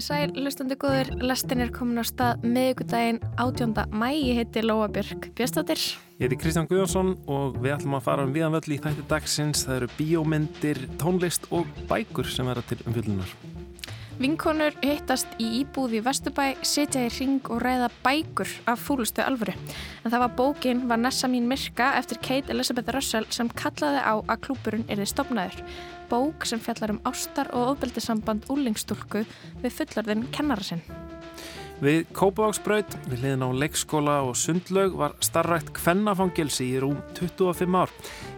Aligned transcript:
Komið 0.00 0.14
sæl, 0.16 0.30
hlustandi 0.40 0.76
góður, 0.80 1.08
lestin 1.20 1.60
er 1.60 1.72
komin 1.76 2.00
á 2.00 2.04
stað 2.08 2.46
miðugudaginn 2.46 3.18
18. 3.36 3.74
mæ, 3.92 4.06
ég 4.16 4.38
heiti 4.38 4.62
Lóa 4.64 4.86
Björk 4.88 5.28
Björnstóttir. 5.36 5.82
Ég 6.16 6.24
heiti 6.24 6.40
Kristján 6.40 6.70
Guðjónsson 6.72 7.12
og 7.28 7.60
við 7.60 7.74
ætlum 7.74 8.00
að 8.00 8.06
fara 8.08 8.24
um 8.24 8.32
viðanvöll 8.32 8.78
í 8.78 8.80
þætti 8.80 9.08
dagsins. 9.12 9.68
Það 9.68 9.82
eru 9.82 9.92
bíómyndir, 10.00 10.86
tónlist 10.96 11.50
og 11.52 11.68
bækur 11.92 12.32
sem 12.32 12.48
verða 12.48 12.64
til 12.72 12.80
umfjöldunar. 12.86 13.36
Vinkonur 14.20 14.74
hittast 14.84 15.30
í 15.40 15.46
íbúði 15.62 16.02
Vesturbæ, 16.04 16.50
setja 16.60 17.06
í 17.06 17.12
ring 17.14 17.46
og 17.48 17.62
ræða 17.64 17.86
bækur 18.04 18.50
af 18.68 18.82
fúlustu 18.84 19.24
alvöru. 19.24 19.54
En 20.04 20.12
það 20.12 20.22
var 20.26 20.34
bókin 20.36 20.82
Vanessa 20.90 21.30
mín 21.32 21.48
Mirka 21.48 21.94
eftir 21.96 22.20
Kate 22.20 22.52
Elizabeth 22.52 22.92
Russell 22.92 23.24
sem 23.32 23.48
kallaði 23.48 24.02
á 24.04 24.20
að 24.20 24.42
klúpurinn 24.44 24.84
erði 24.92 25.08
stopnaður 25.08 25.62
bók 26.12 26.44
sem 26.44 26.60
fjallar 26.60 26.92
um 26.92 27.00
ástar 27.08 27.48
og 27.54 27.78
ofbeldisamband 27.78 28.50
úlingstúlku 28.52 29.24
við 29.62 29.78
fullorðin 29.78 30.28
kennara 30.36 30.68
sinn. 30.68 30.84
Við 31.80 32.10
Kópavóksbraut, 32.12 32.92
við 33.08 33.22
liðin 33.22 33.44
á 33.46 33.48
leikskóla 33.56 34.18
og 34.28 34.34
sundlaug 34.36 34.98
var 35.00 35.14
starrækt 35.24 35.70
kvennafangilsi 35.78 36.66
í 36.74 36.82
rúm 36.82 36.98
25 37.16 37.78
ár. 37.80 37.94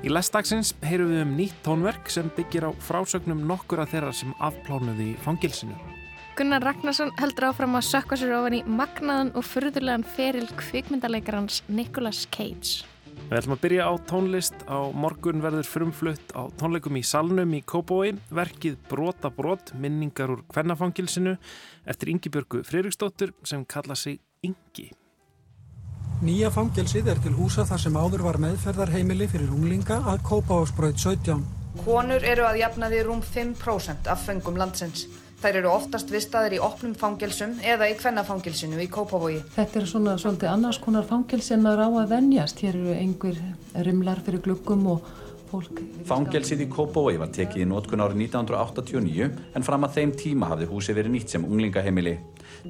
Í 0.06 0.12
lestagsins 0.15 0.70
heyrum 0.87 1.10
við 1.10 1.24
um 1.24 1.32
nýtt 1.41 1.56
tónverk 1.66 2.06
sem 2.15 2.30
byggir 2.37 2.68
á 2.68 2.73
frásögnum 2.87 3.42
nokkur 3.51 3.82
að 3.82 3.96
þeirra 3.96 4.12
sem 4.15 4.37
afplánuði 4.38 5.09
í 5.10 5.18
fangilsinu. 5.27 5.74
Gunnar 6.38 6.62
Ragnarsson 6.62 7.10
heldur 7.18 7.48
áfram 7.51 7.74
að 7.80 7.88
sökka 7.91 8.20
sér 8.23 8.38
ofan 8.38 8.60
í 8.60 8.62
magnaðan 8.62 9.34
og 9.34 9.51
fyrðulegan 9.51 10.06
feril 10.15 10.46
kvikmyndaleikarans 10.62 11.65
Nicolas 11.66 12.23
Cage. 12.30 12.91
Við 13.33 13.38
ætlum 13.38 13.55
að 13.55 13.61
byrja 13.63 13.85
á 13.88 13.93
tónlist. 14.05 14.57
Á 14.69 14.93
morgun 14.93 15.41
verður 15.41 15.65
frumflutt 15.65 16.35
á 16.37 16.52
tónleikum 16.61 16.99
í 17.01 17.01
Salnum 17.01 17.55
í 17.57 17.63
Kópói, 17.65 18.11
verkið 18.29 18.74
Brota 18.91 19.30
brot, 19.33 19.73
minningar 19.73 20.35
úr 20.35 20.43
kvennafangilsinu 20.52 21.39
eftir 21.89 22.11
Yngibjörgu 22.13 22.61
Freiriksdóttur 22.69 23.33
sem 23.49 23.65
kalla 23.65 23.97
sig 23.97 24.21
Yngi. 24.45 24.91
Nýja 26.21 26.52
fangilsið 26.52 27.09
er 27.09 27.24
til 27.24 27.33
húsa 27.39 27.65
þar 27.65 27.80
sem 27.87 27.97
áður 27.97 28.27
var 28.29 28.41
meðferðarheimili 28.45 29.30
fyrir 29.33 29.57
unglinga 29.57 30.02
að 30.13 30.21
Kópáásbröð 30.29 31.01
17. 31.01 31.41
Konur 31.87 32.29
eru 32.29 32.45
að 32.45 32.61
jafna 32.61 32.93
því 32.93 33.05
rúm 33.09 33.24
5% 33.24 34.13
af 34.13 34.29
fengum 34.29 34.61
landsins. 34.61 35.07
Þær 35.43 35.57
eru 35.59 35.71
oftast 35.73 36.12
vistaðir 36.15 36.54
í 36.54 36.59
opnum 36.62 36.93
fangilsum 36.95 37.57
eða 37.66 37.88
í 37.90 37.96
kvennafangilsinu 37.98 38.79
í 38.79 38.87
Kópavogi. 38.93 39.40
Þetta 39.57 39.80
er 39.80 39.88
svona 39.90 40.12
svolítið 40.23 40.52
annars 40.52 40.79
konar 40.79 41.09
fangilsi 41.09 41.57
en 41.57 41.65
maður 41.65 41.82
á 41.82 41.88
að 42.04 42.12
venjast. 42.12 42.62
Hér 42.62 42.79
eru 42.79 42.95
einhver 42.95 43.40
rimlar 43.88 44.23
fyrir 44.23 44.45
glukkum 44.45 44.87
og 44.93 45.09
fólk... 45.53 45.81
Fangilsið 46.09 46.65
í 46.65 46.69
Kópavogi 46.73 47.21
var 47.21 47.33
tekið 47.35 47.65
í 47.65 47.69
nótkun 47.69 48.03
árið 48.03 48.23
1989 48.25 49.29
en 49.57 49.67
fram 49.67 49.87
að 49.87 49.99
þeim 49.99 50.15
tíma 50.23 50.49
hafði 50.53 50.69
húsi 50.71 50.97
verið 50.97 51.15
nýtt 51.17 51.35
sem 51.35 51.45
unglingaheimili. 51.47 52.17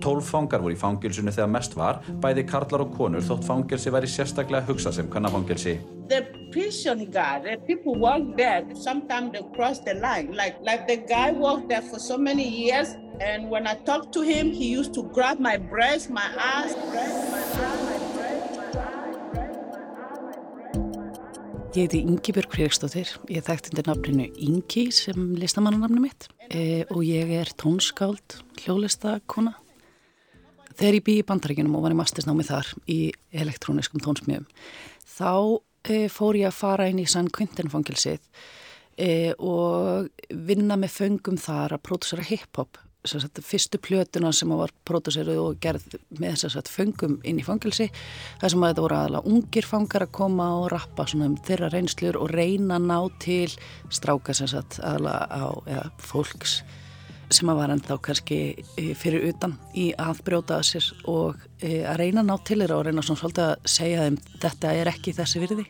Tólf 0.02 0.30
fangar 0.32 0.62
voru 0.64 0.74
í 0.74 0.80
fangilsunu 0.80 1.34
þegar 1.34 1.50
mest 1.52 1.76
var, 1.76 2.00
bæði 2.22 2.46
karlar 2.48 2.84
og 2.86 2.94
konur 2.96 3.24
þótt 3.26 3.46
fangilsi 3.48 3.92
væri 3.92 4.10
sérstaklega 4.10 4.66
hugsað 4.68 4.98
sem 4.98 5.10
kvennafangilsi. 5.12 5.78
The 6.08 6.22
prison 6.52 7.06
guard, 7.12 7.46
the 7.48 7.56
people 7.66 7.96
work 8.00 8.36
there, 8.36 8.66
sometimes 8.74 9.32
they 9.32 9.44
cross 9.56 9.80
the 9.84 9.94
line. 9.94 10.34
Like, 10.36 10.58
like 10.60 10.86
the 10.88 10.98
guy 11.08 11.32
worked 11.32 11.68
there 11.68 11.82
for 11.82 11.98
so 11.98 12.18
many 12.18 12.48
years 12.48 12.96
and 13.20 13.50
when 13.50 13.66
I 13.66 13.74
talked 13.74 14.12
to 14.14 14.22
him, 14.22 14.50
he 14.50 14.66
used 14.66 14.94
to 14.94 15.04
grab 15.14 15.38
my 15.38 15.56
breast, 15.56 16.10
my 16.10 16.28
ass, 16.38 16.74
breast, 16.74 17.30
my 17.30 17.38
ass, 17.38 17.81
Ég 21.72 21.86
heiti 21.86 22.02
Ingi 22.04 22.32
Björg 22.36 22.52
Fríkstóttir, 22.52 23.08
ég 23.32 23.44
þekkt 23.46 23.70
undir 23.70 23.86
nafninu 23.88 24.26
Ingi 24.44 24.90
sem 24.92 25.30
listamannanamni 25.40 26.02
mitt. 26.04 26.26
E, 26.52 26.84
og 26.92 27.00
ég 27.00 27.32
er 27.32 27.48
tónskáld, 27.56 28.42
hljólistakona 28.60 29.54
Þegar 30.76 30.96
ég 30.98 31.04
bý 31.06 31.14
í 31.20 31.24
bandaríkinum 31.24 31.78
og 31.78 31.86
var 31.86 31.94
í 31.94 31.98
mastisnámi 31.98 32.44
þar 32.44 32.68
í 32.92 32.98
elektróniskum 33.32 34.02
tónsmjöfum 34.04 34.44
þá 35.16 35.32
e, 35.88 35.96
fór 36.12 36.38
ég 36.40 36.50
að 36.50 36.58
fara 36.58 36.90
inn 36.92 37.00
í 37.00 37.08
San 37.08 37.32
Quentin 37.32 37.72
fangilsið 37.72 38.20
e, 38.96 39.32
og 39.40 40.08
vinna 40.28 40.76
með 40.80 40.96
föngum 40.98 41.40
þar 41.40 41.78
að 41.78 41.84
pródúsera 41.88 42.28
hip-hop 42.28 42.80
sagt, 43.04 43.40
fyrstu 43.44 43.78
plötuna 43.82 44.32
sem 44.34 44.50
var 44.54 44.72
pródúseruð 44.86 45.40
og 45.42 45.56
gerð 45.62 45.96
með 46.20 46.36
þess 46.42 46.58
að 46.60 46.70
föngum 46.72 47.16
inn 47.26 47.40
í 47.40 47.46
fangilsi 47.46 47.88
þar 48.40 48.52
sem 48.52 48.62
að 48.62 48.72
þetta 48.72 48.84
voru 48.86 48.98
aðalega 48.98 49.32
ungir 49.32 49.68
fangar 49.68 50.06
að 50.06 50.14
koma 50.18 50.50
og 50.60 50.68
rappa 50.72 51.06
um 51.18 51.36
þeirra 51.46 51.72
reynslur 51.72 52.20
og 52.20 52.30
reyna 52.30 52.78
ná 52.78 52.98
til 53.22 53.50
stráka 53.90 54.34
sagt 54.34 54.78
aðalega 54.80 55.26
á 55.30 55.44
ja, 55.66 55.82
fólks 55.98 56.62
sem 57.32 57.48
að 57.48 57.58
var 57.62 57.72
ennþá 57.72 57.96
kannski 58.04 58.38
eh, 58.76 58.92
fyrir 58.98 59.24
utan 59.30 59.56
í 59.78 59.90
að 59.96 60.20
brjóta 60.26 60.58
að 60.60 60.68
sér 60.68 60.88
og 61.08 61.40
e, 61.62 61.80
að 61.80 61.96
reyna 62.02 62.20
að 62.20 62.28
ná 62.28 62.36
til 62.44 62.58
þeirra 62.60 62.76
og 62.78 62.84
reyna 62.88 63.04
svona 63.06 63.22
svolítið 63.22 63.46
að 63.46 63.72
segja 63.76 64.04
þeim 64.04 64.18
þetta 64.44 64.74
er 64.82 64.92
ekki 64.92 65.16
þessi 65.16 65.42
virði 65.42 65.64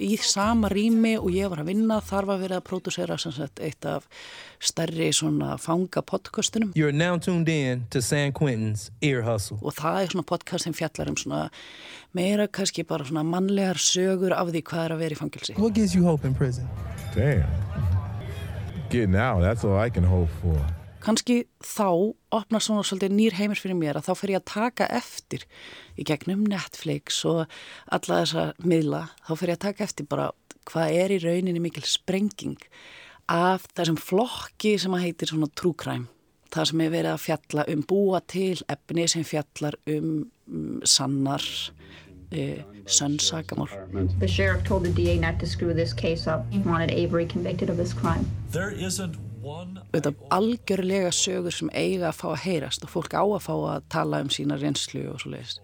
Í 0.00 0.16
sama 0.24 0.70
rými 0.72 1.16
og 1.18 1.28
ég 1.34 1.50
var 1.52 1.62
að 1.62 1.70
vinna 1.70 2.00
þar 2.04 2.28
var 2.30 2.40
verið 2.40 2.56
að 2.58 2.66
pródúsera 2.68 3.18
eitt 3.66 3.88
af 3.88 4.06
stærri 4.60 5.10
svona 5.16 5.56
fanga 5.60 6.02
podcastunum 6.04 6.72
og 9.60 9.76
það 9.76 10.00
er 10.00 10.12
svona 10.14 10.26
podcast 10.32 10.64
sem 10.64 10.76
fjallar 10.76 11.12
um 11.12 11.20
svona 11.20 11.42
meira 12.16 12.48
kannski 12.48 12.84
bara 12.84 13.04
svona 13.04 13.24
mannlegar 13.26 13.80
sögur 13.80 14.36
af 14.36 14.48
því 14.48 14.64
hvað 14.72 14.84
er 14.84 14.96
að 14.96 15.04
vera 15.04 15.16
í 15.16 15.20
fangilsi 15.20 15.56
What 15.58 15.74
gives 15.74 15.94
you 15.94 16.04
hope 16.04 16.24
in 16.26 16.34
prison? 16.34 16.68
Damn. 17.14 17.48
Getting 18.90 19.16
out, 19.16 19.42
that's 19.42 19.64
all 19.64 19.78
I 19.78 19.90
can 19.90 20.04
hope 20.04 20.30
for 20.42 20.79
kannski 21.04 21.36
þá 21.64 22.14
opnar 22.34 22.64
svona 22.64 22.84
svolítið 22.86 23.16
nýr 23.16 23.36
heimir 23.38 23.60
fyrir 23.60 23.78
mér 23.78 23.98
að 24.00 24.10
þá 24.10 24.12
fer 24.20 24.34
ég 24.34 24.42
að 24.42 24.50
taka 24.52 24.88
eftir 25.00 25.46
í 25.96 26.06
gegnum 26.08 26.44
Netflix 26.50 27.22
og 27.28 27.44
alla 27.92 28.22
þessa 28.22 28.46
miðla, 28.64 29.02
þá 29.26 29.32
fer 29.34 29.52
ég 29.52 29.58
að 29.58 29.66
taka 29.66 29.86
eftir 29.88 30.08
bara 30.10 30.30
hvað 30.70 30.96
er 31.02 31.14
í 31.14 31.20
rauninni 31.24 31.62
mikil 31.62 31.84
sprenging 31.88 32.58
af 33.30 33.66
þessum 33.76 33.98
flokki 34.00 34.76
sem 34.80 34.94
að 34.94 35.06
heitir 35.06 35.30
svona 35.30 35.50
true 35.54 35.76
crime. 35.78 36.10
Það 36.50 36.70
sem 36.70 36.80
er 36.82 36.92
verið 36.92 37.12
að 37.14 37.24
fjalla 37.24 37.64
um 37.70 37.82
búa 37.86 38.20
til 38.26 38.58
efni 38.68 39.06
sem 39.08 39.26
fjallar 39.26 39.76
um, 39.86 40.14
um 40.50 40.80
sannar 40.82 41.44
uh, 42.34 42.62
sönnsakamál 42.90 43.70
The 44.18 44.28
sheriff 44.28 44.64
told 44.64 44.84
the 44.84 44.90
DA 44.90 45.16
not 45.20 45.38
to 45.38 45.46
screw 45.46 45.72
this 45.74 45.94
case 45.94 46.26
up. 46.26 46.44
He 46.50 46.58
wanted 46.58 46.90
Avery 46.90 47.26
convicted 47.26 47.70
of 47.70 47.76
this 47.76 47.94
crime. 47.94 48.26
There 48.50 48.70
isn't 48.70 49.14
auðvitað 49.40 50.20
algjörlega 50.34 51.12
sögur 51.14 51.54
sem 51.54 51.70
eiga 51.72 52.10
að 52.10 52.18
fá 52.20 52.26
að 52.32 52.42
heyrast 52.44 52.84
og 52.84 52.92
fólk 52.92 53.16
á 53.16 53.24
að 53.24 53.44
fá 53.46 53.54
að 53.56 53.88
tala 53.92 54.22
um 54.24 54.30
sína 54.32 54.58
reynslu 54.60 55.06
og 55.12 55.22
svo 55.22 55.32
leiðist 55.34 55.62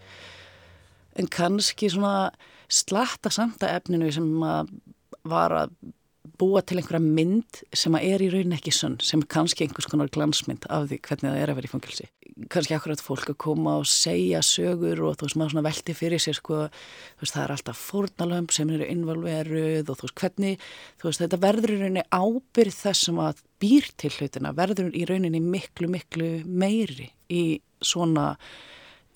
en 1.16 1.30
kannski 1.32 1.90
svona 1.92 2.30
slatta 2.68 3.32
samt 3.32 3.62
að 3.64 3.78
efninu 3.80 4.10
sem 4.14 4.30
að 4.44 4.72
var 5.26 5.54
að 5.54 5.76
búa 6.40 6.62
til 6.64 6.78
einhverja 6.80 7.02
mynd 7.02 7.60
sem 7.76 7.94
að 7.96 8.06
er 8.10 8.24
í 8.24 8.28
raunin 8.32 8.56
ekki 8.56 8.72
sönn, 8.74 8.96
sem 9.04 9.22
er 9.22 9.28
kannski 9.32 9.66
einhvers 9.66 9.88
konar 9.90 10.10
glansmynd 10.12 10.66
af 10.72 10.88
því 10.90 10.98
hvernig 11.06 11.26
það 11.26 11.40
er 11.40 11.52
að 11.52 11.58
vera 11.58 11.68
í 11.68 11.72
fangilsi. 11.72 12.08
Kannski 12.52 12.76
akkurat 12.76 13.02
fólk 13.02 13.32
að 13.32 13.38
koma 13.46 13.76
og 13.80 13.88
segja 13.90 14.42
sögur 14.44 15.02
og 15.06 15.16
þú 15.16 15.28
veist 15.28 15.38
maður 15.40 15.54
svona 15.54 15.66
velti 15.66 15.96
fyrir 15.96 16.22
sér 16.22 16.38
sko, 16.38 16.62
veist 17.22 17.36
það 17.36 17.44
er 17.44 17.54
alltaf 17.56 17.82
fórnalömp 17.90 18.54
sem 18.54 18.72
eru 18.76 18.88
involveruð 18.92 19.92
og 19.92 20.00
þú 20.00 20.08
veist 20.08 20.20
hvernig, 20.22 20.66
þú 21.00 21.10
veist 21.10 21.24
þetta 21.24 21.42
verður 21.46 21.74
í 21.74 21.80
rauninni 21.80 22.06
ábyrð 22.12 22.80
þessum 22.82 23.22
að 23.24 23.44
býr 23.62 23.90
til 23.96 24.12
hlutina, 24.18 24.52
verður 24.56 24.92
í 24.92 25.06
rauninni 25.08 25.40
miklu 25.44 25.88
miklu 25.92 26.30
meiri 26.44 27.10
í 27.32 27.44
svona 27.84 28.34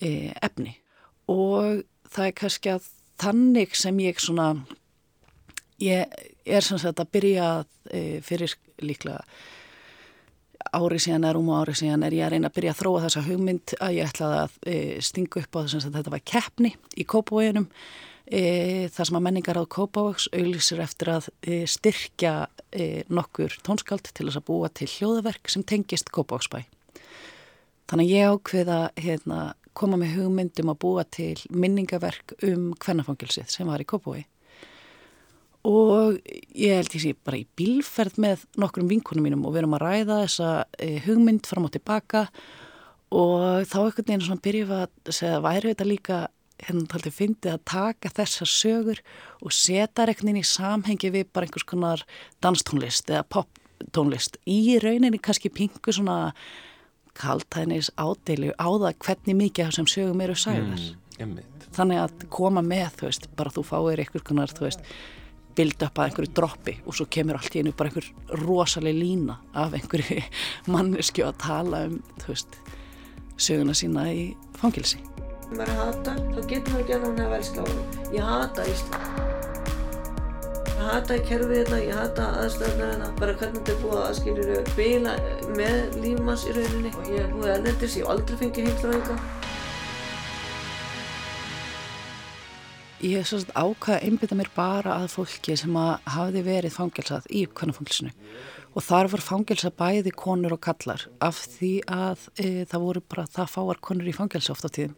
e, 0.01 0.33
efni 0.41 0.75
og 1.31 1.83
það 2.11 2.27
er 2.27 2.37
kannski 2.37 2.73
að 2.73 2.89
þannig 3.21 3.75
sem 3.77 3.99
ég 4.01 4.21
svona 4.21 4.53
Ég 5.81 6.13
er 6.45 6.65
sem 6.65 6.77
sagt 6.81 7.01
að 7.01 7.09
byrja 7.15 7.47
e, 7.89 8.19
fyrir 8.25 8.53
líklega 8.85 9.23
ári 10.77 10.99
síðan 11.01 11.25
eða 11.25 11.33
rúmu 11.39 11.55
ári 11.57 11.73
síðan 11.77 12.05
er 12.05 12.13
ég 12.13 12.27
að 12.27 12.35
reyna 12.35 12.51
að 12.51 12.57
byrja 12.59 12.73
að 12.75 12.79
þróa 12.83 13.03
þessa 13.07 13.23
hugmynd 13.25 13.73
að 13.81 13.95
ég 13.97 14.11
ætlaði 14.11 14.39
að 14.43 14.57
e, 14.61 14.77
stinga 15.01 15.41
upp 15.41 15.57
á 15.57 15.59
þess 15.63 15.87
að 15.87 15.95
þetta 15.97 16.13
var 16.13 16.23
keppni 16.31 16.71
í 16.93 17.05
Kópavóginum 17.09 17.65
e, 18.29 18.43
þar 18.93 19.09
sem 19.09 19.17
að 19.17 19.25
menningar 19.25 19.57
á 19.57 19.73
Kópavóks 19.77 20.27
auðlýsir 20.37 20.83
eftir 20.85 21.13
að 21.15 21.31
styrkja 21.73 22.35
nokkur 23.09 23.57
tónskald 23.65 24.11
til 24.13 24.27
þess 24.27 24.37
að 24.37 24.47
búa 24.51 24.69
til 24.69 24.89
hljóðverk 24.91 25.49
sem 25.49 25.65
tengist 25.65 26.13
Kópavóksbæ. 26.13 26.61
Þannig 27.89 28.05
að 28.05 28.13
ég 28.13 28.35
ákveða 28.35 28.77
hérna, 29.01 29.39
koma 29.75 29.97
með 29.99 30.13
hugmyndum 30.19 30.69
að 30.71 30.79
búa 30.85 31.03
til 31.09 31.35
minningaverk 31.49 32.37
um 32.45 32.69
hvernafangilsið 32.77 33.49
sem 33.51 33.67
var 33.67 33.81
í 33.81 33.89
Kópavói 33.89 34.21
og 35.67 36.17
ég 36.57 36.79
held 36.79 36.95
ég 36.95 37.03
sé 37.03 37.13
bara 37.13 37.39
í 37.41 37.45
bílferð 37.57 38.17
með 38.21 38.45
nokkrum 38.61 38.89
vinkunum 38.89 39.27
mínum 39.27 39.45
og 39.45 39.53
við 39.53 39.63
erum 39.63 39.77
að 39.77 39.83
ræða 39.85 40.19
þessa 40.23 40.51
e, 40.81 40.91
hugmynd 41.05 41.49
fram 41.49 41.67
og 41.67 41.73
tilbaka 41.75 42.27
og 43.11 43.67
þá 43.69 43.79
ekkert 43.83 44.07
neginn 44.07 44.25
svona 44.25 44.45
byrjum 44.45 44.71
við 44.71 44.85
að 44.85 45.17
segja 45.19 45.43
væri 45.43 45.73
þetta 45.73 45.89
líka 45.89 46.21
hérna 46.61 46.87
taldi 46.89 47.11
fyndið 47.13 47.55
að 47.55 47.63
taka 47.71 48.11
þessar 48.15 48.49
sögur 48.49 49.03
og 49.41 49.53
setja 49.55 50.07
reknin 50.07 50.39
í 50.39 50.45
samhengi 50.45 51.11
við 51.13 51.29
bara 51.33 51.47
einhvers 51.47 51.67
konar 51.67 52.03
danstónlist 52.43 53.09
eða 53.09 53.25
poptónlist. 53.35 54.37
Í 54.45 54.77
rauninni 54.81 55.21
kannski 55.21 55.51
pingu 55.53 55.93
svona 55.93 56.33
kaltæðnis 57.17 57.89
ádeilu 57.99 58.53
á 58.55 58.67
það 58.69 58.99
hvernig 59.05 59.39
mikið 59.41 59.71
þessum 59.71 59.89
sögum 59.89 60.21
eru 60.23 60.37
sæðar. 60.37 60.85
Mm, 61.19 61.39
Þannig 61.71 62.01
að 62.01 62.23
koma 62.33 62.63
með, 62.65 62.87
þú 62.99 63.09
veist, 63.09 63.27
bara 63.39 63.51
þú 63.53 63.63
fáir 63.67 64.01
einhvers 64.03 64.25
konar, 64.27 64.53
þú 64.53 64.65
veist, 64.67 64.85
bild 65.57 65.83
upp 65.85 65.99
að 65.99 66.09
einhverju 66.09 66.33
droppi 66.37 66.75
og 66.85 66.95
svo 66.97 67.07
kemur 67.11 67.39
allt 67.39 67.55
í 67.55 67.61
einu 67.61 67.73
bara 67.77 67.91
einhver 67.91 68.07
rosalega 68.41 68.97
lína 68.97 69.37
af 69.57 69.75
einhverju 69.77 70.21
mannesku 70.73 71.25
að 71.27 71.39
tala 71.43 71.85
um, 71.89 71.99
þú 72.23 72.33
veist, 72.33 72.59
söguna 73.41 73.75
sína 73.77 74.07
í 74.13 74.31
fangilsi. 74.61 75.01
Maður 75.51 75.75
hata, 75.81 76.15
þá 76.15 76.39
getur 76.47 76.73
maður 76.73 76.81
ekki 76.81 76.95
að 76.95 77.05
nána 77.05 77.23
að 77.25 77.33
velska 77.35 77.63
á 77.63 77.65
hann. 77.67 77.81
Ég 78.15 78.27
hata 78.31 78.67
Ísland. 78.71 79.29
Ég 80.71 80.87
hata 80.87 81.17
kerfið 81.27 81.57
þetta, 81.57 81.79
ég 81.83 81.99
hata 81.99 82.27
aðstöðnar 82.41 82.93
þetta, 82.93 83.09
bara 83.19 83.35
hvernig 83.41 83.59
þetta 83.59 83.73
er 83.73 83.81
búið 83.81 83.99
að 84.01 84.15
skiljuru 84.21 84.61
bila 84.77 85.17
með 85.59 85.99
lífmanns 86.05 86.47
í 86.47 86.55
rauninni. 86.55 86.93
Og 86.95 87.11
ég 87.11 87.25
er 87.25 87.35
búið 87.35 87.53
að 87.53 87.67
nefndis, 87.67 87.97
ég 87.99 88.13
aldrei 88.15 88.39
fengið 88.39 88.69
heimþráðinga. 88.69 89.40
Ég 93.01 93.17
hef 93.17 93.31
svo 93.31 93.39
ákvaða 93.57 93.97
að 93.97 94.03
einbita 94.05 94.35
mér 94.37 94.49
bara 94.53 94.99
að 95.01 95.07
fólki 95.15 95.55
sem 95.57 95.77
að 95.79 95.93
hafiði 96.13 96.41
verið 96.45 96.75
fangilsað 96.75 97.29
í 97.33 97.47
kvannafangilsinu 97.49 98.11
og 98.71 98.85
þar 98.85 99.09
var 99.11 99.23
fangilsað 99.25 99.73
bæði 99.79 100.13
konur 100.15 100.53
og 100.55 100.61
kallar 100.63 101.07
af 101.23 101.39
því 101.55 101.71
að 101.91 102.27
e, 102.37 102.45
það 102.69 102.85
voru 102.85 103.01
bara 103.13 103.25
það 103.33 103.49
fáar 103.55 103.81
konur 103.83 104.07
í 104.07 104.13
fangilsa 104.15 104.53
oft 104.53 104.67
á 104.67 104.71
tíðum. 104.71 104.93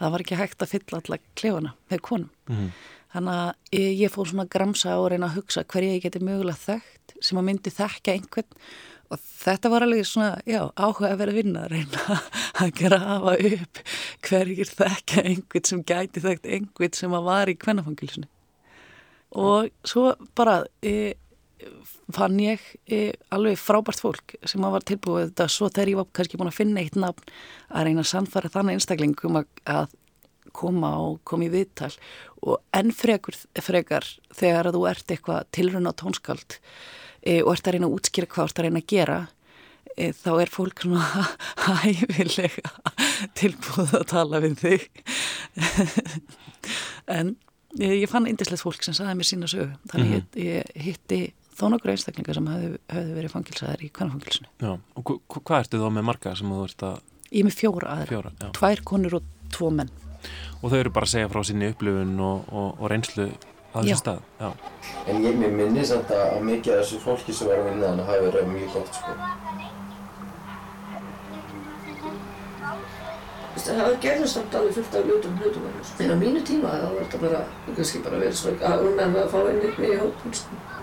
Það 0.00 0.12
var 0.14 0.24
ekki 0.24 0.40
hægt 0.40 0.64
að 0.64 0.72
fylla 0.74 1.00
alla 1.00 1.20
klefana 1.38 1.72
með 1.92 2.02
konum. 2.10 2.32
Mm. 2.50 2.66
Þannig 3.14 3.38
að 3.38 3.78
e, 3.78 3.82
ég 4.02 4.12
fór 4.12 4.28
svona 4.32 4.48
að 4.48 4.52
gramsa 4.56 4.98
og 4.98 5.08
reyna 5.12 5.30
að 5.30 5.38
hugsa 5.38 5.64
hverja 5.70 5.94
ég 5.94 6.04
geti 6.04 6.24
mögulega 6.26 6.60
þekkt 6.64 7.16
sem 7.22 7.40
að 7.40 7.48
myndi 7.48 7.72
þekka 7.72 8.18
einhvern 8.18 8.60
og 9.14 9.24
þetta 9.24 9.72
var 9.72 9.86
alveg 9.86 10.06
svona, 10.08 10.36
já, 10.48 10.60
áhuga 10.76 11.10
að 11.12 11.20
vera 11.22 11.36
vinna 11.38 11.64
að 11.64 11.74
reyna 11.76 12.20
að 12.64 12.76
grafa 12.82 13.34
upp 13.50 13.82
hverjir 14.28 14.70
þekka 14.70 15.24
einhvern 15.24 15.68
sem 15.70 15.82
gæti 15.86 16.24
þekkt 16.24 16.48
einhvern 16.58 16.96
sem 16.98 17.18
að 17.18 17.28
var 17.32 17.52
í 17.52 17.58
kvennafangilsinu 17.58 18.30
og 19.34 19.70
svo 19.86 20.12
bara 20.38 20.60
e, 20.84 21.14
fann 22.14 22.38
ég 22.42 22.62
e, 22.86 23.12
alveg 23.34 23.58
frábært 23.58 24.02
fólk 24.02 24.36
sem 24.46 24.64
að 24.64 24.76
var 24.76 24.86
tilbúið 24.88 25.28
þetta. 25.28 25.48
Svo 25.50 25.70
þegar 25.72 25.90
ég 25.90 26.00
var 26.00 26.08
kannski 26.16 26.40
búin 26.40 26.50
að 26.52 26.58
finna 26.60 26.82
eitt 26.82 26.98
nafn 26.98 27.34
að 27.70 27.88
reyna 27.88 28.04
að 28.04 28.10
sannfara 28.12 28.52
þannig 28.52 28.78
einstaklingum 28.78 29.40
að, 29.40 29.94
koma 30.54 30.92
og 31.02 31.16
koma 31.26 31.48
í 31.48 31.50
viðtal. 31.50 31.90
Og 32.46 32.60
enn 32.76 32.92
frekar, 32.94 33.34
frekar 33.58 34.06
þegar 34.36 34.68
að 34.70 34.76
þú 34.76 34.82
ert 34.92 35.14
eitthvað 35.14 35.48
tilruna 35.56 35.94
tónskald 35.98 36.60
e, 37.24 37.40
og 37.42 37.54
ert 37.54 37.68
að 37.68 37.76
reyna 37.76 37.88
að 37.88 37.96
útskýra 37.98 38.30
hvað 38.34 38.50
ert 38.50 38.60
að 38.60 38.68
reyna 38.68 38.82
að 38.82 38.90
gera 38.92 39.18
e, 39.96 40.10
þá 40.12 40.30
er 40.34 40.52
fólk 40.52 40.84
svona 40.84 41.24
hæfilega 41.66 42.74
tilbúið 43.40 43.96
að 44.00 44.06
tala 44.12 44.42
við 44.44 44.60
þig. 44.64 44.90
En 47.04 47.34
e, 47.76 47.88
ég 48.00 48.08
fann 48.08 48.24
indislegt 48.28 48.62
fólk 48.64 48.84
sem 48.86 48.94
saði 48.96 49.18
mér 49.18 49.28
sína 49.28 49.48
sögu. 49.50 49.74
Þannig 49.90 50.06
mm 50.08 50.20
-hmm. 50.20 50.38
ég, 50.40 50.68
ég 50.76 50.84
hitti 50.86 51.18
þó 51.54 51.66
nokkur 51.72 51.92
einstaklingar 51.92 52.38
sem 52.38 52.46
hefði, 52.50 52.70
hefði 52.90 53.16
verið 53.18 53.34
fangilsaðar 53.34 53.82
í 53.84 53.90
kvannafangilsinu 53.94 54.48
Já, 54.58 54.72
og 54.74 55.12
hvað 55.36 55.58
ertu 55.60 55.80
þá 55.82 55.88
með 55.94 56.06
marga 56.08 56.34
sem 56.38 56.54
þú 56.54 56.64
ert 56.64 56.86
að 56.88 56.96
Ég 57.34 57.40
er 57.42 57.48
með 57.48 57.56
fjóra 57.58 57.94
aðra, 57.94 58.06
fjóra, 58.12 58.32
tvær 58.54 58.80
konur 58.86 59.16
og 59.18 59.30
tvo 59.50 59.70
menn. 59.74 59.88
Og 60.62 60.70
þau 60.70 60.76
eru 60.78 60.92
bara 60.94 61.08
að 61.08 61.12
segja 61.16 61.30
frá 61.32 61.40
sinni 61.46 61.70
upplifun 61.72 62.12
og, 62.22 62.44
og, 62.54 62.68
og 62.78 62.90
reynslu 62.92 63.26
á 63.74 63.78
þessu 63.82 63.98
stað 64.00 64.20
Já. 64.40 64.50
En 65.10 65.24
ég 65.24 65.40
minni 65.42 65.86
samt 65.86 66.12
að 66.14 66.40
mikið 66.48 66.76
af 66.76 66.84
þessu 66.84 67.00
fólki 67.02 67.34
sem 67.34 67.50
var 67.50 67.62
að 67.62 67.70
vinna 67.70 67.90
þannig 67.90 68.10
hafi 68.10 68.28
verið 68.28 68.52
mjög 68.52 68.76
gott 68.76 69.00
sko. 69.00 69.16
Það 73.64 73.94
gerði 74.02 74.28
samt 74.28 74.54
alveg 74.58 74.74
fullt 74.76 74.96
af 74.98 75.06
ljótum 75.08 75.36
hlutum 75.40 75.68
en 76.04 76.10
á 76.12 76.16
mínu 76.20 76.40
tíma 76.44 76.72
þá 76.74 76.88
var 76.90 77.04
þetta 77.04 77.20
bara 77.22 77.42
kannski 77.76 78.02
bara 78.04 78.20
verið 78.20 78.38
svo 78.40 78.54
að 78.70 78.86
unna 78.90 79.06
að 79.22 79.30
fá 79.32 79.38
einni 79.40 79.70
með 79.78 79.92
í 79.94 80.00
hópun 80.02 80.34
sko. 80.40 80.73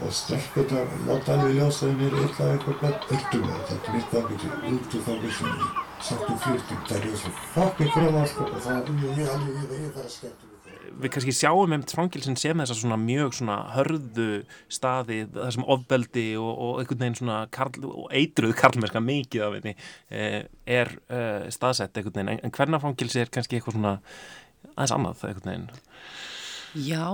Og 0.00 0.14
stelpunar 0.14 0.94
láta 1.08 1.36
alveg 1.36 1.58
ljósa 1.58 1.90
þeim 1.90 2.04
er 2.08 2.16
eitthvað 2.22 2.54
eitthvað 2.54 2.80
bætt 2.82 3.10
öllu 3.14 3.42
með 3.44 3.60
þetta? 3.70 3.76
Er 3.84 3.98
mitt 3.98 4.14
fangilsi, 4.14 4.54
út 4.72 4.96
úr 4.98 5.04
fangilsinu 5.08 5.68
sattum 6.04 6.40
flýttum, 6.42 6.80
það 6.88 7.06
er 7.08 7.20
svo 7.20 7.30
fokkin 7.54 7.94
gróða 7.94 8.24
sko 8.28 8.48
og 8.48 8.58
það 8.64 8.80
er 8.80 8.98
mjög 8.98 9.30
alveg 9.34 9.54
ég, 9.54 9.78
ég 9.84 9.94
þarf 9.94 10.08
að 10.08 10.12
skemmta 10.18 10.52
Við 10.94 11.10
kannski 11.10 11.32
sjáum 11.34 11.72
um 11.74 11.84
fangilsin 11.90 12.36
sem 12.38 12.60
þessar 12.60 12.78
svona 12.78 12.98
mjög 13.00 13.32
svona 13.38 13.56
hörðu 13.74 14.28
staði 14.70 15.24
þar 15.34 15.54
sem 15.56 15.64
ofbeldi 15.74 16.26
og, 16.38 16.50
og 16.52 16.82
einhvern 16.82 17.00
veginn 17.00 17.18
svona 17.18 17.38
karl, 17.54 17.88
og 17.88 18.12
eitruð 18.14 18.54
karlmerska 18.60 19.02
mikið 19.02 19.46
af 19.46 19.56
henni 19.56 19.72
eh, 19.74 20.38
er 20.66 20.92
eh, 21.08 21.48
staðsett 21.54 21.98
einhvern 21.98 22.20
veginn, 22.20 22.32
en, 22.36 22.44
en 22.46 22.54
hvernig 22.54 22.82
fangilsi 22.84 23.24
er 23.24 23.32
kannski 23.34 23.58
eitthvað 23.58 23.78
svona 23.78 23.96
aðeins 24.74 24.94
annað 24.98 25.26
einhvern 25.30 25.50
veginn. 25.50 25.66
Já, 26.84 27.04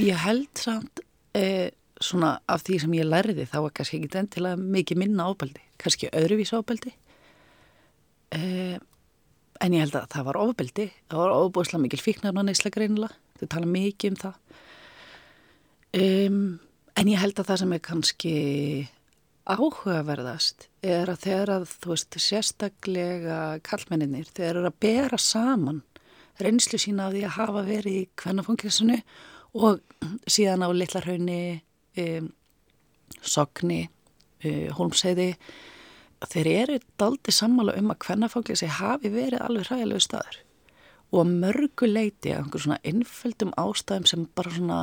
ég 0.00 0.24
held 0.24 0.64
samt 0.64 1.04
eh, 1.38 1.70
svona 2.04 2.36
af 2.50 2.64
því 2.66 2.78
sem 2.82 2.96
ég 2.98 3.08
lærði 3.08 3.46
þá 3.50 3.58
var 3.66 3.74
kannski 3.76 4.00
ekki 4.00 4.18
endilega 4.20 4.60
mikið 4.76 5.00
minna 5.02 5.28
ábeldi, 5.30 5.62
kannski 5.82 6.10
öðruvísa 6.12 6.60
ábeldi 6.60 6.92
eh, 8.36 8.78
en 9.62 9.76
ég 9.76 9.84
held 9.84 9.96
að 9.98 10.08
það 10.14 10.26
var 10.28 10.40
ofbeldi, 10.42 10.88
það 11.10 11.22
var 11.22 11.34
ofbúslega 11.36 11.82
mikil 11.84 12.00
fíknarna 12.02 12.44
neysla 12.46 12.72
greinilega, 12.74 13.14
þau 13.38 13.46
tala 13.54 13.68
mikið 13.70 14.14
um 14.14 14.18
það. 14.22 14.36
Um, 15.92 16.42
en 16.98 17.10
ég 17.12 17.20
held 17.20 17.38
að 17.38 17.50
það 17.50 17.60
sem 17.62 17.74
er 17.76 17.82
kannski 17.84 18.34
áhugaverðast 19.42 20.68
er 20.86 21.10
að 21.10 21.24
þegar 21.26 21.52
að 21.56 21.66
þú 21.82 21.92
veist 21.92 22.18
sérstaklega 22.24 23.38
kallmenninir, 23.66 24.30
þeir 24.30 24.52
eru 24.54 24.68
að 24.70 24.78
bera 24.82 25.18
saman 25.20 25.82
reynslu 26.42 26.80
sína 26.80 27.08
af 27.08 27.16
því 27.16 27.26
að 27.26 27.36
hafa 27.36 27.64
verið 27.66 27.98
í 27.98 28.04
kvennafangilsinu 28.18 28.98
og 29.58 29.82
síðan 30.30 30.64
á 30.64 30.68
Littlarhaunni 30.72 31.42
um, 31.98 32.32
Sogni 33.22 33.82
um, 34.44 34.70
Holmseiði 34.78 35.32
þeir 36.30 36.48
eru 36.52 36.78
daldi 37.00 37.34
sammála 37.34 37.74
um 37.80 37.90
að 37.92 38.02
kvennafangilsi 38.04 38.68
hafi 38.78 39.10
verið 39.12 39.42
alveg 39.42 39.68
hræðilegu 39.68 40.02
staður. 40.04 40.38
Og 41.12 41.28
mörgu 41.28 41.88
leiti 41.88 42.32
af 42.32 42.44
einhver 42.44 42.62
svona 42.62 42.78
innföldum 42.88 43.50
ástæðum 43.60 44.06
sem 44.08 44.28
bara 44.36 44.54
svona 44.54 44.78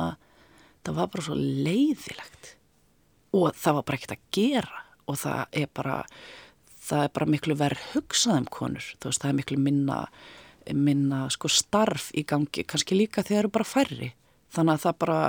það 0.84 0.98
var 1.00 1.10
bara 1.14 1.26
svo 1.26 1.38
leiðilegt. 1.38 2.52
Og 3.36 3.56
það 3.56 3.78
var 3.78 3.88
bara 3.88 3.98
ekkert 3.98 4.14
að 4.16 4.28
gera. 4.36 4.84
Og 5.08 5.18
það 5.20 5.58
er 5.62 5.72
bara 5.74 5.96
það 6.80 7.06
er 7.06 7.16
bara 7.16 7.30
miklu 7.34 7.56
verð 7.58 7.88
hugsað 7.94 8.42
um 8.42 8.46
konur. 8.52 8.92
Þú 9.00 9.10
veist 9.10 9.24
það 9.24 9.32
er 9.32 9.40
miklu 9.40 9.58
minna 9.64 9.98
minna 10.70 11.24
sko 11.32 11.50
starf 11.50 12.10
í 12.14 12.24
gangi. 12.28 12.64
Kannski 12.68 12.98
líka 12.98 13.24
þegar 13.24 13.30
það 13.30 13.42
eru 13.42 13.54
bara 13.56 13.70
færri. 13.72 14.12
Þannig 14.54 14.76
að 14.76 14.84
það 14.84 14.98
bara 15.04 15.20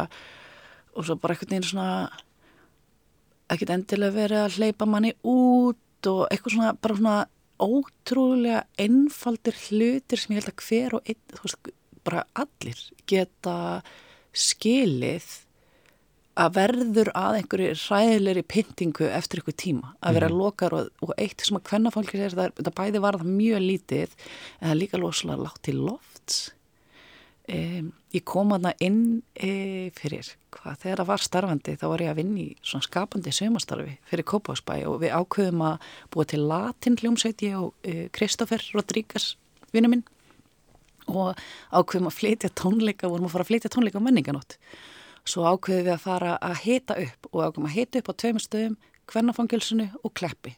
og 0.95 1.07
svo 1.07 1.17
bara 1.21 1.36
eitthvað 1.36 1.55
neina 1.55 1.69
svona 1.69 1.91
ekkert 3.51 3.75
endilega 3.75 4.15
verið 4.15 4.43
að 4.45 4.57
hleypa 4.57 4.88
manni 4.88 5.13
út 5.27 6.10
og 6.10 6.25
eitthvað 6.29 6.55
svona 6.55 6.74
bara 6.81 6.98
svona 6.98 7.19
ótrúlega 7.62 8.63
einfaldir 8.81 9.57
hlutir 9.67 10.19
sem 10.19 10.33
ég 10.36 10.41
held 10.41 10.51
að 10.51 10.65
hver 10.65 10.98
og 10.98 11.12
einn, 11.12 11.21
þú 11.36 11.45
veist, 11.45 11.71
bara 12.01 12.25
allir 12.41 12.83
geta 13.10 13.55
skilið 14.33 15.27
að 16.41 16.55
verður 16.55 17.12
að 17.17 17.38
einhverju 17.41 17.74
ræðilegri 17.83 18.43
pyntingu 18.48 19.10
eftir 19.12 19.41
einhver 19.41 19.57
tíma 19.60 19.91
að 20.00 20.17
vera 20.17 20.29
mm. 20.31 20.38
lokar 20.39 20.75
og, 20.77 20.89
og 21.03 21.12
eitt 21.19 21.43
sem 21.43 21.60
að 21.60 21.67
hvernafólki 21.69 22.21
þetta 22.21 22.74
bæði 22.77 23.03
var 23.03 23.19
það 23.19 23.33
mjög 23.36 23.65
lítið 23.67 24.15
en 24.15 24.63
það 24.63 24.74
er 24.74 24.79
líka 24.79 25.01
loslega 25.01 25.43
látt 25.43 25.62
til 25.67 25.77
lofts 25.83 26.39
Um, 27.51 27.89
ég 28.15 28.24
kom 28.27 28.53
aðna 28.55 28.72
inn 28.79 29.01
e, 29.36 29.89
fyrir 29.98 30.29
hvað 30.55 30.77
þegar 30.84 31.01
það 31.01 31.10
var 31.10 31.24
starfandi 31.25 31.74
þá 31.81 31.86
var 31.91 32.03
ég 32.05 32.12
að 32.13 32.20
vinni 32.22 32.43
í 32.46 32.53
svona 32.63 32.86
skapandi 32.86 33.34
sömastarfi 33.36 33.98
fyrir 34.08 34.27
Kópásbæ 34.29 34.77
og 34.88 35.01
við 35.01 35.15
ákveðum 35.17 35.65
að 35.67 35.89
búa 36.13 36.27
til 36.31 36.39
latin 36.48 36.96
hljómsveit 37.01 37.43
ég 37.43 37.58
og 37.60 37.89
Kristófer 38.15 38.63
e, 38.63 38.72
Rodríguez 38.77 39.34
vinnu 39.75 39.91
minn 39.91 40.05
og 41.12 41.36
ákveðum 41.75 42.08
að 42.08 42.17
flytja 42.22 42.53
tónleika 42.55 43.12
vorum 43.12 43.27
að 43.27 43.36
fara 43.36 43.48
að 43.48 43.51
flytja 43.51 43.74
tónleika 43.74 44.00
á 44.00 44.05
menninganótt 44.08 44.55
svo 45.27 45.46
ákveðum 45.50 45.89
við 45.89 45.96
að 45.96 46.05
fara 46.05 46.38
að 46.41 46.63
hita 46.65 46.98
upp 47.01 47.29
og 47.31 47.43
ákveðum 47.43 47.67
að 47.70 47.75
hita 47.75 48.01
upp 48.01 48.12
á 48.12 48.20
tveimur 48.24 48.46
stöðum 48.46 48.79
hvernafangilsinu 49.12 49.88
og 50.03 50.13
kleppi. 50.17 50.55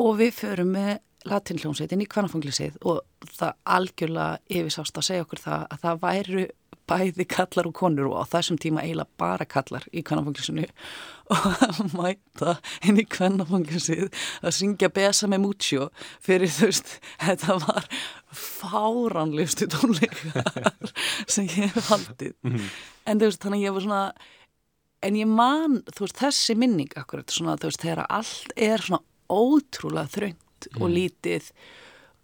Og 0.00 0.16
við 0.20 0.36
förum 0.40 0.72
með 0.76 0.92
latinljónsveitin 1.28 2.02
í 2.02 2.08
kvannafanglisið 2.10 2.80
og 2.88 3.02
það 3.38 3.54
algjörlega 3.76 4.40
yfirsást 4.58 4.98
að 4.98 5.06
segja 5.08 5.24
okkur 5.26 5.42
það 5.44 5.64
að 5.70 5.86
það 5.86 6.02
væru 6.06 6.44
bæði 6.92 7.24
kallar 7.30 7.68
og 7.68 7.74
konur 7.78 8.08
og 8.10 8.16
á 8.18 8.24
þessum 8.32 8.56
tíma 8.60 8.82
eiginlega 8.82 9.14
bara 9.22 9.44
kallar 9.46 9.84
í 9.94 10.02
kvennafangilsinu 10.04 10.64
og 11.32 11.62
að 11.68 11.78
mæta 11.94 12.56
inn 12.88 12.98
í 13.00 13.04
kvennafangilsið 13.06 14.08
að 14.42 14.56
syngja 14.58 14.90
Besa 14.92 15.30
með 15.30 15.44
Muccio 15.44 15.86
fyrir 16.26 16.50
þú 16.52 16.68
veist, 16.72 16.90
þetta 17.22 17.56
var 17.62 17.86
fáránlistu 18.34 19.68
tónleikar 19.70 20.92
sem 21.32 21.46
ég 21.48 21.70
hef 21.70 21.88
haldið 21.92 22.34
Mhm. 22.42 22.66
en 23.06 23.18
þú 23.20 23.28
veist, 23.30 23.42
þannig 23.46 23.62
að 23.62 23.66
ég 23.68 23.76
var 23.78 23.86
svona 23.86 24.02
en 25.02 25.14
ég 25.18 25.26
man, 25.38 25.80
þú 25.94 26.04
veist, 26.06 26.18
þessi 26.20 26.54
minning 26.58 26.92
akkurat, 26.98 27.30
svona, 27.30 27.56
þú 27.58 27.70
veist, 27.70 27.82
þegar 27.82 28.06
allt 28.10 28.52
er 28.56 28.78
svona 28.82 29.02
ótrúlega 29.32 30.10
þröngt 30.68 30.80
og 30.82 30.88
Mhm. 30.90 30.96
lítið 30.96 31.50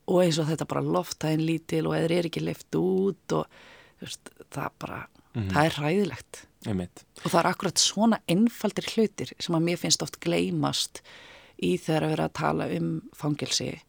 og 0.08 0.22
eins 0.24 0.38
og 0.38 0.46
þetta 0.48 0.66
bara 0.68 0.80
loftæðin 0.82 1.46
lítil 1.46 1.86
og 1.86 1.92
eða 1.94 2.10
er 2.18 2.24
ekki 2.30 2.40
lift 2.44 2.70
út 2.74 3.32
og 3.32 3.46
veist, 4.00 4.30
það 4.50 4.70
bara 4.78 5.06
Mhm. 5.34 5.50
það 5.50 5.64
er 5.66 5.70
hræðilegt. 5.80 6.44
Einmitt. 6.66 7.04
og 7.24 7.30
það 7.30 7.38
er 7.44 7.46
akkurat 7.54 7.74
svona 7.78 8.18
einfaldir 8.28 8.84
hlutir 8.94 9.32
sem 9.38 9.54
að 9.54 9.62
mér 9.62 9.78
finnst 9.78 10.02
oft 10.02 10.18
gleymast 10.20 11.00
í 11.62 11.78
þegar 11.78 12.02
að 12.02 12.08
vera 12.16 12.28
að 12.28 12.32
tala 12.34 12.64
um 12.76 13.02
fangelsi. 13.14 13.80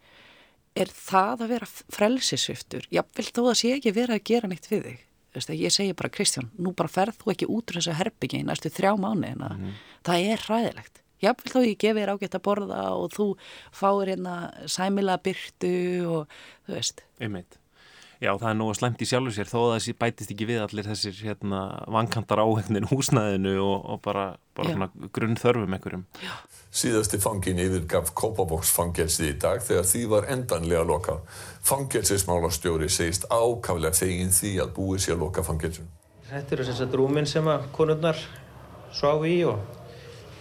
Er 0.76 0.86
það 0.86 1.40
að 1.42 1.48
vera 1.48 1.66
frelsisviftur 1.66 2.86
jáfnvel 2.92 3.32
þó 3.34 3.42
að 3.50 3.58
sé 3.58 3.72
ekki 3.76 3.94
vera 3.94 4.16
að 4.20 4.24
gera 4.24 4.48
neitt 4.48 4.68
við 4.70 4.84
þig. 4.86 5.00
Þú 5.30 5.36
veist, 5.36 5.50
að 5.50 5.60
ég 5.62 5.72
segi 5.72 5.94
bara 5.96 6.10
Kristján, 6.10 6.50
nú 6.60 6.76
bara 6.76 6.90
ferð 6.90 7.18
þú 7.18 7.32
ekki 7.34 7.48
út 7.50 7.66
úr 7.70 7.78
þessu 7.80 7.94
herbyggi 7.94 8.40
í 8.42 8.46
næstu 8.46 8.70
þrjá 8.70 8.94
mánuðina. 9.00 9.74
Það 10.04 10.32
er 10.34 10.38
hræðilegt 10.38 11.02
jáfnvel 11.24 11.54
þó 11.56 11.60
ég 11.66 11.80
gefi 11.80 12.02
þér 12.02 12.14
ágætt 12.16 12.38
að 12.40 12.46
borða 12.50 12.84
og 12.98 13.16
þú 13.16 13.32
fáir 13.76 14.14
hérna 14.16 14.36
sæmila 14.68 15.20
byrtu 15.24 15.74
og 16.10 16.38
þú 16.68 16.78
veist 16.78 17.04
Einmitt. 17.20 17.60
Já, 18.20 18.34
það 18.36 18.50
er 18.50 18.56
nú 18.60 18.66
að 18.68 18.78
slæmt 18.82 19.00
í 19.00 19.06
sjálfu 19.08 19.32
sér 19.32 19.48
þó 19.48 19.58
að 19.62 19.74
þessi 19.78 19.94
bætist 19.96 20.32
ekki 20.34 20.48
við 20.50 20.58
allir 20.66 20.88
þessir 20.90 21.20
hérna, 21.24 21.60
vankantar 21.88 22.42
áhengnin 22.44 22.90
húsnæðinu 22.90 23.54
og, 23.64 23.86
og 23.94 24.02
bara, 24.04 24.26
bara 24.60 24.68
Já. 24.68 24.76
svona 24.76 25.12
grunn 25.16 25.40
þörfum 25.40 25.76
einhverjum. 25.78 26.04
Síðasti 26.82 27.22
fangin 27.24 27.62
yfirgaf 27.64 28.12
Kópavóksfangelsið 28.20 29.30
í 29.30 29.38
dag 29.40 29.64
þegar 29.64 29.88
því 29.88 30.04
var 30.12 30.28
endanlega 30.36 30.84
lokað. 30.90 31.24
Fangelsismálastjóri 31.70 32.92
segist 32.92 33.24
ákaflega 33.32 33.96
fegin 33.96 34.36
því 34.36 34.52
að 34.66 34.76
búið 34.76 35.06
sé 35.06 35.16
að 35.16 35.24
loka 35.24 35.46
fangelsun. 35.48 35.88
Þetta 36.28 36.58
eru 36.58 36.68
sem 36.68 36.80
sagt 36.82 37.00
rúmin 37.00 37.30
sem 37.30 37.48
að 37.48 37.72
konurnar 37.78 38.20
sváu 38.92 39.24
í 39.32 39.38
og, 39.48 39.64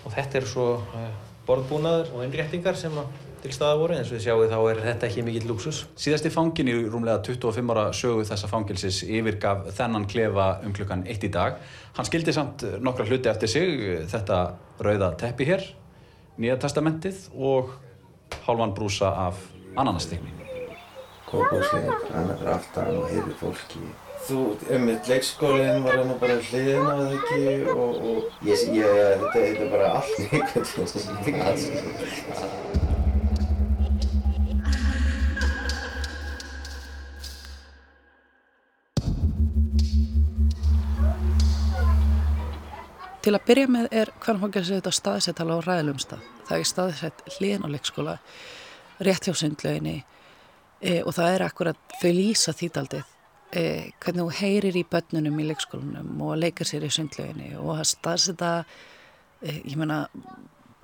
og 0.05 0.13
þetta 0.15 0.41
eru 0.41 0.51
svo 0.51 0.69
uh, 0.81 1.09
borðbúnaður 1.49 2.13
og 2.15 2.27
innréttingar 2.27 2.79
sem 2.79 2.95
að 3.01 3.09
til 3.39 3.53
staða 3.55 3.79
voru 3.79 3.95
eins 3.95 4.09
og 4.11 4.17
við 4.17 4.25
sjáum 4.25 4.49
þá 4.51 4.57
er 4.59 4.81
þetta 4.83 5.07
ekki 5.07 5.23
mikill 5.23 5.49
luxus. 5.53 5.85
Síðasti 5.99 6.33
fangin 6.35 6.71
í 6.73 6.75
rúmlega 6.91 7.23
25 7.23 7.75
ára 7.75 7.85
sögu 7.95 8.25
þessa 8.27 8.51
fangelsis 8.51 9.05
yfirgaf 9.07 9.69
þennan 9.79 10.09
klefa 10.11 10.49
um 10.67 10.75
klukkan 10.75 11.05
eitt 11.07 11.23
í 11.23 11.31
dag. 11.31 11.61
Hann 11.95 12.09
skildi 12.09 12.35
samt 12.35 12.67
nokkra 12.83 13.07
hluti 13.07 13.31
eftir 13.31 13.53
sig, 13.53 13.85
þetta 14.11 14.41
rauða 14.83 15.13
teppi 15.23 15.47
hér, 15.47 15.63
Nýja 16.39 16.55
testamentið 16.63 17.25
og 17.35 17.73
hálfan 18.45 18.71
brúsa 18.77 19.09
af 19.27 19.41
ananastegni. 19.75 20.31
Er 21.35 22.53
alltaf 22.53 22.77
hann 22.77 23.01
og 23.01 23.09
heyrir 23.11 23.35
fólki. 23.41 23.83
Þú, 24.27 24.39
einmitt, 24.75 25.07
leikskólinn 25.07 25.85
var 25.85 26.01
hann 26.01 26.11
bara 26.19 26.35
hliðin 26.43 26.85
á 26.85 26.93
það 26.99 27.13
ekki 27.17 27.43
og, 27.71 27.99
og 28.11 28.47
ég, 28.49 28.65
ég, 28.75 28.89
þetta, 29.21 29.31
þetta 29.35 29.63
er 29.63 29.71
bara 29.71 29.91
allt 30.01 30.17
einhvern 30.27 30.67
veginn. 31.25 31.47
Til 43.23 43.35
að 43.37 43.45
byrja 43.45 43.69
með 43.71 43.87
er 44.03 44.11
kvernfangelsi 44.25 44.75
þetta 44.81 44.95
staðsett 44.99 45.45
alveg 45.45 45.63
á 45.63 45.67
ræðilum 45.69 46.01
stað. 46.03 46.25
Það 46.49 46.59
er 46.59 46.73
staðsett 46.73 47.19
hliðin 47.37 47.67
á 47.67 47.73
leikskóla, 47.77 48.15
rétt 49.05 49.29
hjá 49.29 49.35
sundlauginni 49.37 49.99
e, 50.81 51.03
og 51.05 51.15
það 51.15 51.31
er 51.37 51.47
akkurat 51.47 51.97
þau 52.01 52.13
lýsa 52.17 52.57
þýtaldið 52.57 53.07
e, 53.53 53.91
hvernig 54.03 54.25
þú 54.25 54.31
heyrir 54.41 54.77
í 54.77 54.85
börnunum 54.89 55.41
í 55.41 55.47
leikskólanum 55.49 56.21
og 56.27 56.37
leikar 56.43 56.67
sér 56.69 56.85
í 56.85 56.91
sundlauginni 56.93 57.55
og 57.57 57.75
að 57.79 57.89
staðsetta, 57.95 58.53
e, 59.43 59.53
ég 59.65 59.77
meina, 59.81 60.07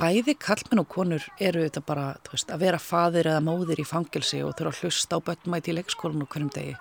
bæði 0.01 0.35
kallmenn 0.41 0.81
og 0.83 0.89
konur 0.91 1.23
eru 1.41 1.63
þetta 1.67 1.85
bara, 1.87 2.07
veist, 2.31 2.51
að 2.51 2.65
vera 2.67 2.79
fadir 2.83 3.29
eða 3.31 3.45
móðir 3.47 3.81
í 3.81 3.87
fangelsi 3.87 4.43
og 4.43 4.57
þurfa 4.59 4.73
að 4.73 4.81
hlusta 4.83 5.17
á 5.21 5.27
börnmæti 5.29 5.71
í 5.73 5.77
leikskólanum 5.79 6.27
hverjum 6.33 6.51
degi. 6.55 6.75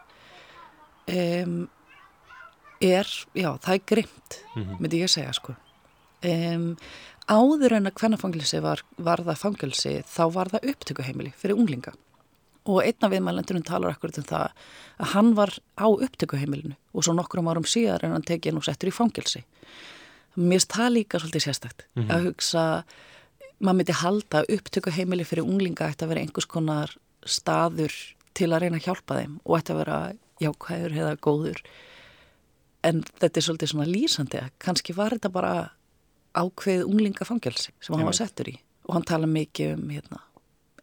Um, 1.14 1.58
er, 2.82 3.08
já, 3.36 3.50
það 3.60 3.74
er 3.74 3.84
grimt, 3.92 4.40
Mhm. 4.56 4.78
myndi 4.80 5.02
ég 5.04 5.10
segja, 5.12 5.34
sko. 5.34 5.56
Um, 6.24 6.78
áður 7.28 7.76
en 7.78 7.86
að 7.88 7.94
hvernafangilsi 8.00 8.62
var, 8.62 8.82
var 8.98 9.18
það 9.18 9.38
fangilsi, 9.38 10.04
þá 10.04 10.24
var 10.34 10.48
það 10.50 10.70
upptökuheimili 10.74 11.34
fyrir 11.36 11.56
unglinga. 11.60 11.94
Og 12.66 12.80
einn 12.84 13.04
af 13.04 13.12
viðmælendunum 13.12 13.64
talar 13.68 13.92
akkurat 13.92 14.18
um 14.18 14.24
það 14.24 14.52
að 15.00 15.10
hann 15.14 15.34
var 15.36 15.52
á 15.76 15.86
upptökuheimilinu 15.92 16.76
og 16.94 17.04
svo 17.04 17.14
nokkrum 17.18 17.50
árum 17.52 17.66
síðar 17.68 18.04
en 18.08 18.12
hann 18.16 18.24
tekið 18.24 18.54
nú 18.56 18.62
settur 18.64 18.88
í 18.88 18.94
fangilsi. 18.96 19.44
Mér 20.38 20.60
finnst 20.62 20.72
það 20.72 20.94
líka 20.96 21.20
svolítið 21.20 21.44
sérstakt 21.48 21.84
Mhm. 21.96 22.10
að 22.10 22.24
hugsa, 22.30 22.84
maður 23.62 23.78
myndi 23.78 23.94
halda 23.94 24.42
að 24.42 24.50
upptökuheimili 24.58 25.26
fyrir 25.26 25.44
unglinga 25.44 25.90
ætti 25.92 26.06
að 26.06 26.08
vera 26.14 26.22
einhvers 26.24 26.48
konar 26.48 26.96
staður 27.26 27.94
til 28.34 28.48
að 28.50 28.62
reyna 28.62 28.78
að 28.80 28.86
hjálpa 28.88 29.20
þeim 29.20 29.40
og 29.46 29.58
ætti 29.60 29.74
að 29.74 29.78
vera 29.84 30.14
jákvæður 30.42 30.96
eða 30.98 31.16
góður 31.20 31.62
en 32.84 33.04
þetta 33.20 33.38
er 33.40 33.46
svolítið 33.46 33.72
svona 33.72 33.86
lýsandi 33.88 34.40
að 34.42 34.50
kannski 34.60 34.96
var 34.96 35.12
þetta 35.16 35.32
bara 35.32 35.54
ákveð 36.36 36.84
unglingafangelsi 36.90 37.72
sem 37.80 37.96
hann 37.96 38.06
var 38.06 38.18
settur 38.18 38.50
í 38.52 38.58
og 38.88 38.96
hann 38.98 39.04
tala 39.08 39.28
mikið 39.30 39.74
um 39.78 39.90
hérna, 39.94 40.20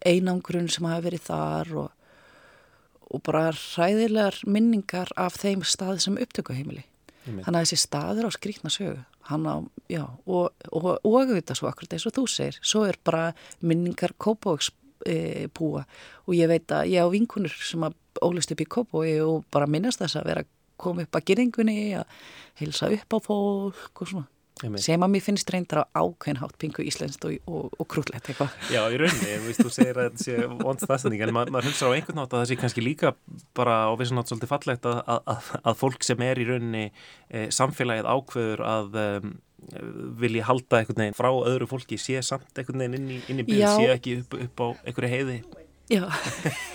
einangrun 0.07 0.69
sem 0.71 0.87
hafi 0.89 1.07
verið 1.09 1.25
þar 1.27 1.73
og, 1.83 1.89
og 3.11 3.23
bara 3.27 3.49
hræðilegar 3.55 4.41
minningar 4.47 5.11
af 5.19 5.39
þeim 5.41 5.65
stað 5.67 6.01
sem 6.05 6.19
upptökuheimili 6.21 6.85
Einmitt. 7.25 7.45
þannig 7.45 7.57
að 7.57 7.65
þessi 7.65 7.81
staður 7.83 8.29
á 8.29 8.31
skrýtna 8.33 8.73
sögu 8.73 8.99
hann 9.29 9.45
á, 9.45 9.55
já, 9.91 10.03
og, 10.25 10.53
og, 10.73 10.87
og 11.05 11.17
auðvitað 11.21 11.59
svo 11.59 11.69
akkurat 11.69 11.93
eins 11.95 12.07
og 12.09 12.15
þú 12.15 12.23
segir, 12.31 12.57
svo 12.65 12.85
er 12.89 12.97
bara 13.05 13.31
minningar 13.61 14.15
Kópavóks 14.17 14.71
e, 15.05 15.47
búa 15.53 15.85
og 16.25 16.33
ég 16.35 16.49
veit 16.49 16.73
að 16.73 16.89
ég 16.95 17.05
á 17.05 17.13
vinkunur 17.13 17.53
sem 17.53 17.85
að 17.85 17.97
ólist 18.25 18.51
upp 18.53 18.63
í 18.63 18.67
Kópavogi 18.67 19.19
og 19.23 19.45
bara 19.53 19.69
minnast 19.69 20.01
þess 20.01 20.19
að 20.19 20.31
vera 20.31 20.45
koma 20.81 21.05
upp 21.05 21.17
að 21.17 21.27
geringunni 21.29 21.93
að 21.99 22.21
heilsa 22.59 22.89
upp 22.91 23.13
á 23.13 23.17
fólk 23.21 24.01
og 24.01 24.09
svona. 24.09 24.27
Sem 24.81 25.01
að 25.01 25.11
mér 25.13 25.23
finnst 25.25 25.49
reyndar 25.53 25.83
á 25.83 26.01
ákveðin 26.03 26.39
hátt 26.41 26.57
pingu 26.61 26.83
íslenskt 26.85 27.23
og, 27.25 27.37
og, 27.49 27.69
og 27.79 27.87
krúllett 27.89 28.27
eitthvað 28.29 28.53
Já, 28.69 28.81
í 28.93 28.99
rauninni, 29.01 29.37
víst, 29.45 29.61
þú 29.63 29.71
segir 29.73 29.97
að 29.97 30.09
þetta 30.09 30.25
sé 30.25 30.49
vond 30.61 30.83
staðstænding, 30.83 31.23
en 31.25 31.33
ma 31.35 31.45
maður 31.49 31.69
hundsar 31.69 31.93
á 31.93 31.95
einhvern 31.97 32.19
nátt 32.21 32.35
að 32.35 32.43
það 32.43 32.49
sé 32.51 32.57
kannski 32.61 32.83
líka 32.85 33.13
bara 33.57 33.77
á 33.89 33.91
vissan 33.99 34.19
nátt 34.19 34.31
svolítið 34.31 34.51
fallegt 34.51 34.89
að, 34.89 34.99
að, 35.15 35.49
að, 35.61 35.79
fólk 35.81 36.05
sem 36.05 36.25
er 36.27 36.41
í 36.41 36.47
rauninni 36.49 36.83
e, 36.89 37.47
samfélagið 37.53 38.11
ákveður 38.11 38.65
að 38.67 38.99
um, 39.05 39.33
vilji 40.21 40.45
halda 40.45 40.81
einhvern 40.81 41.03
veginn 41.05 41.17
frá 41.17 41.31
öðru 41.31 41.69
fólki 41.69 41.99
sé 42.01 42.21
samt 42.25 42.53
einhvern 42.53 42.85
veginn 42.85 42.99
inn 42.99 43.11
í, 43.17 43.19
inn 43.31 43.41
í 43.41 43.47
bygg, 43.47 43.63
Já. 43.63 43.71
sé 43.77 43.89
ekki 43.95 44.17
upp, 44.21 44.37
upp 44.45 44.65
á 44.65 44.67
einhverju 44.85 45.11
heiði. 45.15 45.39
Já, 45.91 46.05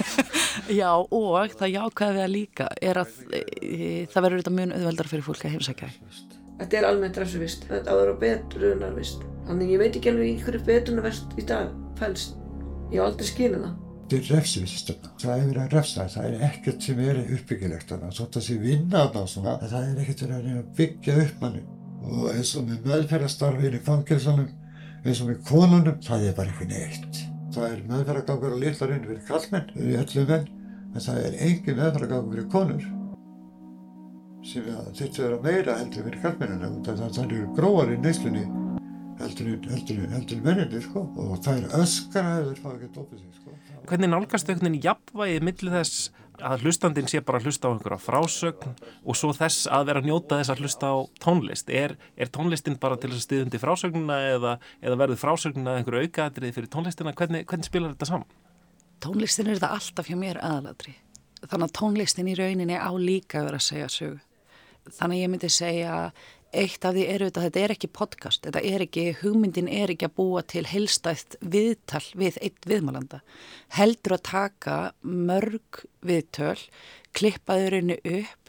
já 0.80 0.90
og 0.92 1.54
það 1.56 1.70
jákvæði 1.72 2.24
að 2.24 2.32
líka 2.34 2.66
er 2.84 3.00
að 3.00 3.14
e, 3.32 4.04
það 4.12 4.26
verður 4.26 4.42
þetta 4.42 4.56
mjög 4.58 4.74
auðveldar 4.76 5.12
fyrir 5.12 5.28
fólk 5.30 5.46
að 5.46 5.56
heimsækja. 5.56 5.92
Þetta 6.56 6.78
er 6.78 6.86
almennt 6.88 7.18
refsuvist, 7.20 7.66
þetta 7.68 7.92
áður 7.92 8.14
á 8.16 8.20
betrunarvist. 8.22 9.24
Þannig 9.46 9.72
ég 9.74 9.82
veit 9.82 9.98
ekki 9.98 10.12
alveg 10.12 10.30
í 10.30 10.38
hverju 10.44 10.62
betrunarvist 10.66 11.34
í 11.36 11.44
dag 11.48 11.74
fælst. 12.00 12.38
Ég 12.92 12.96
hef 12.96 13.04
aldrei 13.10 13.28
skilið 13.28 13.64
það. 13.66 13.74
Þetta 14.06 14.16
er 14.16 14.30
refsiviststefna. 14.32 15.12
Það 15.20 15.34
er 15.34 15.46
verið 15.50 15.62
að 15.64 15.76
refsa, 15.76 16.06
það 16.14 16.28
er 16.30 16.44
ekkert 16.48 16.88
sem 16.88 17.02
er 17.04 17.20
uppbyggilegt 17.24 17.92
þarna. 17.92 18.10
Svona 18.16 18.34
þessi 18.38 18.58
vinna 18.62 19.04
þarna 19.04 19.22
og 19.22 19.30
svona, 19.32 19.56
það 19.66 19.88
er 19.90 20.02
ekkert 20.04 20.24
verið 20.26 20.56
að 20.56 20.66
byggja 20.80 21.16
upp 21.26 21.44
manni. 21.44 21.62
Og 22.06 22.26
eins 22.32 22.52
og 22.56 22.68
með 22.70 22.90
meðferðastarfin 22.90 23.76
í 23.76 23.84
fangelsanum, 23.90 24.50
eins 25.04 25.22
og 25.22 25.32
með 25.32 25.40
konunum, 25.50 26.02
það 26.06 26.28
er 26.30 26.36
bara 26.38 26.54
eitthvað 26.54 26.72
neitt. 26.72 27.24
Það 27.56 27.72
er 27.72 27.86
meðferðagangur 27.90 28.56
á 28.56 28.58
litlarinn 28.62 29.08
fyrir 29.10 29.24
kallmenn, 29.26 29.72
fyrir 29.74 30.04
öllu 30.04 30.28
menn, 30.30 30.52
en 30.94 31.08
það 31.08 31.24
er 31.24 31.40
engin 31.50 31.82
meðferðagangur 31.82 32.36
fyrir 32.36 32.52
konur 32.54 32.92
sem 34.46 34.68
þetta 34.96 35.24
vera 35.24 35.40
meira 35.42 35.80
heldur 35.80 36.06
fyrir 36.06 36.22
kallmennina 36.22 36.70
það, 36.86 37.02
það, 37.02 37.16
það 37.16 37.24
eru 37.26 37.48
gróar 37.56 37.92
í 37.92 37.98
neyslunni 38.02 38.44
heldur, 39.20 39.56
heldur, 39.70 40.04
heldur 40.12 40.44
menninni 40.44 40.82
sko. 40.84 41.06
og 41.16 41.40
það 41.44 41.62
er 41.62 41.80
öskara 41.80 42.36
ef 42.40 42.50
þeir 42.50 42.62
fá 42.62 42.68
ekki 42.74 42.88
að 42.88 42.94
dopa 42.98 43.18
sig 43.18 43.40
sko. 43.40 43.56
Hvernig 43.86 44.12
nálgast 44.12 44.48
veginn 44.50 44.78
jafnvægið 44.82 45.46
millir 45.46 45.76
þess 45.76 46.08
að 46.44 46.66
hlustandinn 46.66 47.08
sé 47.08 47.22
bara 47.24 47.40
að 47.40 47.48
hlusta 47.48 47.68
á 47.68 47.72
einhverja 47.72 47.98
frásögn 48.02 48.74
og 49.04 49.16
svo 49.16 49.30
þess 49.36 49.68
að 49.72 49.86
vera 49.88 50.02
að 50.02 50.08
njóta 50.10 50.40
þess 50.40 50.52
að 50.52 50.62
hlusta 50.64 50.90
á 50.92 50.96
tónlist. 51.22 51.70
Er, 51.72 51.96
er 52.16 52.32
tónlistin 52.32 52.76
bara 52.80 52.98
til 53.00 53.10
þess 53.12 53.22
að 53.22 53.26
stiðundi 53.28 53.62
frásögnuna 53.62 54.18
eða, 54.34 54.56
eða 54.84 55.00
verður 55.00 55.22
frásögnuna 55.22 55.78
einhverju 55.78 56.10
aukaðatrið 56.10 56.58
fyrir 56.58 56.72
tónlistina? 56.74 57.14
Hvernig, 57.16 57.46
hvernig 57.48 57.70
spilar 57.70 57.94
þetta 57.94 58.10
saman? 58.10 58.28
Tónlistin 59.00 59.48
er 59.48 59.56
þetta 59.58 59.72
alltaf 59.78 60.10
hjá 60.10 60.18
mér 60.20 60.42
aðalatri. 60.44 60.96
Þannig 61.46 61.68
að 61.70 61.76
tónlistin 61.80 62.28
í 62.32 62.36
rauninni 62.36 62.76
á 62.76 62.90
líka 63.00 63.40
að 63.40 63.50
vera 63.50 63.62
að 63.62 63.68
segja 63.70 63.90
sögu. 63.92 64.25
Þannig 64.94 65.22
ég 65.22 65.32
myndi 65.32 65.50
segja 65.52 65.96
eitt 66.56 66.86
af 66.86 66.94
því 66.94 67.04
eru 67.10 67.28
þetta, 67.28 67.42
þetta 67.46 67.62
er 67.62 67.74
ekki 67.74 67.90
podcast, 67.92 68.46
þetta 68.46 68.62
er 68.64 68.84
ekki, 68.86 69.04
hugmyndin 69.20 69.68
er 69.72 69.92
ekki 69.92 70.08
að 70.08 70.16
búa 70.20 70.42
til 70.46 70.64
helstætt 70.68 71.36
viðtal 71.42 72.04
við 72.16 72.38
eitt 72.40 72.68
viðmálanda. 72.68 73.20
Heldur 73.76 74.16
að 74.16 74.24
taka 74.30 74.78
mörg 75.02 75.84
viðtöl, 76.06 76.58
klippaður 77.16 77.80
henni 77.80 77.98
upp 78.04 78.46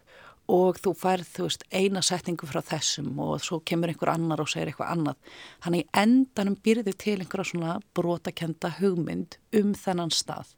og 0.48 0.79
þú 0.79 0.94
færð, 0.96 1.27
þú 1.34 1.46
veist, 1.50 1.65
eina 1.75 2.01
setningu 2.06 2.48
frá 2.48 2.62
þessum 2.63 3.17
og 3.20 3.41
svo 3.44 3.60
kemur 3.67 3.91
einhver 3.91 4.13
annar 4.13 4.39
og 4.39 4.48
segir 4.51 4.72
eitthvað 4.72 4.94
annað. 4.94 5.34
Þannig 5.65 5.89
endanum 6.03 6.58
byrðu 6.63 6.94
til 6.96 7.17
einhverja 7.17 7.51
svona 7.51 7.77
brotakenda 7.98 8.72
hugmynd 8.79 9.36
um 9.60 9.74
þennan 9.75 10.13
stað. 10.15 10.53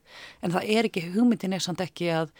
En 0.46 0.54
það 0.54 0.74
er 0.76 0.90
ekki, 0.90 1.08
hugmyndin 1.16 1.58
er 1.58 1.66
samt 1.66 1.82
ekki 1.82 2.12
að 2.14 2.34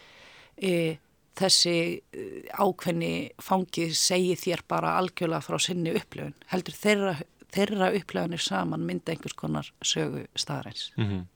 e, 0.62 0.98
þessi 1.38 1.74
e, 1.98 2.24
ákveðni 2.52 3.12
fangi 3.42 3.90
segi 3.96 4.36
þér 4.38 4.64
bara 4.68 4.96
algjörlega 5.00 5.44
frá 5.46 5.58
sinni 5.62 5.94
upplöfun. 5.96 6.34
Heldur 6.52 6.76
þeirra, 6.76 7.14
þeirra 7.54 7.92
upplöfunir 7.98 8.42
saman 8.44 8.86
mynda 8.86 9.14
einhvers 9.14 9.36
konar 9.38 9.70
sögu 9.82 10.26
staðræns. 10.34 10.90
Mm 10.96 11.06
-hmm 11.06 11.28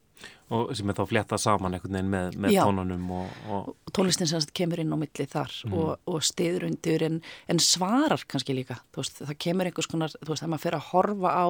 og 0.52 0.72
sem 0.76 0.90
er 0.92 0.96
þá 0.98 1.06
fléttað 1.08 1.40
saman 1.40 1.76
einhvern 1.76 1.96
veginn 1.96 2.10
með, 2.12 2.34
með 2.44 2.56
tónunum 2.58 3.04
og, 3.16 3.36
og... 3.48 3.68
tónlistin 3.96 4.28
sem 4.28 4.44
kemur 4.56 4.82
inn 4.82 4.92
á 4.92 4.98
milli 5.00 5.26
þar 5.30 5.54
mm. 5.64 5.76
og, 5.80 5.92
og 6.10 6.24
stiður 6.26 6.66
undir 6.68 7.04
en, 7.06 7.20
en 7.48 7.60
svarar 7.64 8.26
kannski 8.28 8.56
líka. 8.56 8.76
Veist, 8.96 9.22
það 9.22 9.38
kemur 9.46 9.70
einhvers 9.70 9.88
konar, 9.88 10.12
þú 10.20 10.30
veist, 10.34 10.42
þegar 10.42 10.52
maður 10.52 10.64
fer 10.66 10.76
að 10.76 10.88
horfa 10.90 11.32
á 11.32 11.46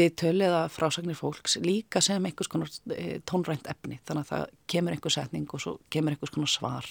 viðtölu 0.00 0.46
eða 0.46 0.62
frásagnir 0.72 1.18
fólks 1.18 1.58
líka 1.64 2.02
sem 2.04 2.30
einhvers 2.30 2.50
konar 2.52 2.70
e, 2.94 3.18
tónrænt 3.26 3.66
efni, 3.72 3.98
þannig 4.06 4.28
að 4.28 4.30
það 4.30 4.58
kemur 4.70 4.94
einhvers 4.96 5.18
setning 5.18 5.48
og 5.50 5.64
svo 5.64 5.76
kemur 5.90 6.14
einhvers 6.14 6.34
konar 6.36 6.52
svar. 6.54 6.90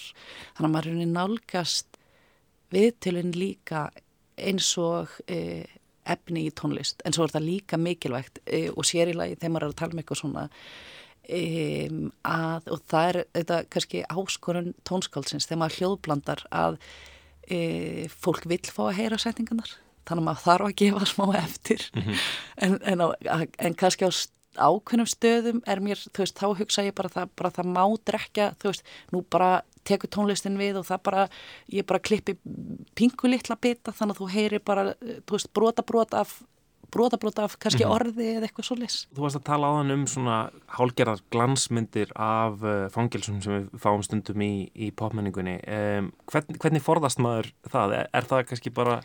Þannig 0.57 0.67
að 0.67 0.75
maður 0.75 0.91
er 0.91 1.13
nálgast 1.13 2.01
viðtölun 2.73 3.31
líka 3.37 3.87
eins 4.43 4.73
og 4.81 5.15
e, 5.31 5.63
efni 6.03 6.49
í 6.49 6.51
tónlist, 6.51 6.99
en 7.07 7.15
svo 7.15 7.23
er 7.23 7.31
það 7.31 7.47
líka 7.47 7.79
mikilvægt 7.79 8.41
e, 8.43 8.65
og 8.73 8.83
sér 8.87 9.13
í 9.13 9.15
lagi 9.15 9.37
þegar 9.37 9.53
maður 9.55 9.69
er 9.69 9.73
að 9.73 9.79
tala 9.79 9.95
um 9.95 10.01
eitthvað 10.01 10.19
svona 10.19 10.43
Um, 11.23 12.09
að, 12.27 12.65
og 12.67 12.81
það 12.91 13.05
er 13.09 13.17
þetta 13.31 13.57
kannski 13.71 14.01
áskorun 14.11 14.73
tónskálsins 14.83 15.47
þegar 15.47 15.61
maður 15.61 15.77
hljóðblandar 15.77 16.41
að 16.51 16.75
e, 17.47 17.59
fólk 18.11 18.43
vil 18.51 18.59
fá 18.67 18.89
að 18.89 18.97
heyra 18.97 19.19
setningarnar 19.23 19.71
þannig 20.03 20.19
að 20.19 20.27
maður 20.27 20.43
þarf 20.43 20.67
að 20.67 20.75
gefa 20.81 21.07
smá 21.07 21.25
eftir 21.39 21.85
mm 21.93 22.01
-hmm. 22.03 22.25
en, 22.67 22.75
en, 22.91 23.05
á, 23.07 23.07
en 23.55 23.77
kannski 23.79 24.03
á 24.03 24.11
ákveðnum 24.59 25.09
stöðum 25.09 25.61
er 25.65 25.81
mér, 25.81 26.01
þú 26.13 26.25
veist, 26.25 26.37
þá 26.37 26.47
hugsa 26.59 26.83
ég 26.85 26.95
bara 26.97 27.09
það, 27.09 27.29
bara 27.39 27.51
það 27.55 27.71
má 27.73 27.83
drekja, 28.05 28.51
þú 28.61 28.69
veist, 28.69 28.83
nú 29.13 29.23
bara 29.23 29.51
tekur 29.83 30.11
tónlistin 30.11 30.59
við 30.59 30.79
og 30.79 30.87
það 30.87 31.03
bara 31.07 31.27
ég 31.71 31.87
bara 31.87 32.03
klippi 32.03 32.35
pingu 32.95 33.31
litla 33.31 33.55
bita 33.55 33.91
þannig 33.91 34.15
að 34.15 34.21
þú 34.21 34.27
heyri 34.35 34.59
bara, 34.59 34.93
þú 34.99 35.37
veist, 35.37 35.53
brota 35.53 35.83
brota 35.83 36.23
af 36.23 36.41
brotabrota 36.93 37.43
af 37.47 37.57
kannski 37.59 37.83
mm 37.83 37.89
-hmm. 37.89 37.95
orði 37.95 38.27
eða 38.37 38.47
eitthvað 38.47 38.67
svo 38.67 38.77
lis. 38.79 38.97
Þú 39.15 39.25
varst 39.25 39.39
að 39.39 39.47
tala 39.49 39.69
á 39.69 39.71
þann 39.77 39.95
um 39.95 40.05
svona 40.07 40.37
hálgerðar 40.77 41.23
glansmyndir 41.33 42.11
af 42.15 42.63
uh, 42.63 42.89
fangilsum 42.93 43.41
sem 43.41 43.53
við 43.53 43.81
fáum 43.81 44.03
stundum 44.03 44.41
í, 44.41 44.69
í 44.75 44.91
popmenningunni. 44.91 45.57
Um, 45.67 46.13
hvern, 46.31 46.59
hvernig 46.59 46.85
forðast 46.85 47.19
maður 47.19 47.53
það? 47.69 47.97
Er, 47.99 48.09
er 48.13 48.23
það 48.29 48.45
kannski 48.49 48.69
bara 48.69 49.01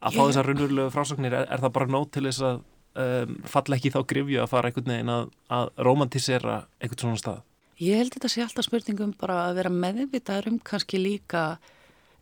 að 0.00 0.14
fá 0.16 0.22
þessar 0.26 0.46
raunverulegu 0.46 0.90
frásögnir? 0.90 1.32
Er, 1.34 1.46
er 1.50 1.60
það 1.60 1.72
bara 1.72 1.86
nót 1.86 2.12
til 2.12 2.24
þess 2.28 2.40
að 2.40 2.62
um, 2.94 3.36
falla 3.44 3.76
ekki 3.76 3.92
þá 3.94 4.00
grifju 4.06 4.42
að 4.42 4.50
fara 4.50 4.70
einhvern 4.70 4.92
veginn 4.94 5.14
að, 5.14 5.30
að 5.48 5.70
romantisera 5.78 6.56
einhvern 6.80 7.04
svona 7.04 7.22
stað? 7.22 7.42
Ég 7.80 7.96
held 7.96 8.12
þetta 8.12 8.28
sé 8.28 8.42
alltaf 8.44 8.66
spurningum 8.66 9.14
bara 9.16 9.46
að 9.48 9.60
vera 9.62 9.70
meðvitaður 9.72 10.50
um 10.50 10.58
kannski 10.60 11.00
líka 11.00 11.44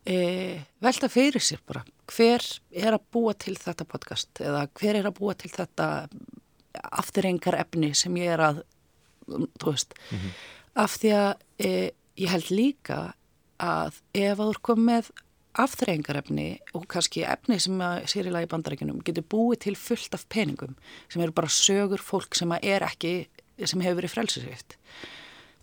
e, 0.07 0.17
velta 0.85 1.09
fyrir 1.13 1.43
sér 1.43 1.63
bara. 1.67 1.85
Hver 2.09 2.45
er 2.73 2.97
að 2.97 3.07
búa 3.13 3.35
til 3.35 3.57
þetta 3.59 3.87
podcast 3.89 4.43
eða 4.43 4.67
hver 4.79 5.01
er 5.01 5.09
að 5.11 5.19
búa 5.19 5.37
til 5.39 5.51
þetta 5.53 6.09
afturrengar 6.79 7.59
efni 7.59 7.93
sem 7.97 8.17
ég 8.21 8.35
er 8.37 8.45
að 8.45 8.63
þú 9.29 9.73
veist. 9.73 9.95
Mm 10.11 10.19
-hmm. 10.19 10.33
af 10.75 10.99
því 10.99 11.11
að 11.13 11.33
e, 11.59 11.91
ég 12.17 12.29
held 12.29 12.51
líka 12.51 13.15
að 13.59 14.01
ef 14.15 14.39
að 14.39 14.47
þú 14.47 14.51
er 14.51 14.63
komið 14.63 14.85
með 14.85 15.11
afturrengarefni 15.59 16.49
og 16.77 16.87
kannski 16.91 17.25
efni 17.27 17.59
sem 17.61 17.81
að 17.83 18.05
sér 18.13 18.29
í 18.31 18.51
bandarækjunum 18.51 19.03
getur 19.07 19.27
búið 19.27 19.59
til 19.65 19.77
fullt 19.77 20.15
af 20.15 20.27
peningum 20.29 20.77
sem 21.09 21.23
eru 21.23 21.33
bara 21.33 21.49
sögur 21.49 22.03
fólk 22.03 22.35
sem 22.39 22.53
er 22.63 22.83
ekki 22.87 23.29
sem 23.65 23.81
hefur 23.81 24.03
verið 24.03 24.15
frelsisvift 24.15 24.77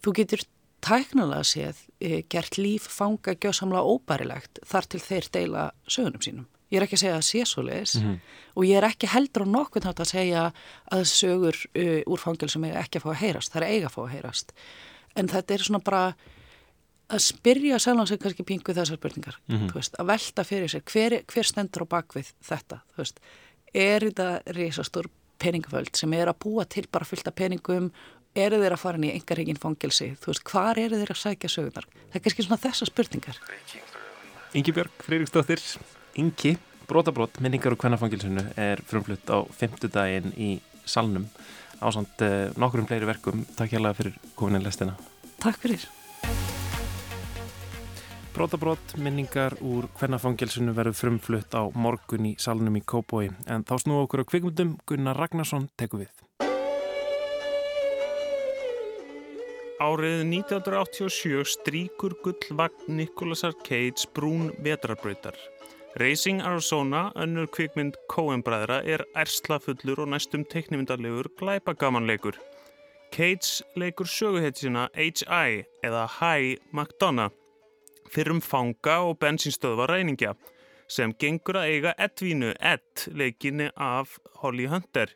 þú 0.04 0.16
getur 0.20 0.44
tæknalega 0.86 1.46
séð 1.48 1.80
e, 2.00 2.22
gert 2.30 2.60
líf 2.60 2.88
fanga 2.92 3.36
gjóðsamlega 3.36 3.96
óbærilegt 3.96 4.62
þar 4.68 4.90
til 4.92 5.02
þeir 5.02 5.30
deila 5.34 5.64
sögunum 5.88 6.24
sínum. 6.24 6.48
Ég 6.74 6.80
er 6.80 6.86
ekki 6.88 6.98
að 6.98 7.04
segja 7.04 7.18
að 7.20 7.28
sé 7.28 7.42
svo 7.46 7.64
leiðis 7.66 7.96
mm 8.00 8.06
-hmm. 8.06 8.20
og 8.56 8.64
ég 8.66 8.78
er 8.78 8.88
ekki 8.88 9.08
heldur 9.08 9.46
á 9.46 9.54
nokkurn 9.54 9.86
hátt 9.86 10.02
að 10.02 10.14
segja 10.14 10.46
að 10.92 11.04
sögur 11.10 11.56
uh, 11.56 12.02
úr 12.06 12.20
fangil 12.20 12.50
sem 12.50 12.64
er 12.64 12.80
ekki 12.82 13.00
að 13.00 13.06
fá 13.06 13.10
að 13.14 13.22
heyrast, 13.22 13.52
það 13.54 13.62
er 13.62 13.70
eiga 13.70 13.88
að 13.88 13.96
fá 13.96 14.02
að 14.04 14.14
heyrast. 14.16 14.54
En 15.16 15.28
þetta 15.28 15.54
er 15.54 15.64
svona 15.64 15.84
bara 15.86 16.16
að 17.10 17.22
spyrja 17.22 17.80
selvan 17.80 18.08
sig 18.08 18.20
kannski 18.20 18.44
pingu 18.44 18.74
þessar 18.74 18.98
byrningar, 18.98 19.38
mm 19.48 19.58
-hmm. 19.58 19.74
veist, 19.74 19.96
að 20.00 20.08
velta 20.08 20.44
fyrir 20.44 20.70
sér 20.70 20.82
hver, 20.82 21.22
hver 21.28 21.46
stendur 21.46 21.86
á 21.86 21.94
bakvið 21.94 22.34
þetta, 22.42 22.82
veist, 22.98 23.20
er 23.74 24.02
þetta 24.02 24.42
risastór 24.58 25.10
peningaföld 25.38 25.96
sem 25.96 26.14
er 26.14 26.32
að 26.32 26.40
búa 26.46 26.66
til 26.66 26.88
bara 26.92 27.06
fylgta 27.06 27.32
peningum 27.32 27.92
eru 28.36 28.60
þeir 28.60 28.76
að 28.76 28.82
fara 28.82 29.00
inn 29.00 29.08
í 29.08 29.14
engarheginn 29.16 29.60
fangilsi 29.62 30.12
þú 30.20 30.32
veist, 30.34 30.46
hvar 30.52 30.80
eru 30.80 31.00
þeir 31.00 31.14
að 31.14 31.22
sækja 31.22 31.52
sögurnar? 31.52 31.88
Það 32.12 32.20
er 32.20 32.24
kannski 32.26 32.46
svona 32.46 32.62
þessa 32.66 32.88
spurningar. 32.90 33.42
Ingi 34.56 34.76
Björg, 34.76 35.04
Freiriksdóttir 35.04 35.64
Ingi, 36.20 36.56
Brótabrót, 36.88 37.40
minningar 37.44 37.74
úr 37.74 37.80
kvennafangilsinu 37.80 38.44
er 38.60 38.82
frumflutt 38.88 39.28
á 39.32 39.44
femtudaginn 39.56 40.36
í 40.36 40.56
Salnum 40.86 41.30
ásand 41.82 42.24
nokkur 42.60 42.84
um 42.84 42.88
fleiri 42.88 43.08
verkum 43.10 43.44
Takk 43.58 43.74
hjálpa 43.76 43.96
fyrir 43.98 44.20
komin 44.38 44.62
í 44.62 44.66
lestina 44.66 44.96
Takk 45.44 45.60
fyrir 45.64 45.88
Brótabrót, 48.36 48.98
minningar 49.00 49.56
úr 49.64 49.88
kvennafangilsinu 49.96 50.76
verður 50.76 51.00
frumflutt 51.00 51.56
á 51.56 51.64
morgun 51.72 52.32
í 52.32 52.36
Salnum 52.40 52.76
í 52.76 52.84
Kóboi 52.84 53.30
en 53.48 53.64
þá 53.64 53.76
snú 53.80 54.04
okkur 54.04 54.24
á 54.24 54.30
kvikmundum 54.32 54.76
Gunnar 54.88 55.20
Ragnarsson 55.20 55.70
teku 55.80 56.04
við 56.04 56.25
Árið 59.86 60.24
1987 60.26 61.44
stríkur 61.46 62.16
gullvagn 62.24 62.96
Nicholasar 62.98 63.54
Cage 63.62 64.08
brún 64.16 64.50
vetrarbröytar. 64.66 65.36
Racing 66.02 66.42
Arizona, 66.42 67.12
önnur 67.16 67.46
kvikmynd 67.54 68.00
Coen-bræðra, 68.10 68.80
er 68.82 69.06
erslafullur 69.14 70.02
og 70.02 70.10
næstum 70.16 70.48
teknimyndarlegur 70.50 71.30
glæpagamanleikur. 71.38 72.40
Cage 73.14 73.62
leikur 73.78 74.10
söguhetsina 74.10 74.90
H.I. 74.96 75.66
eða 75.86 76.08
High 76.18 76.58
McDonough 76.74 77.36
fyrrum 78.10 78.42
fanga 78.42 79.00
og 79.06 79.18
bensinstöðva 79.22 79.90
ræningja 79.92 80.34
sem 80.92 81.14
gengur 81.20 81.60
að 81.60 81.72
eiga 81.74 81.96
Edvínu 82.08 82.54
Ed 82.74 83.08
leikinni 83.14 83.70
af 83.76 84.18
Holly 84.42 84.70
Hunter 84.72 85.14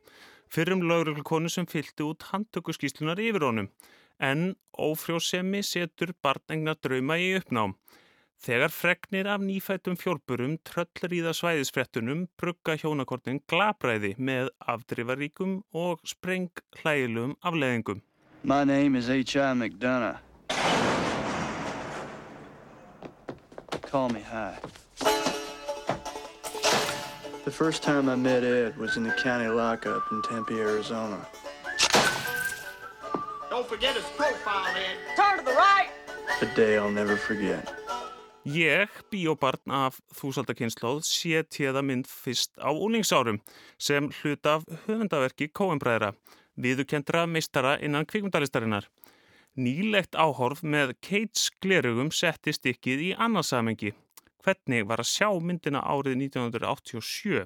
fyrrum 0.54 0.84
lauruglukonu 0.90 1.50
sem 1.50 1.68
fylgti 1.70 2.06
út 2.06 2.30
handtökuskíslunar 2.32 3.22
yfir 3.22 3.46
honum 3.50 3.70
en 4.20 4.56
ófrjósemi 4.78 5.64
setur 5.64 6.14
barnegna 6.24 6.76
drauma 6.76 7.18
í 7.20 7.32
uppnám. 7.40 7.76
Þegar 8.40 8.72
fregnir 8.72 9.28
af 9.28 9.42
nýfættum 9.44 9.98
fjólburum 10.00 10.54
tröllir 10.64 11.16
í 11.18 11.20
það 11.26 11.36
svæðisfrettunum 11.42 12.22
brugga 12.40 12.78
hjónakortin 12.80 13.42
glabræði 13.52 14.14
með 14.16 14.54
afdrifaríkum 14.64 15.58
og 15.76 16.00
spreng 16.08 16.64
hlægilum 16.80 17.36
afleðingum. 17.44 18.00
My 18.44 18.64
name 18.64 18.96
is 18.96 19.10
H.I. 19.10 19.54
McDonough. 19.60 20.20
Call 23.82 24.08
me 24.08 24.22
High. 24.22 24.60
The 27.44 27.52
first 27.52 27.84
time 27.84 28.08
I 28.08 28.16
met 28.16 28.44
Ed 28.44 28.78
was 28.78 28.96
in 28.96 29.04
the 29.04 29.12
county 29.24 29.48
lockup 29.48 30.04
in 30.12 30.22
Tempe, 30.22 30.54
Arizona. 30.60 31.28
Don't 33.60 33.68
forget 33.68 33.96
his 33.96 34.06
profile, 34.16 34.74
man. 34.74 34.96
Turn 35.18 35.38
to 35.38 35.44
the 35.44 35.52
right. 35.52 35.90
A 36.42 36.56
day 36.56 36.78
I'll 36.78 36.94
never 36.94 37.18
forget. 37.18 37.74
Ég, 38.46 38.88
bíóbarn 39.12 39.68
af 39.68 39.98
þúsaldakynnslóð, 40.16 41.02
sé 41.04 41.42
tíða 41.44 41.84
mynd 41.84 42.08
fyrst 42.08 42.56
á 42.56 42.72
úlingsárum 42.72 43.42
sem 43.76 44.08
hlut 44.22 44.48
af 44.48 44.64
höfundaverki 44.86 45.50
Kóenbræðra, 45.52 46.14
viðukendra 46.56 47.26
meistara 47.28 47.76
innan 47.84 48.08
kvikmundalistarinnar. 48.08 48.88
Nýlegt 49.60 50.16
áhorf 50.16 50.64
með 50.64 50.96
Keits 51.04 51.52
glerugum 51.60 52.14
setti 52.16 52.56
stikkið 52.56 53.06
í 53.10 53.14
annarsamengi. 53.28 53.92
Hvernig 54.40 54.88
var 54.88 55.04
að 55.04 55.12
sjá 55.12 55.36
myndina 55.36 55.84
árið 55.84 56.16
1987? 56.32 57.44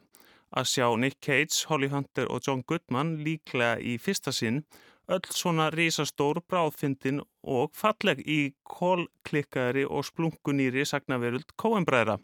Að 0.53 0.73
sjá 0.77 0.87
Nick 0.93 1.17
Cage, 1.25 1.65
Holly 1.65 1.89
Hunter 1.89 2.29
og 2.29 2.45
John 2.45 2.61
Goodman 2.61 3.17
líklega 3.25 3.79
í 3.81 3.97
fyrsta 3.97 4.29
sinn 4.29 4.67
öll 5.11 5.31
svona 5.35 5.69
risastór 5.73 6.39
bráðfyndin 6.49 7.21
og 7.43 7.73
falleg 7.75 8.21
í 8.23 8.53
kólklikkaðri 8.67 9.83
og 9.87 10.05
splungunýri 10.07 10.85
sagnaveruld 10.87 11.55
kóenbræðra. 11.59 12.19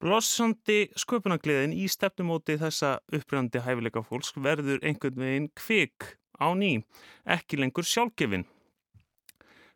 Blossandi 0.00 0.86
sköpunagliðin 0.96 1.74
í 1.76 1.84
stefnumóti 1.92 2.56
þessa 2.60 2.94
uppröndi 3.12 3.60
hæfileika 3.60 4.00
fólks 4.00 4.32
verður 4.36 4.80
einhvern 4.80 5.20
veginn 5.20 5.50
kvik 5.52 6.14
á 6.40 6.48
ný, 6.56 6.80
ekki 7.28 7.60
lengur 7.60 7.84
sjálfgefin. 7.84 8.46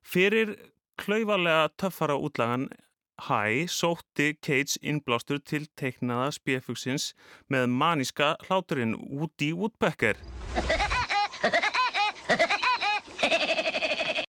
Fyrir 0.00 0.56
klauvalega 0.96 1.68
töffara 1.76 2.16
útlagan 2.16 2.70
Hæ 3.14 3.68
sótti 3.70 4.32
Cage 4.42 4.80
innblástur 4.82 5.38
til 5.38 5.68
teiknaða 5.78 6.32
spjöfugsins 6.34 7.12
með 7.46 7.68
maníska 7.70 8.34
hláturinn 8.48 8.96
Woody 8.98 9.52
Woodpecker. 9.54 10.18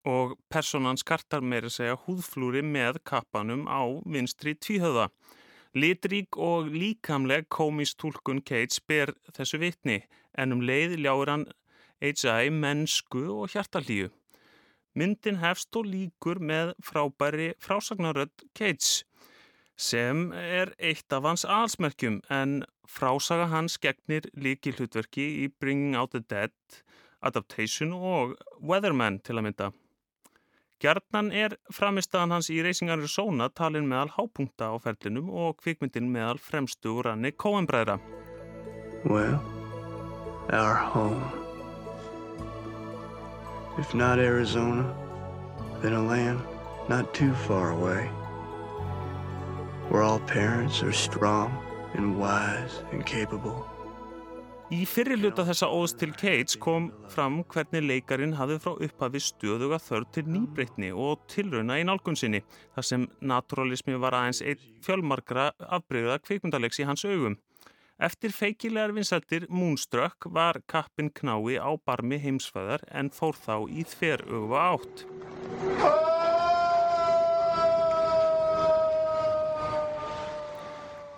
Og 0.09 0.35
personan 0.51 0.99
skartar 0.99 1.45
meira 1.47 1.71
segja 1.71 1.95
húðflúri 1.95 2.63
með 2.67 2.99
kappanum 3.07 3.69
á 3.71 3.83
vinstri 4.03 4.57
tvíhöða. 4.59 5.11
Litrík 5.73 6.37
og 6.37 6.73
líkamleg 6.75 7.47
komistúlkun 7.49 8.43
Cage 8.45 8.83
ber 8.89 9.15
þessu 9.33 9.61
vitni 9.63 10.03
en 10.37 10.53
um 10.53 10.61
leið 10.61 10.99
ljáur 10.99 11.31
hann 11.31 11.47
H.I. 12.03 12.51
mennsku 12.51 13.29
og 13.31 13.55
hjartalíu. 13.55 14.11
Myndin 14.99 15.39
hefst 15.41 15.73
og 15.79 15.87
líkur 15.89 16.43
með 16.43 16.75
frábæri 16.85 17.53
frásagnarödd 17.63 18.45
Cage 18.59 19.07
sem 19.83 20.33
er 20.37 20.75
eitt 20.79 21.13
af 21.17 21.25
hans 21.25 21.47
alsmerkjum 21.49 22.21
en 22.31 22.59
frásaga 22.85 23.49
hans 23.49 23.79
gegnir 23.81 24.29
líki 24.37 24.75
hlutverki 24.77 25.25
í 25.45 25.49
Bringing 25.49 25.97
Out 25.97 26.13
the 26.13 26.21
Dead, 26.21 26.53
Adaptation 27.23 27.95
og 27.97 28.37
Weatherman 28.61 29.23
til 29.25 29.39
að 29.39 29.49
mynda. 29.49 29.71
Gjarnan 30.83 31.29
er 31.31 31.53
framistagan 31.71 32.33
hans 32.35 32.49
í 32.51 32.57
Racing 32.67 32.91
Arizona 32.91 33.47
talin 33.55 33.85
meðal 33.87 34.09
hápunkta 34.17 34.73
á 34.75 34.77
ferlinum 34.83 35.29
og 35.31 35.61
kvikmyndin 35.63 36.09
meðal 36.11 36.41
fremstu 36.43 36.97
ranni 37.07 37.31
Coen-bræðra. 37.31 38.01
Well, 39.07 39.39
our 40.51 40.75
home. 40.75 41.23
If 43.79 43.95
not 43.95 44.19
Arizona, 44.19 44.83
then 45.83 45.93
a 45.93 46.03
land 46.03 46.43
not 46.89 47.15
too 47.15 47.33
far 47.47 47.71
away, 47.71 48.11
where 49.89 50.03
all 50.03 50.19
parents 50.19 50.83
are 50.83 50.93
strong 50.93 51.55
and 51.95 52.19
wise 52.19 52.83
and 52.91 53.07
capable. 53.07 53.72
Í 54.73 54.87
fyrir 54.89 55.19
hluta 55.21 55.45
þessa 55.45 55.67
óðs 55.69 55.93
til 56.01 56.15
Cage 56.17 56.57
kom 56.63 56.87
fram 57.13 57.43
hvernig 57.53 57.83
leikarin 57.85 58.33
hafði 58.39 58.55
frá 58.65 58.79
upphafi 58.87 59.21
stöðuga 59.21 59.77
þörf 59.85 60.15
til 60.17 60.23
nýbreytni 60.33 60.89
og 60.97 61.27
tilrauna 61.29 61.77
í 61.77 61.85
nálgunsinni 61.85 62.41
þar 62.73 62.87
sem 62.89 63.05
naturalismi 63.21 63.99
var 64.01 64.17
aðeins 64.17 64.41
einn 64.41 64.63
fjölmarkra 64.87 65.51
afbreyða 65.77 66.17
kvikmyndalegs 66.25 66.81
í 66.81 66.87
hans 66.89 67.05
augum. 67.05 67.37
Eftir 68.01 68.33
feikilegar 68.33 68.95
vinsættir 68.97 69.45
Moonstruck 69.53 70.31
var 70.33 70.63
kappin 70.65 71.13
knái 71.21 71.61
á 71.61 71.71
barmi 71.77 72.17
heimsfæðar 72.23 72.87
en 72.89 73.13
fór 73.13 73.37
þá 73.37 73.69
í 73.69 73.85
þver 73.93 74.25
ögva 74.41 74.65
átt. 74.73 76.12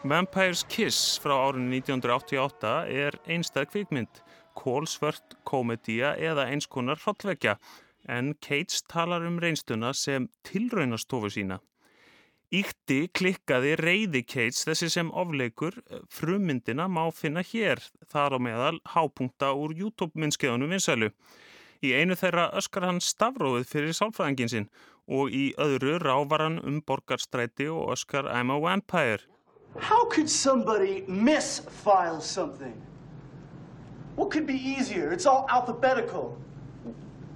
Vampire's 0.05 0.67
Kiss 0.69 1.17
frá 1.17 1.33
árunni 1.33 1.79
1988 1.81 2.73
er 2.93 3.15
einstað 3.25 3.71
kvikmynd, 3.71 4.19
kólsvört 4.53 5.39
komedía 5.49 6.11
eða 6.21 6.45
einskonar 6.53 7.01
hrollvekja 7.01 7.55
en 8.13 8.35
Cates 8.45 8.83
talar 8.85 9.25
um 9.25 9.39
reynstuna 9.41 9.95
sem 9.97 10.27
tilraunastofu 10.45 11.33
sína. 11.33 11.57
Íkti 12.53 13.09
klikkaði 13.17 13.73
reyði 13.81 14.27
Cates 14.29 14.69
þessi 14.69 14.91
sem 14.93 15.09
ofleikur 15.09 15.81
frummyndina 16.13 16.85
má 16.85 17.07
finna 17.09 17.41
hér, 17.41 17.81
þar 18.05 18.37
á 18.37 18.39
meðal 18.45 18.77
hápunkta 18.85 19.55
úr 19.57 19.73
YouTube-myndskeiðunum 19.73 20.77
vinsælu. 20.77 21.15
Í 21.81 21.97
einu 21.97 22.13
þeirra 22.13 22.51
öskar 22.61 22.91
hann 22.91 23.01
stafróðið 23.01 23.71
fyrir 23.73 23.97
sálfræðingin 23.97 24.53
sinn 24.53 24.73
og 25.09 25.33
í 25.33 25.55
öðru 25.57 25.97
rávar 26.05 26.45
hann 26.45 26.61
um 26.61 26.83
borgarstræti 26.85 27.73
og 27.73 27.97
öskar 27.97 28.29
I'm 28.29 28.53
a 28.53 28.61
Vampire. 28.61 29.25
How 29.79 30.05
could 30.07 30.31
somebody 30.31 31.03
misfile 31.03 32.21
something? 32.23 32.81
What 34.17 34.31
could 34.31 34.47
be 34.47 34.55
easier? 34.55 35.13
It's 35.13 35.27
all 35.27 35.47
alphabetical. 35.51 36.39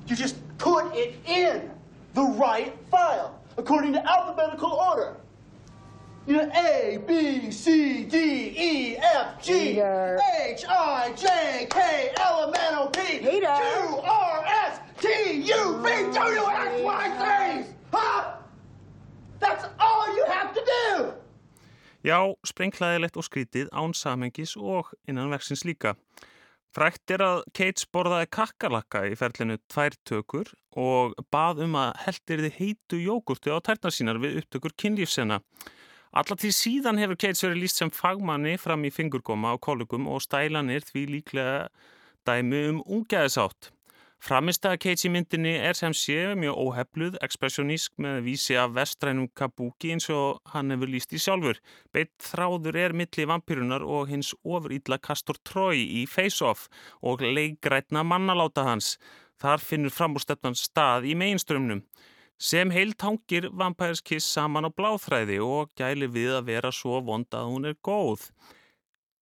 You 0.06 0.16
just 0.16 0.36
put 0.58 0.94
it 0.94 1.16
in 1.26 1.70
the 2.14 2.22
right 2.22 2.74
file. 2.90 3.34
according 3.58 3.92
to 3.92 4.08
alphabetical 4.08 4.70
order. 4.70 5.16
You 6.26 6.36
know, 6.36 6.50
A, 6.54 6.98
B, 7.06 7.50
C, 7.50 8.04
D, 8.04 8.54
E, 8.56 8.96
F, 8.98 9.42
G. 9.42 9.80
H, 9.80 10.64
I, 10.68 11.12
J, 11.16 11.66
K, 11.70 12.12
L, 12.18 12.44
M, 12.48 12.54
N, 12.54 12.74
O, 12.76 12.86
P. 12.88 13.18
Q, 13.18 13.46
R, 13.46 14.44
S, 14.46 14.80
T, 15.00 15.08
U, 15.32 15.78
V, 15.82 16.12
W, 16.14 16.46
X, 16.46 16.82
Y, 16.84 17.16
Z. 17.18 17.37
Já, 22.06 22.18
sprengklaðilegt 22.46 23.16
og 23.18 23.26
skrítið 23.26 23.70
án 23.74 23.94
samengis 23.96 24.54
og 24.56 24.92
innan 25.10 25.32
verksins 25.32 25.64
líka. 25.66 25.96
Frækt 26.76 27.10
er 27.10 27.24
að 27.24 27.40
Keits 27.56 27.88
borðaði 27.90 28.28
kakkalakka 28.36 29.00
í 29.08 29.16
ferlinu 29.18 29.56
tvær 29.72 29.96
tökur 30.06 30.52
og 30.78 31.16
bað 31.32 31.64
um 31.64 31.74
að 31.80 31.96
heldir 32.04 32.42
þið 32.44 32.58
heitu 32.58 33.00
jógurti 33.02 33.50
á 33.50 33.58
tærnar 33.64 33.94
sínar 33.94 34.20
við 34.22 34.42
upptökur 34.42 34.76
kynlífsena. 34.78 35.40
Allatí 36.14 36.52
síðan 36.54 37.00
hefur 37.00 37.18
Keits 37.18 37.42
verið 37.42 37.64
líst 37.64 37.80
sem 37.80 37.90
fagmanni 37.90 38.54
fram 38.60 38.84
í 38.86 38.92
fingurgóma 38.94 39.52
á 39.52 39.56
kollegum 39.58 40.06
og 40.12 40.22
stælanir 40.22 40.86
því 40.86 41.06
líklega 41.16 41.66
dæmi 42.28 42.62
um 42.68 42.80
ungæðisátt. 42.84 43.72
Framistæða 44.18 44.80
Keits 44.82 45.06
í 45.06 45.10
myndinni 45.14 45.52
er 45.62 45.76
sem 45.78 45.92
sé 45.94 46.32
mjög 46.34 46.56
óhefluð, 46.58 47.18
ekspressionísk 47.22 48.00
með 48.02 48.16
vísi 48.26 48.56
af 48.58 48.72
vestrænum 48.74 49.28
kabúki 49.38 49.92
eins 49.94 50.08
og 50.10 50.40
hann 50.54 50.74
hefur 50.74 50.90
líst 50.90 51.14
í 51.14 51.20
sjálfur. 51.22 51.60
Beitt 51.94 52.16
þráður 52.26 52.80
er 52.82 52.96
milli 52.98 53.28
vampyrunar 53.30 53.86
og 53.86 54.10
hins 54.10 54.32
ofurýtla 54.42 54.98
Castor 54.98 55.38
Troy 55.46 55.84
í 56.00 56.02
Face 56.10 56.42
Off 56.42 56.66
og 56.98 57.22
leikrætna 57.22 58.02
mannaláta 58.02 58.66
hans. 58.66 58.96
Þar 59.38 59.62
finnur 59.62 59.94
framúrstefnan 59.94 60.58
stað 60.58 61.06
í 61.06 61.14
meginströmmnum. 61.14 61.84
Sem 62.38 62.74
heilt 62.74 63.02
hangir 63.06 63.46
Vampires 63.54 64.02
Kiss 64.02 64.26
saman 64.26 64.66
á 64.66 64.70
bláþræði 64.74 65.38
og 65.42 65.70
gæli 65.78 66.10
við 66.10 66.40
að 66.40 66.50
vera 66.50 66.74
svo 66.74 66.98
vond 67.06 67.30
að 67.34 67.52
hún 67.52 67.70
er 67.70 67.78
góð. 67.86 68.32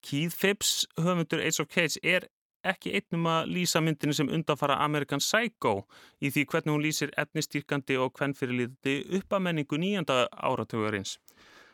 Keith 0.00 0.36
Phipps, 0.40 0.86
höfundur 0.96 1.44
Age 1.44 1.60
of 1.60 1.68
Cage, 1.68 2.00
er 2.02 2.28
ekki 2.72 2.94
einnum 2.98 3.28
að 3.30 3.50
lýsa 3.56 3.82
myndinu 3.84 4.14
sem 4.16 4.30
undanfara 4.32 4.78
American 4.84 5.22
Psycho 5.22 5.74
í 6.20 6.30
því 6.30 6.46
hvernig 6.50 6.74
hún 6.74 6.84
lýsir 6.84 7.12
etnistýrkandi 7.18 7.98
og 8.00 8.14
hvernfyrirliti 8.18 8.96
uppamenningu 9.20 9.78
nýjanda 9.80 10.26
áratögarins. 10.32 11.18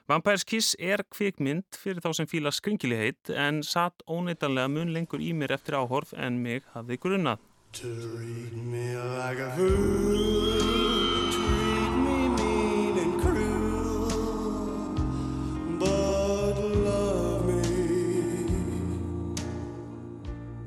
Vampires 0.09 0.45
Kiss 0.45 0.75
er 0.79 1.05
kvikmynd 1.15 1.79
fyrir 1.79 2.03
þá 2.03 2.11
sem 2.19 2.27
fíla 2.29 2.51
skringiligheit 2.53 3.31
en 3.39 3.63
satt 3.63 4.03
óneitanlega 4.11 4.69
mun 4.69 4.93
lengur 4.93 5.23
í 5.23 5.31
mér 5.33 5.55
eftir 5.57 5.79
áhorf 5.79 6.13
en 6.19 6.43
mig 6.43 6.67
hafði 6.75 6.99
grunnað. 7.05 7.39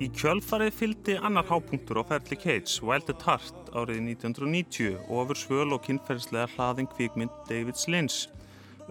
Í 0.05 0.09
kjölfarið 0.13 0.75
fylgdi 0.77 1.13
annar 1.17 1.47
hápunktur 1.49 1.97
á 1.97 2.03
ferli 2.05 2.35
Cates, 2.37 2.75
Wild 2.85 3.07
at 3.09 3.23
Heart, 3.25 3.71
árið 3.73 4.03
1990 4.11 4.99
og 4.99 5.21
ofur 5.23 5.39
svöl 5.39 5.73
og 5.73 5.81
kynferðslega 5.87 6.51
hlaðin 6.51 6.89
kvikmynd 6.91 7.33
Davids 7.49 7.87
Lynch 7.89 8.27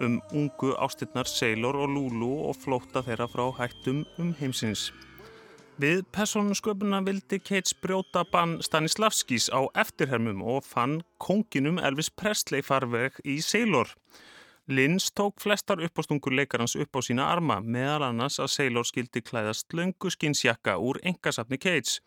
um 0.03 0.17
ungu 0.35 0.73
ástinnar 0.83 1.31
Sailor 1.31 1.79
og 1.85 1.93
Lulu 1.95 2.33
og 2.49 2.59
flóta 2.59 3.05
þeirra 3.07 3.29
frá 3.31 3.45
hættum 3.61 4.03
um 4.19 4.33
heimsins. 4.41 4.89
Við 5.79 6.03
personsköpuna 6.11 7.05
vildi 7.07 7.39
Cates 7.39 7.77
brjóta 7.79 8.25
bann 8.33 8.59
Stanislavskis 8.67 9.47
á 9.55 9.71
eftirhermum 9.85 10.43
og 10.43 10.67
fann 10.67 11.05
konginum 11.23 11.79
Elvis 11.79 12.11
Presley 12.11 12.67
farveg 12.67 13.23
í 13.23 13.39
Sailor. 13.39 13.95
Lins 14.67 15.11
tók 15.13 15.41
flestar 15.41 15.79
uppástungur 15.79 16.33
leikarans 16.33 16.75
upp 16.75 16.97
á 16.97 17.01
sína 17.05 17.27
arma, 17.29 17.59
meðal 17.61 18.07
annars 18.07 18.39
að 18.41 18.49
Sailor 18.49 18.87
skildi 18.89 19.21
klæðast 19.21 19.75
löngu 19.77 20.09
skinsjakka 20.09 20.79
úr 20.81 20.97
engasafni 21.05 21.59
Cage. 21.61 22.01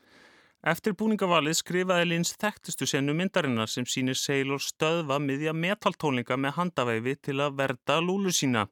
Eftir 0.65 0.95
búningavalið 0.97 1.59
skrifaði 1.59 2.07
Lins 2.09 2.33
þekktustu 2.41 2.89
sennu 2.89 3.13
myndarinnar 3.13 3.69
sem 3.69 3.85
sínir 3.85 4.17
Sailor 4.17 4.57
stöðva 4.57 5.19
miðja 5.21 5.53
metaltónlinga 5.53 6.33
með 6.33 6.57
handaveifi 6.57 7.15
til 7.29 7.37
að 7.45 7.61
verda 7.61 8.01
lúlu 8.01 8.33
sína 8.33 8.65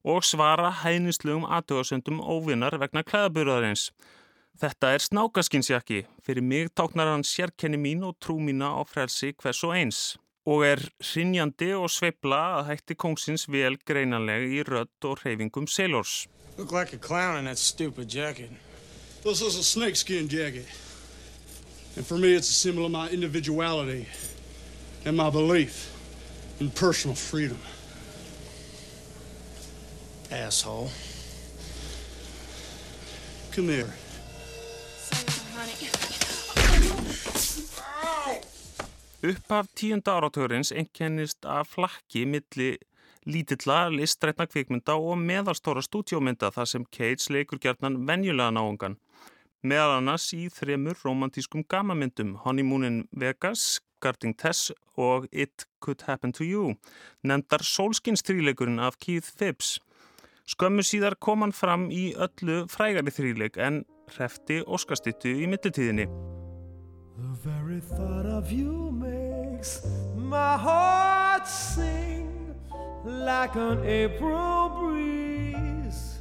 og 0.00 0.24
svara 0.24 0.72
hæðnislugum 0.80 1.44
aðtöðasöndum 1.44 2.24
óvinnar 2.24 2.80
vegna 2.80 3.04
klæðaburðarins. 3.04 3.90
Þetta 4.56 4.96
er 4.96 5.04
snákaskinsjakki, 5.04 6.06
fyrir 6.24 6.40
mig 6.40 6.72
táknar 6.72 7.12
hann 7.12 7.26
sérkenni 7.26 7.76
mín 7.76 8.06
og 8.08 8.16
trú 8.16 8.40
mína 8.40 8.72
á 8.72 8.80
frelsi 8.88 9.36
hvers 9.36 9.60
og 9.68 9.76
eins. 9.76 10.16
Og 10.46 10.62
er 10.66 10.82
rinjandi 11.02 11.72
og 11.74 11.90
sveibla 11.90 12.40
að 12.60 12.68
hætti 12.70 12.94
kongsins 12.94 13.48
vel 13.50 13.76
greinanlega 13.88 14.46
í 14.46 14.62
rödd 14.66 15.08
og 15.10 15.18
reyfingum 15.24 15.66
Sailors. 15.66 16.26
Look 16.56 16.72
like 16.72 16.92
a 16.94 16.98
clown 16.98 17.38
in 17.38 17.44
that 17.44 17.58
stupid 17.58 18.08
jacket. 18.08 18.50
This 19.22 19.42
is 19.42 19.58
a 19.58 19.62
snakeskin 19.62 20.28
jacket. 20.28 20.66
And 21.96 22.06
for 22.06 22.16
me 22.16 22.34
it's 22.34 22.48
a 22.48 22.52
symbol 22.52 22.84
of 22.84 22.92
my 22.92 23.08
individuality 23.08 24.06
and 25.04 25.16
my 25.16 25.30
belief 25.30 25.92
in 26.60 26.70
personal 26.70 27.16
freedom. 27.16 27.58
Asshole. 30.30 30.90
Come 33.52 33.68
here. 33.68 33.92
Uppaf 39.26 39.66
tíunda 39.74 40.12
áratugurins 40.14 40.68
einkennist 40.70 41.46
af 41.50 41.72
flakki 41.72 42.20
milli 42.30 42.76
lítilla 43.26 43.88
listrætna 43.90 44.44
kvikmynda 44.46 44.94
og 44.94 45.16
meðalstóra 45.18 45.82
stúdjómynda 45.82 46.52
þar 46.54 46.68
sem 46.70 46.84
Cage 46.94 47.32
leikur 47.34 47.58
gerðnan 47.58 47.96
venjulega 48.06 48.54
náungan. 48.54 48.94
Meðal 49.66 49.96
annars 49.96 50.28
í 50.36 50.44
þremur 50.52 51.00
romantískum 51.02 51.66
gamamyndum 51.66 52.36
Honeymoon 52.44 52.86
in 52.86 53.02
Vegas, 53.10 53.80
Guarding 53.98 54.36
Tess 54.38 54.70
og 54.94 55.26
It 55.32 55.66
Could 55.82 56.06
Happen 56.06 56.36
to 56.36 56.46
You, 56.46 56.76
nefndar 57.26 57.66
Solskins 57.66 58.22
þríleikurinn 58.22 58.78
af 58.78 59.00
Keith 59.02 59.34
Phibbs. 59.34 59.80
Skömmu 60.46 60.86
síðar 60.86 61.18
kom 61.18 61.42
hann 61.42 61.56
fram 61.56 61.90
í 61.90 62.12
öllu 62.14 62.62
frægari 62.70 63.10
þríleik 63.10 63.58
en 63.58 63.82
hrefti 64.14 64.62
Óskastittu 64.62 65.34
í 65.34 65.50
mittiltíðinni. 65.50 66.35
Very 67.46 67.80
thought 67.80 68.26
of 68.26 68.50
you 68.50 68.90
makes 68.90 69.86
my 70.16 70.58
heart 70.58 71.46
sing 71.46 72.26
like 73.04 73.54
an 73.54 73.86
April 73.86 74.68
breeze. 74.80 76.18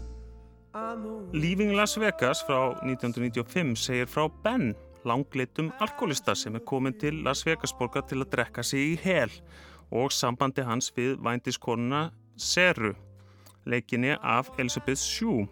Leaving 1.34 1.74
Las 1.74 1.96
Vegas 1.98 2.44
frá 2.46 2.78
1995 2.84 3.74
segir 3.74 4.06
frá 4.06 4.28
Ben, 4.44 4.76
langlitum 5.04 5.72
alkoholista 5.82 6.36
sem 6.36 6.60
er 6.60 6.62
komin 6.62 6.94
til 6.94 7.24
Las 7.26 7.42
Vegas 7.48 7.74
borgar 7.74 8.06
til 8.06 8.22
að 8.22 8.30
drekka 8.36 8.62
sig 8.62 8.92
í 8.92 8.94
hel 9.02 9.34
og 9.90 10.14
sambandi 10.14 10.62
hans 10.62 10.92
við 10.94 11.18
vændiskonuna 11.26 12.12
Seru, 12.38 12.94
leikinni 13.66 14.14
af 14.22 14.54
Elizabeth 14.60 15.02
Shue. 15.02 15.48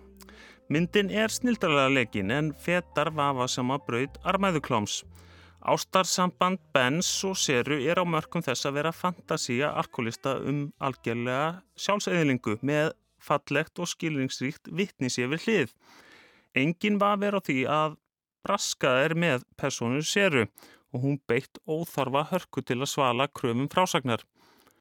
Myndin 0.70 1.10
er 1.10 1.34
snildarlega 1.34 1.90
leikin 1.98 2.32
en 2.32 2.54
fetar 2.54 3.10
vafa 3.10 3.50
sama 3.50 3.82
braud 3.82 4.22
armæðukláms. 4.22 5.02
Ástarsamband 5.64 6.60
Benz 6.76 7.08
og 7.24 7.38
Seru 7.40 7.78
er 7.80 7.96
á 7.96 8.04
mörgum 8.04 8.44
þess 8.44 8.68
að 8.68 8.76
vera 8.82 8.92
fantasía 8.92 9.70
alkoholista 9.72 10.36
um 10.44 10.66
algjörlega 10.84 11.62
sjálfsæðilingu 11.80 12.58
með 12.68 12.92
fallegt 13.24 13.80
og 13.80 13.88
skilningsríkt 13.88 14.68
vittnisið 14.68 15.32
við 15.32 15.46
hlið. 15.46 15.72
Engin 16.60 17.00
var 17.00 17.22
vera 17.22 17.40
á 17.40 17.46
því 17.48 17.58
að 17.72 17.96
braskað 18.44 19.00
er 19.06 19.16
með 19.24 19.48
persónu 19.56 20.04
Seru 20.04 20.44
og 20.92 21.06
hún 21.06 21.18
beitt 21.32 21.62
óþarfa 21.64 22.26
hörku 22.34 22.62
til 22.62 22.82
að 22.82 22.92
svala 22.92 23.30
kröfum 23.32 23.72
frásagnar. 23.72 24.20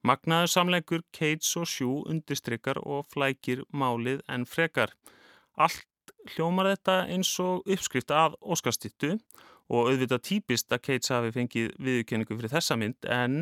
Magnaður 0.02 0.50
samleikur 0.50 1.06
Cage 1.14 1.46
og 1.62 1.70
Shue 1.70 2.02
undistrykar 2.10 2.82
og 2.82 3.06
flækir 3.14 3.62
málið 3.70 4.26
en 4.26 4.48
frekar. 4.50 4.90
Allt 5.54 5.86
hljómar 6.34 6.72
þetta 6.72 6.98
eins 7.12 7.32
og 7.42 7.66
uppskrift 7.66 8.12
af 8.14 8.36
Óskastittu 8.40 9.16
og 9.72 9.88
auðvitað 9.88 10.24
típist 10.26 10.72
að 10.74 10.82
Keits 10.86 11.12
hafi 11.12 11.32
fengið 11.32 11.70
viðurkenningu 11.80 12.36
fyrir 12.36 12.52
þessa 12.52 12.76
mynd 12.80 13.08
en 13.08 13.36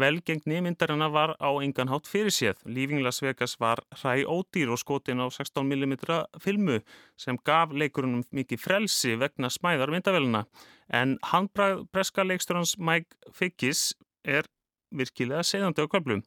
velgengni 0.00 0.60
myndarina 0.64 1.10
var 1.12 1.34
á 1.38 1.50
engan 1.62 1.90
hátt 1.92 2.08
fyrir 2.10 2.34
séð. 2.34 2.58
Leaving 2.64 3.04
Las 3.04 3.20
Vegas 3.22 3.56
var 3.60 3.82
hræ 4.00 4.24
ódýr 4.24 4.72
og 4.72 4.80
skotin 4.80 5.22
á 5.22 5.26
16mm 5.28 5.94
filmu 6.42 6.80
sem 7.20 7.38
gaf 7.44 7.74
leikurunum 7.74 8.24
mikið 8.34 8.62
frelsi 8.62 9.14
vegna 9.20 9.50
smæðar 9.52 9.92
myndavelina 9.94 10.44
en 10.88 11.18
handbrað 11.30 11.84
breska 11.92 12.26
leiksturans 12.26 12.76
Mike 12.78 13.32
Figgis 13.32 13.92
er 14.24 14.48
virkilega 14.90 15.44
segðandi 15.46 15.86
á 15.86 15.90
kvöplum. 15.90 16.24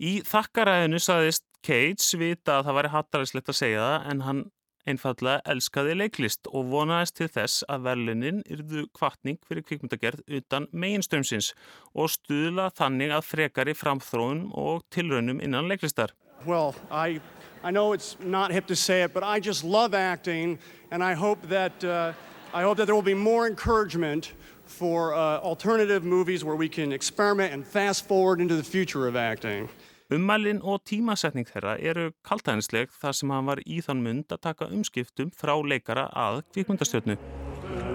Í 0.00 0.22
þakkaræðinu 0.26 0.98
saðist 1.02 1.44
Keits 1.62 2.16
vita 2.18 2.58
að 2.58 2.66
það 2.66 2.76
væri 2.78 2.90
hattaræslegt 2.96 3.50
að 3.52 3.58
segja 3.58 3.82
það 3.84 4.10
en 4.10 4.22
hann 4.26 4.40
einfallega 4.88 5.42
elskaði 5.52 5.94
leiklist 5.98 6.48
og 6.50 6.70
vonaðist 6.72 7.16
til 7.18 7.28
þess 7.32 7.64
að 7.70 7.86
verlunin 7.86 8.40
yrðu 8.50 8.86
kvartning 8.96 9.38
fyrir 9.48 9.64
kvikmyndagerð 9.68 10.24
utan 10.38 10.68
meginströmsins 10.72 11.52
og 11.94 12.10
stuðla 12.14 12.70
þannig 12.74 13.14
að 13.14 13.28
frekari 13.28 13.76
framþróun 13.78 14.48
og 14.52 14.82
tilraunum 14.94 15.40
innan 15.40 15.70
leiklistar. 15.70 16.14
Well, 16.44 16.74
I, 16.90 17.20
I 17.62 17.70
know 17.70 17.92
it's 17.92 18.16
not 18.20 18.50
hip 18.50 18.66
to 18.66 18.76
say 18.76 19.02
it, 19.02 19.14
but 19.14 19.22
I 19.22 19.38
just 19.38 19.64
love 19.64 19.94
acting 19.94 20.58
and 20.90 21.02
I 21.02 21.14
hope 21.14 21.48
that, 21.48 21.84
uh, 21.84 22.12
I 22.52 22.62
hope 22.62 22.76
that 22.78 22.86
there 22.86 22.94
will 22.94 23.02
be 23.02 23.14
more 23.14 23.46
encouragement 23.46 24.32
for 24.66 25.14
uh, 25.14 25.38
alternative 25.38 26.02
movies 26.04 26.44
where 26.44 26.56
we 26.56 26.68
can 26.68 26.92
experiment 26.92 27.52
and 27.52 27.64
fast 27.64 28.08
forward 28.08 28.40
into 28.40 28.56
the 28.56 28.64
future 28.64 29.06
of 29.06 29.16
acting. 29.16 29.68
Ummælinn 30.12 30.58
og 30.60 30.82
tímasetning 30.84 31.46
þeirra 31.48 31.78
eru 31.80 32.10
kaltæðnisleg 32.26 32.90
þar 33.00 33.14
sem 33.16 33.30
hann 33.32 33.46
var 33.48 33.62
í 33.64 33.78
þann 33.80 34.02
mund 34.04 34.34
að 34.34 34.42
taka 34.44 34.66
umskiptum 34.68 35.30
frá 35.32 35.54
leikara 35.64 36.04
að 36.12 36.42
kvikmyndastjörnu. 36.52 37.16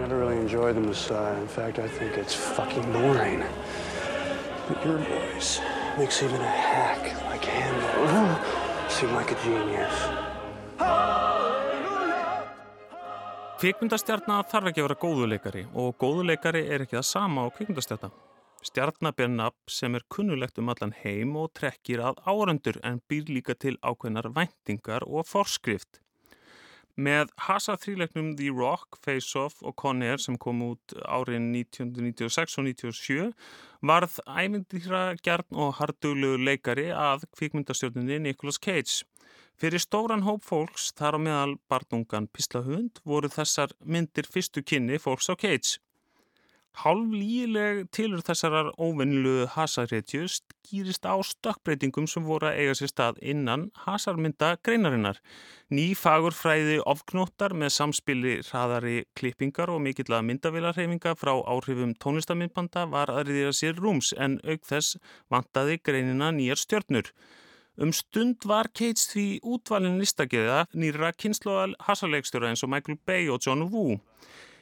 Really 0.08 0.47
like 6.89 7.13
like 9.13 9.32
a 9.32 9.38
genius. 9.45 9.99
Kvikmyndastjarnar 13.58 14.45
þarf 14.49 14.71
ekki 14.71 14.82
að 14.82 14.88
vera 14.88 15.01
góðuleikari 15.01 15.63
og 15.73 15.93
góðuleikari 16.01 16.65
er 16.65 16.86
ekki 16.86 16.97
það 16.97 17.08
sama 17.12 17.45
á 17.45 17.53
kvikmyndastjarnar. 17.53 18.26
Stjarnabjörnafn 18.67 19.71
sem 19.71 19.95
er 19.95 20.03
kunnulegt 20.12 20.60
um 20.60 20.73
allan 20.73 20.91
heim 21.03 21.38
og 21.39 21.53
trekkir 21.56 22.01
að 22.03 22.19
árandur 22.27 22.82
en 22.88 22.99
býr 23.08 23.30
líka 23.32 23.56
til 23.56 23.77
ákveðnar 23.80 24.34
væntingar 24.36 25.06
og 25.08 25.27
forskrift. 25.30 26.01
Með 26.97 27.30
Hasa 27.45 27.75
þríleiknum 27.77 28.32
The 28.39 28.49
Rock, 28.49 28.97
Face 29.06 29.38
Off 29.38 29.62
og 29.62 29.75
Con 29.77 30.01
Air 30.01 30.17
sem 30.17 30.38
kom 30.41 30.63
út 30.65 30.95
árin 31.06 31.51
1996 31.53 32.58
og 32.58 32.69
1997 32.71 33.27
varð 33.86 34.17
ævindýra 34.25 35.03
gjarn 35.21 35.62
og 35.62 35.75
harduglugur 35.77 36.41
leikari 36.41 36.88
að 36.89 37.27
kvikmyndastjórninni 37.38 38.17
Nicolas 38.25 38.58
Cage. 38.58 39.06
Fyrir 39.58 39.82
stóran 39.82 40.25
hóp 40.25 40.43
fólks, 40.45 40.89
þar 40.97 41.17
á 41.17 41.19
meðal 41.21 41.58
barnungan 41.69 42.27
Pislahund, 42.34 42.99
voru 43.06 43.30
þessar 43.30 43.77
myndir 43.86 44.25
fyrstu 44.25 44.65
kynni 44.65 44.97
fólks 45.01 45.30
á 45.30 45.38
Cage. 45.38 45.77
Hálf 46.77 47.09
líleg 47.09 47.87
tilur 47.89 48.21
þessarar 48.21 48.67
óvennilu 48.77 49.47
hasarrétju 49.49 50.27
skýrist 50.29 51.07
á 51.09 51.17
stökkbreytingum 51.25 52.05
sem 52.05 52.21
voru 52.27 52.51
að 52.51 52.59
eiga 52.61 52.75
sér 52.77 52.91
stað 52.91 53.21
innan 53.33 53.63
hasarmynda 53.87 54.51
greinarinnar. 54.61 55.17
Ný 55.73 55.87
fagurfræði 55.97 56.77
ofknóttar 56.85 57.55
með 57.57 57.73
samspili 57.79 58.35
hraðari 58.45 59.07
klippingar 59.17 59.73
og 59.73 59.81
mikill 59.87 60.13
að 60.13 60.27
myndavilarhefinga 60.29 61.15
frá 61.17 61.33
áhrifum 61.49 61.95
tónlistamindbanda 61.97 62.85
var 62.93 63.09
að 63.09 63.31
riðja 63.31 63.55
sér 63.57 63.81
rúms 63.81 64.13
en 64.13 64.37
auk 64.45 64.69
þess 64.69 65.01
vantaði 65.33 65.79
greinina 65.81 66.29
nýjar 66.29 66.61
stjörnur. 66.61 67.09
Um 67.81 67.89
stund 67.93 68.45
var 68.45 68.69
Cates 68.69 69.09
því 69.09 69.25
útvalin 69.41 69.97
listageða 69.97 70.67
nýra 70.77 71.09
kynnslóðal 71.17 71.73
hasarleikstjóra 71.89 72.53
eins 72.53 72.61
og 72.65 72.69
Michael 72.73 73.01
Bay 73.01 73.29
og 73.33 73.41
John 73.41 73.65
Woo. 73.73 73.97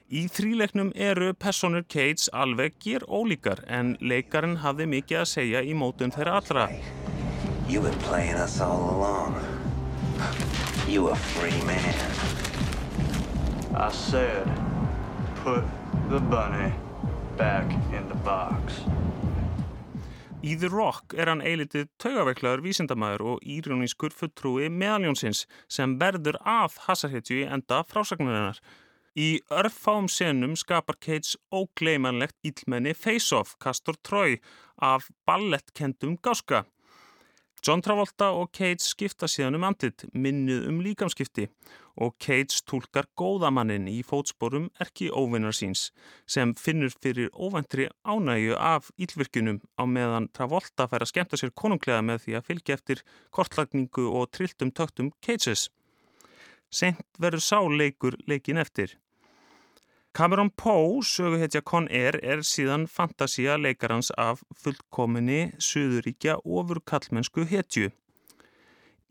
Í 0.06 0.28
þríleiknum 0.30 0.91
eru 1.02 1.32
personur 1.34 1.82
Cates 1.89 2.28
alveg 2.30 2.76
ger 2.78 3.02
ólíkar 3.10 3.63
en 3.65 3.96
leikarinn 3.98 4.60
hafði 4.62 4.86
mikið 4.91 5.18
að 5.18 5.30
segja 5.32 5.63
í 5.65 5.74
mótun 5.74 6.13
þeirra 6.13 6.36
allra. 6.38 6.65
You've 7.65 7.89
been 7.89 7.98
playing 8.06 8.38
us 8.38 8.60
all 8.62 8.86
along. 8.91 9.34
You 10.88 11.08
a 11.10 11.15
free 11.15 11.58
man. 11.65 11.98
I 13.74 13.89
said, 13.89 14.46
put 15.41 15.65
the 16.13 16.20
bunny 16.20 16.72
back 17.36 17.65
in 17.89 18.08
the 18.08 18.22
box. 18.22 18.86
Í 20.46 20.54
The 20.62 20.70
Rock 20.70 21.18
er 21.18 21.34
hann 21.34 21.41
eilitið 21.41 21.89
taugaveiklaður 21.98 22.62
vísindamæður 22.62 23.28
og 23.34 23.41
írónískur 23.41 24.13
fulltrúi 24.13 24.70
meðaljónsins 24.70 25.48
sem 25.65 25.98
verður 25.98 26.38
að 26.46 26.78
hasarhetju 26.86 27.41
í 27.41 27.48
enda 27.50 27.82
frásagnarinnar. 27.89 28.62
Í 29.15 29.39
örfám 29.47 30.10
senum 30.12 30.58
skapar 30.60 30.97
Cates 30.99 31.38
ógleimanlegt 31.47 32.36
ílmenni 32.43 32.91
Face-Off, 32.91 33.56
Castor 33.63 33.95
Troy, 34.04 34.41
af 34.75 35.08
ballettkendum 35.25 36.17
gáska. 36.19 36.65
John 37.65 37.82
Travolta 37.82 38.28
og 38.36 38.51
Cates 38.51 38.91
skipta 38.91 39.30
síðan 39.32 39.56
um 39.58 39.63
andlit, 39.65 40.04
minnið 40.13 40.67
um 40.69 40.82
líkamskipti 40.84 41.47
og 41.95 42.17
Cage 42.19 42.60
tólkar 42.67 43.08
góðamannin 43.17 43.88
í 43.89 44.01
fótsporum 44.06 44.67
erki 44.84 45.08
óvinnar 45.08 45.56
síns 45.56 45.88
sem 46.28 46.51
finnur 46.60 46.91
fyrir 46.91 47.32
óvendri 47.32 47.88
ánægju 48.04 48.60
af 48.60 48.91
ílvirkunum 48.99 49.62
á 49.80 49.84
meðan 49.88 50.28
Travolta 50.36 50.89
fær 50.91 51.08
að 51.08 51.13
skemta 51.13 51.39
sér 51.39 51.56
konunglega 51.56 52.04
með 52.04 52.25
því 52.25 52.38
að 52.38 52.45
fylgja 52.51 52.78
eftir 52.78 53.06
kortlagningu 53.32 54.12
og 54.12 54.28
trilltum 54.36 54.75
töktum 54.75 55.13
Cages. 55.23 55.69
Sent 56.69 57.01
verður 57.17 57.47
sá 57.47 57.63
leikur 57.63 58.19
leikin 58.28 58.60
eftir. 58.60 58.99
Cameron 60.15 60.49
Poe, 60.49 61.01
söguhetja 61.04 61.60
Con 61.62 61.89
Air, 61.91 62.15
er 62.23 62.39
síðan 62.47 62.86
fantasía 62.88 63.58
leikarans 63.60 64.13
af 64.15 64.45
fullkominni 64.56 65.49
Suðuríkja 65.60 66.38
ofur 66.39 66.80
kallmennsku 66.88 67.43
hetju. 67.49 67.89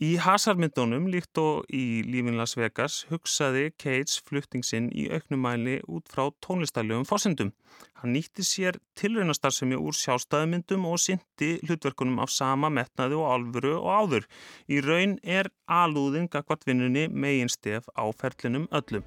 Í 0.01 0.15
hasarmyndunum, 0.25 1.11
líkt 1.13 1.37
og 1.43 1.69
í 1.69 2.01
lífin 2.09 2.39
Las 2.41 2.57
Vegas, 2.57 3.03
hugsaði 3.11 3.67
Cage 3.77 4.17
fluttingsinn 4.25 4.87
í 4.97 5.05
auknumæli 5.13 5.83
út 5.85 6.09
frá 6.09 6.31
tónlistæljum 6.47 7.05
fósendum. 7.05 7.53
Hann 8.01 8.17
nýtti 8.17 8.41
sér 8.41 8.79
tilraunastarsemi 8.97 9.77
úr 9.77 9.93
sjálfstæðmyndum 10.01 10.87
og 10.89 11.03
syndi 11.05 11.59
hlutverkunum 11.67 12.23
af 12.25 12.33
sama 12.33 12.73
metnaði 12.73 13.21
og 13.21 13.29
alvöru 13.35 13.75
og 13.83 13.93
áður. 14.01 14.31
Í 14.73 14.81
raun 14.81 15.19
er 15.21 15.53
alúðin 15.69 16.31
gagvart 16.33 16.65
vinnunni 16.65 17.11
megin 17.13 17.53
stef 17.53 17.93
á 17.93 18.09
ferlinum 18.09 18.65
öllum. 18.73 19.05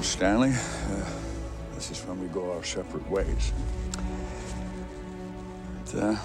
Well, 0.00 0.06
Stanley, 0.06 0.52
uh, 0.52 1.10
this 1.74 1.90
is 1.90 2.00
when 2.06 2.18
we 2.22 2.28
go 2.28 2.52
our 2.52 2.64
separate 2.64 3.06
ways. 3.10 3.52
But, 5.84 5.94
uh, 5.94 6.16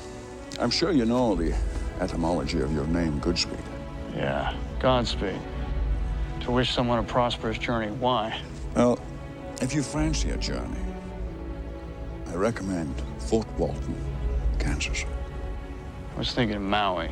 I'm 0.62 0.70
sure 0.70 0.94
you 0.94 1.04
know 1.04 1.36
the 1.36 1.54
etymology 2.00 2.62
of 2.62 2.72
your 2.72 2.88
name, 2.88 3.20
Goodspeed. 3.20 3.60
Yeah, 4.16 4.56
Godspeed. 4.80 5.42
To 6.44 6.52
wish 6.52 6.72
someone 6.72 7.00
a 7.00 7.04
prosperous 7.04 7.58
journey. 7.58 7.92
Why? 7.92 8.40
Well, 8.76 8.98
if 9.62 9.76
you 9.76 9.84
fancy 9.84 10.30
a 10.30 10.38
journey, 10.38 10.86
I 12.28 12.36
recommend 12.36 12.96
Fort 13.28 13.48
Walton, 13.58 13.98
Kansas. 14.58 15.04
I 16.16 16.18
was 16.18 16.32
thinking 16.32 16.64
Maui. 16.64 17.10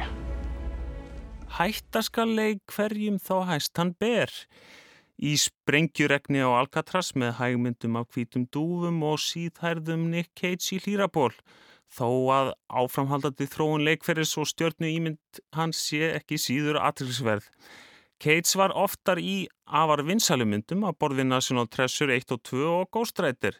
Hættaskal 1.59 2.33
leik 2.33 2.61
hverjum 2.71 3.19
þá 3.19 3.43
hæst 3.51 3.75
hann 3.75 3.97
ber. 3.99 4.31
Í 5.21 5.35
sprengjuregni 5.37 6.41
á 6.41 6.49
Alcatraz 6.49 7.13
með 7.13 7.37
hægmyndum 7.37 7.99
af 7.99 8.09
hvítum 8.15 8.47
dúfum 8.49 9.03
og 9.05 9.21
síðhærðum 9.21 10.09
Nick 10.09 10.33
Cage 10.33 10.73
í 10.73 10.81
hlýraból. 10.81 11.31
Þó 11.93 12.09
að 12.33 12.53
áframhaldandi 12.73 13.45
þróun 13.45 13.85
leikferðis 13.85 14.33
og 14.41 14.49
stjörnu 14.49 14.89
ímynd 14.89 15.41
hans 15.53 15.83
sé 15.89 16.15
ekki 16.17 16.39
síður 16.41 16.81
aðtilsverð. 16.81 17.51
Cage 18.23 18.55
var 18.55 18.71
oftar 18.79 19.19
í 19.19 19.47
afar 19.67 20.01
vinsalumyndum 20.07 20.85
að 20.87 20.97
borði 21.03 21.25
National 21.27 21.67
Treasure 21.67 22.15
1 22.15 22.33
og 22.33 22.41
2 22.49 22.61
og 22.71 22.85
Ghost 22.95 23.19
Rider. 23.19 23.57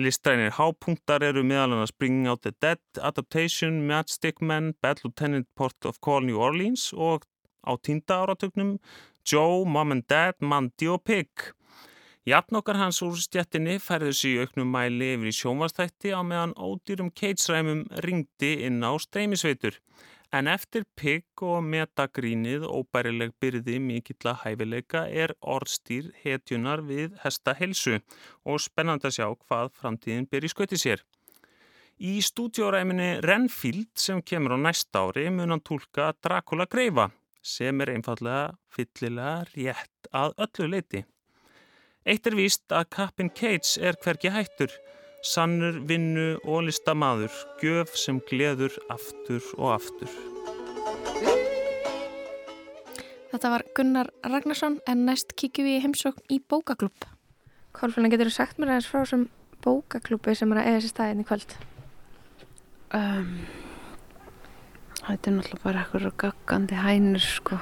Listrænir 0.00 0.54
hápunktar 0.56 1.24
eru 1.26 1.42
meðal 1.44 1.74
hann 1.74 1.84
að 1.84 1.92
Bringing 2.00 2.30
Out 2.30 2.42
the 2.46 2.54
Dead, 2.64 2.80
Adaptation, 2.96 3.82
Matchstick 3.86 4.40
Men, 4.40 4.72
Bad 4.82 5.04
Lieutenant 5.04 5.48
Port 5.54 5.84
of 5.84 6.00
Call 6.00 6.24
New 6.24 6.40
Orleans 6.40 6.92
og 6.96 7.28
á 7.66 7.76
tínda 7.76 8.22
áratögnum 8.24 8.78
Joe, 9.26 9.64
Mom 9.64 9.90
and 9.90 10.04
Dad, 10.06 10.34
Mandy 10.38 10.86
og 10.86 11.00
Pig. 11.02 11.28
Jafn 12.26 12.60
okkar 12.60 12.78
hans 12.78 13.00
úr 13.02 13.16
stjættinni 13.18 13.80
færðu 13.82 14.12
í 14.28 14.36
auknum 14.38 14.68
mæli 14.70 15.08
yfir 15.16 15.30
í 15.30 15.34
sjónvastætti 15.34 16.12
á 16.14 16.22
meðan 16.22 16.52
ódýrum 16.54 17.08
keitsræmum 17.10 17.80
ringdi 18.06 18.52
inn 18.68 18.86
á 18.86 18.94
streymisveitur. 19.02 19.80
En 20.30 20.46
eftir 20.46 20.86
Pig 20.94 21.26
og 21.42 21.66
metagrínið 21.66 22.68
óbærileg 22.70 23.34
byrði 23.42 23.80
mikill 23.82 24.30
að 24.30 24.40
hæfileika 24.44 25.04
er 25.10 25.34
orðstýr 25.42 26.14
hetjunar 26.22 26.86
við 26.86 27.18
hesta 27.26 27.58
helsu 27.58 27.98
og 28.46 28.62
spennand 28.62 29.10
að 29.10 29.18
sjá 29.18 29.28
hvað 29.34 29.74
framtíðin 29.74 30.30
ber 30.30 30.46
í 30.46 30.54
skauti 30.54 30.78
sér. 30.78 31.02
Í 31.98 32.20
stúdjóræminni 32.22 33.16
Renfield 33.26 33.90
sem 33.98 34.22
kemur 34.22 34.54
á 34.54 34.58
næsta 34.70 35.02
ári 35.02 35.32
mun 35.34 35.50
hann 35.50 35.66
tólka 35.66 36.12
Dracula 36.22 36.70
Greifa 36.70 37.10
sem 37.46 37.80
er 37.84 37.92
einfallega 37.94 38.56
fyllilega 38.74 39.44
rétt 39.54 40.10
að 40.10 40.34
öllu 40.46 40.70
leiti. 40.74 41.04
Eitt 42.06 42.26
er 42.26 42.36
víst 42.38 42.70
að 42.74 42.88
Kappin 42.94 43.30
Cates 43.34 43.76
er 43.82 43.98
hverki 44.02 44.30
hættur, 44.30 44.70
sannur, 45.26 45.80
vinnu 45.88 46.36
og 46.44 46.66
listamaður, 46.68 47.34
gjöf 47.62 47.96
sem 47.98 48.20
gleður 48.28 48.74
aftur 48.92 49.42
og 49.58 49.76
aftur. 49.78 50.12
Þetta 53.32 53.50
var 53.52 53.66
Gunnar 53.76 54.10
Ragnarsson 54.24 54.78
en 54.88 55.02
næst 55.08 55.34
kíkjum 55.36 55.66
við 55.66 55.78
í 55.78 55.84
heimsókn 55.84 56.30
í 56.32 56.38
bókaklub. 56.40 57.10
Kolflunni, 57.76 58.08
getur 58.14 58.30
þú 58.30 58.36
sagt 58.38 58.60
mér 58.62 58.76
aðeins 58.76 58.90
frá 58.90 59.02
þessum 59.02 59.26
bókaklubi 59.66 60.34
sem 60.38 60.54
er 60.54 60.62
að 60.62 60.70
eiga 60.70 60.82
sér 60.84 60.94
staðinn 60.94 61.24
í 61.24 61.26
kvöld? 61.26 61.56
Um, 62.94 63.32
þetta 65.06 65.30
er 65.30 65.36
náttúrulega 65.36 65.64
bara 65.64 65.82
eitthvað 65.84 66.16
gaggandi 66.22 66.78
hænur 66.82 67.24
sko. 67.24 67.58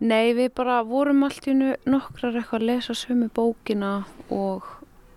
Nei, 0.00 0.32
við 0.32 0.54
bara 0.56 0.78
vorum 0.88 1.26
allt 1.26 1.44
í 1.50 1.54
nokkrar 1.54 2.38
eitthvað 2.40 2.62
að 2.62 2.68
lesa 2.70 2.94
sömu 2.96 3.28
bókina 3.36 3.90
og 4.32 4.68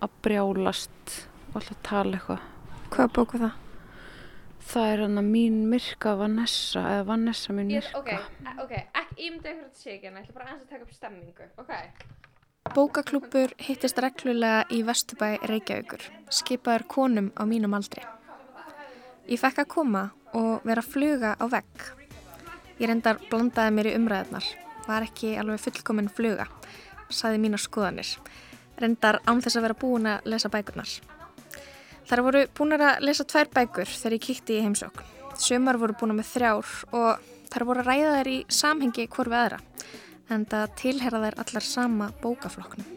að 0.04 0.16
brjálast 0.26 1.14
og 1.48 1.60
alltaf 1.60 1.78
tala 1.86 2.18
eitthvað. 2.18 2.42
Hvað 2.92 3.14
bóku 3.16 3.40
það? 3.40 3.54
Það 4.64 4.90
er 4.90 5.02
hann 5.04 5.20
að 5.20 5.30
mín 5.30 5.56
myrka 5.68 6.12
Vanessa, 6.20 6.82
eða 6.98 7.06
Vanessa 7.08 7.52
mín 7.56 7.72
myrka. 7.72 8.00
ok, 8.00 8.10
ok, 8.64 8.74
ekki 9.00 9.26
ímynda 9.28 9.54
ykkur 9.54 9.70
að 9.70 9.80
segja 9.80 10.10
en 10.10 10.18
ég 10.18 10.24
ætla 10.24 10.36
bara 10.36 10.46
aðeins 10.50 10.64
að 10.64 10.70
taka 10.74 10.84
upp 10.84 10.94
stemmingu, 10.98 11.48
ok? 11.60 11.72
Bókaklúpur 12.74 13.52
hittist 13.60 14.00
reglulega 14.00 14.64
í 14.72 14.82
Vesturbæ 14.84 15.28
Reykjavíkur, 15.48 16.06
skipaður 16.32 16.86
konum 16.88 17.32
á 17.36 17.44
mínum 17.48 17.76
aldri. 17.76 18.04
Ég 19.24 19.40
fekk 19.40 19.62
að 19.62 19.70
koma 19.72 20.02
og 20.36 20.64
vera 20.68 20.82
að 20.84 20.90
fluga 20.92 21.30
á 21.40 21.44
vegg. 21.48 21.84
Ég 22.76 22.90
reyndar 22.90 23.20
blandaði 23.30 23.72
mér 23.72 23.88
í 23.88 23.94
umræðunar, 23.96 24.46
var 24.84 25.06
ekki 25.06 25.30
alveg 25.40 25.62
fullkominn 25.62 26.10
fluga, 26.12 26.44
saði 27.08 27.38
mína 27.40 27.60
skoðanir. 27.60 28.10
Reyndar 28.76 29.22
án 29.24 29.40
þess 29.40 29.56
að 29.56 29.64
vera 29.64 29.78
búin 29.80 30.08
að 30.10 30.28
lesa 30.28 30.50
bækurnar. 30.52 30.92
Þar 32.04 32.22
voru 32.26 32.42
búin 32.52 32.76
að 32.76 33.00
lesa 33.06 33.24
tvær 33.24 33.48
bækur 33.54 33.88
þegar 33.88 34.16
ég 34.18 34.24
kíkti 34.26 34.58
í 34.58 34.64
heimsókn. 34.66 35.06
Sumar 35.40 35.80
voru 35.80 35.96
búin 35.96 36.18
með 36.18 36.28
þrjár 36.34 36.74
og 36.92 37.24
þar 37.54 37.66
voru 37.70 37.84
að 37.84 37.88
ræða 37.88 38.12
þær 38.18 38.32
í 38.34 38.36
samhengi 38.58 39.08
hvort 39.08 39.32
við 39.32 39.40
aðra. 39.40 39.62
En 40.28 40.44
það 40.50 40.76
tilherða 40.82 41.22
þær 41.24 41.40
allar 41.46 41.68
sama 41.70 42.10
bókaflokknum. 42.20 42.92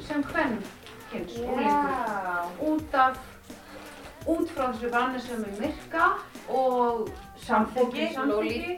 Sem 0.00 0.24
hvern 0.32 0.58
kynns 1.12 1.38
og 1.44 1.60
líkur 1.60 2.72
út 2.72 3.00
af 3.04 3.33
út 4.26 4.48
frá 4.54 4.70
þessu 4.72 4.90
er 5.48 5.58
myrka 5.60 6.06
og 6.48 7.10
samþyggi 7.46 8.08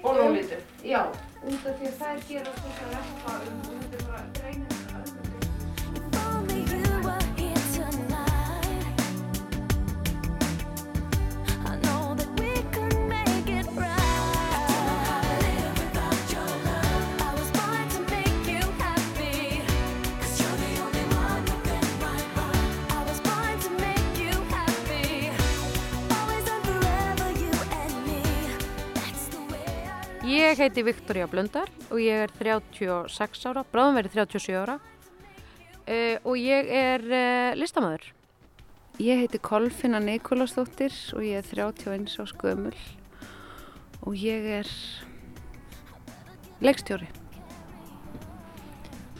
og 0.02 0.16
lólítur. 0.20 0.64
Já, 0.84 1.04
út 1.44 1.66
af 1.66 1.78
því 1.78 1.92
að 1.92 2.00
þær 2.00 2.24
gera 2.30 2.56
svona 2.58 2.90
reppa 2.96 3.38
um 3.44 3.62
þetta 3.68 4.00
er 4.00 4.10
bara 4.10 4.75
Ég 30.56 30.62
heiti 30.70 30.86
Viktoria 30.86 31.26
Blöndar 31.28 31.68
og 31.92 31.98
ég 32.00 32.22
er 32.24 32.30
36 32.32 33.42
ára, 33.44 33.60
bráðum 33.68 33.98
verið 33.98 34.14
37 34.22 34.54
ára 34.56 34.76
uh, 34.80 36.14
og 36.24 36.38
ég 36.40 36.70
er 36.72 37.02
uh, 37.04 37.50
listamöður. 37.60 38.06
Ég 38.96 39.20
heiti 39.20 39.36
Kolfinna 39.36 40.00
Nikolásdóttir 40.00 40.96
og 41.12 41.26
ég 41.28 41.42
er 41.42 41.50
31 41.68 42.08
á 42.08 42.24
skömmul 42.32 42.72
og 44.00 44.16
ég 44.16 44.48
er 44.62 44.70
leikstjóri. 46.64 47.10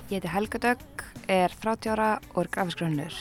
Ég 0.09 0.17
heiti 0.17 0.33
Helga 0.33 0.63
Dögg, 0.65 1.05
er 1.29 1.53
30 1.61 1.93
ára 1.99 2.15
og 2.33 2.47
er 2.47 2.53
grafisgrönnur. 2.57 3.13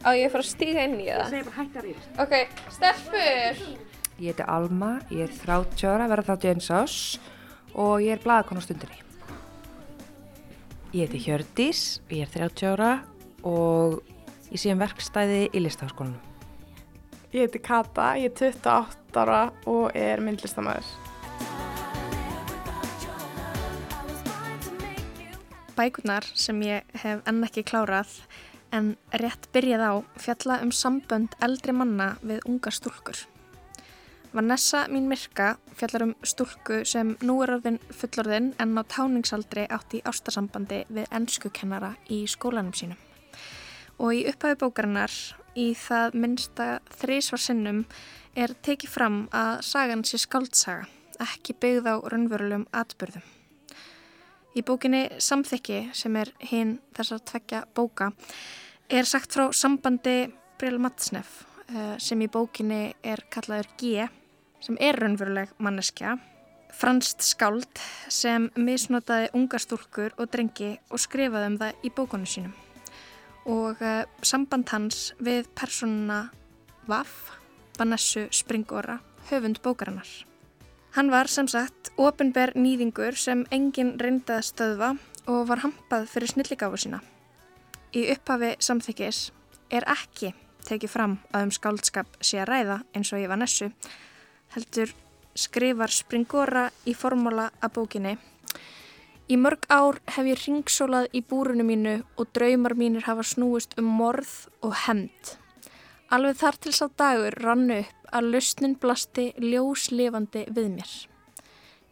Á 0.00 0.16
ég 0.16 0.30
að 0.30 0.38
fara 0.38 0.48
að 0.48 0.54
stíga 0.54 0.88
inn 0.88 0.96
í 1.02 1.10
það? 1.12 1.28
segir 1.34 1.50
bara 1.50 1.60
hægt 1.60 1.76
að 1.76 1.90
rýðast. 1.90 2.16
Ok, 2.24 2.64
stelpur! 2.78 3.85
Ég 4.16 4.32
heiti 4.32 4.44
Alma, 4.48 4.94
ég 5.12 5.26
er 5.26 5.32
30 5.44 5.82
ára, 5.84 6.06
verða 6.08 6.38
31 6.40 6.70
ás 6.72 7.18
og 7.76 8.00
ég 8.00 8.14
er 8.14 8.22
blaðakon 8.22 8.56
á 8.56 8.64
stundinni. 8.64 8.96
Ég 10.96 11.04
heiti 11.04 11.20
Hjördís, 11.20 11.82
ég 12.08 12.24
er 12.24 12.30
30 12.32 12.70
ára 12.70 12.92
og 13.44 14.00
ég 14.48 14.56
sé 14.62 14.72
um 14.72 14.80
verkstæði 14.80 15.50
í 15.52 15.60
listaháskólanum. 15.60 16.16
Ég 17.34 17.44
heiti 17.44 17.60
Kata, 17.60 18.14
ég 18.16 18.32
er 18.32 18.56
28 18.56 19.20
ára 19.20 19.42
og 19.68 19.92
er 19.92 20.24
myndlistamæður. 20.24 20.88
Bækunar 25.76 26.24
sem 26.32 26.64
ég 26.64 26.88
hef 27.04 27.20
enn 27.28 27.44
ekki 27.44 27.68
klárað 27.68 28.22
en 28.72 28.94
rétt 29.12 29.52
byrjað 29.52 29.88
á 29.92 29.94
fjalla 30.16 30.62
um 30.64 30.72
sambönd 30.72 31.36
eldri 31.44 31.76
manna 31.76 32.14
við 32.24 32.46
unga 32.48 32.72
stúlkur. 32.72 33.26
Vanessa 34.36 34.84
mín 34.92 35.08
Mirka 35.08 35.54
fjallar 35.78 36.02
um 36.04 36.10
stúlku 36.20 36.82
sem 36.84 37.14
nú 37.24 37.38
er 37.40 37.54
orðin 37.54 37.78
fullorðin 37.88 38.50
en 38.60 38.74
á 38.76 38.84
táningsaldri 38.84 39.62
átt 39.72 39.94
í 39.96 40.02
ástasambandi 40.04 40.82
við 40.92 41.06
ennskukennara 41.08 41.94
í 42.12 42.18
skólanum 42.28 42.74
sínum. 42.76 42.98
Og 43.96 44.12
í 44.12 44.26
upphafi 44.28 44.58
bókarinnar 44.60 45.14
í 45.56 45.70
það 45.80 46.18
minnsta 46.20 46.66
þrísvarsinnum 46.98 47.78
er 48.36 48.52
tekið 48.60 48.92
fram 48.92 49.16
að 49.32 49.62
sagan 49.70 50.04
sé 50.04 50.20
skaldsaga, 50.20 50.84
ekki 51.16 51.56
byggð 51.56 51.88
á 51.88 51.94
raunverulegum 52.04 52.68
atbyrðum. 52.76 53.24
Í 54.52 54.66
bókinni 54.68 55.02
Samþykki 55.16 55.80
sem 55.96 56.20
er 56.20 56.34
hinn 56.52 56.76
þessar 56.92 57.24
tveggja 57.32 57.64
bóka 57.72 58.12
er 58.92 59.08
sagt 59.08 59.32
frá 59.32 59.48
sambandi 59.48 60.28
Brill 60.60 60.76
Matsnef 60.76 61.46
eh, 61.72 61.96
sem 61.96 62.20
í 62.20 62.28
bókinni 62.28 62.92
er 63.00 63.24
kallaður 63.32 63.72
G 63.80 64.04
sem 64.60 64.78
er 64.80 64.98
raunveruleg 65.00 65.52
manneskja 65.58 66.16
franst 66.76 67.24
skáld 67.24 67.80
sem 68.12 68.50
misnotaði 68.56 69.30
unga 69.36 69.58
stúlkur 69.62 70.14
og 70.18 70.30
drengi 70.32 70.76
og 70.90 71.00
skrifaði 71.00 71.52
um 71.52 71.58
það 71.60 71.84
í 71.86 71.92
bókunum 71.96 72.28
sínum 72.28 72.54
og 73.46 73.80
uh, 73.80 74.02
samband 74.26 74.68
hans 74.74 75.12
við 75.22 75.46
personuna 75.54 76.26
Vaff, 76.86 77.32
Vanessu 77.78 78.28
Springora, 78.30 79.00
höfund 79.30 79.58
bókarinnar. 79.62 80.06
Hann 80.94 81.10
var 81.10 81.26
sem 81.28 81.48
sagt 81.50 81.90
ofinber 81.98 82.52
nýðingur 82.54 83.18
sem 83.18 83.44
enginn 83.50 83.96
reyndað 83.98 84.46
stöðva 84.50 84.92
og 85.26 85.48
var 85.50 85.64
hampað 85.64 86.06
fyrir 86.10 86.30
snilligáfu 86.30 86.78
sína. 86.78 87.00
Í 87.94 88.06
upphafi 88.14 88.54
samþykis 88.62 89.30
er 89.74 89.86
ekki 89.90 90.32
tekið 90.66 90.90
fram 90.90 91.18
að 91.34 91.48
um 91.48 91.54
skáldskap 91.54 92.18
sé 92.22 92.40
að 92.42 92.50
ræða 92.52 92.78
eins 92.94 93.12
og 93.14 93.22
í 93.22 93.28
Vanessu 93.30 93.70
heldur 94.54 94.92
skrifar 95.36 95.92
Springora 95.92 96.68
í 96.86 96.94
formóla 96.96 97.50
að 97.60 97.74
bókinni. 97.78 98.14
Í 99.26 99.36
mörg 99.42 99.66
ár 99.72 99.98
hef 100.14 100.28
ég 100.28 100.38
ringsólað 100.44 101.08
í 101.18 101.24
búrunu 101.26 101.66
mínu 101.66 101.96
og 102.14 102.30
draumar 102.36 102.76
mínir 102.78 103.08
hafa 103.08 103.24
snúist 103.26 103.74
um 103.80 103.88
morð 103.98 104.46
og 104.62 104.76
hemd. 104.86 105.34
Alveg 106.14 106.38
þar 106.38 106.58
til 106.62 106.74
sá 106.76 106.86
dagur 106.94 107.34
rannu 107.42 107.80
upp 107.82 108.14
að 108.14 108.30
lausnin 108.32 108.76
blasti 108.78 109.32
ljóslefandi 109.42 110.46
við 110.54 110.70
mér. 110.76 110.92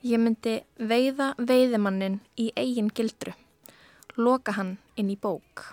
Ég 0.05 0.21
myndi 0.23 0.61
veiða 0.79 1.33
veiðimannin 1.39 2.21
í 2.39 2.53
eigin 2.55 2.93
gildru. 2.95 3.35
Loka 4.15 4.55
hann 4.55 4.77
inn 4.95 5.11
í 5.11 5.19
bók. 5.19 5.73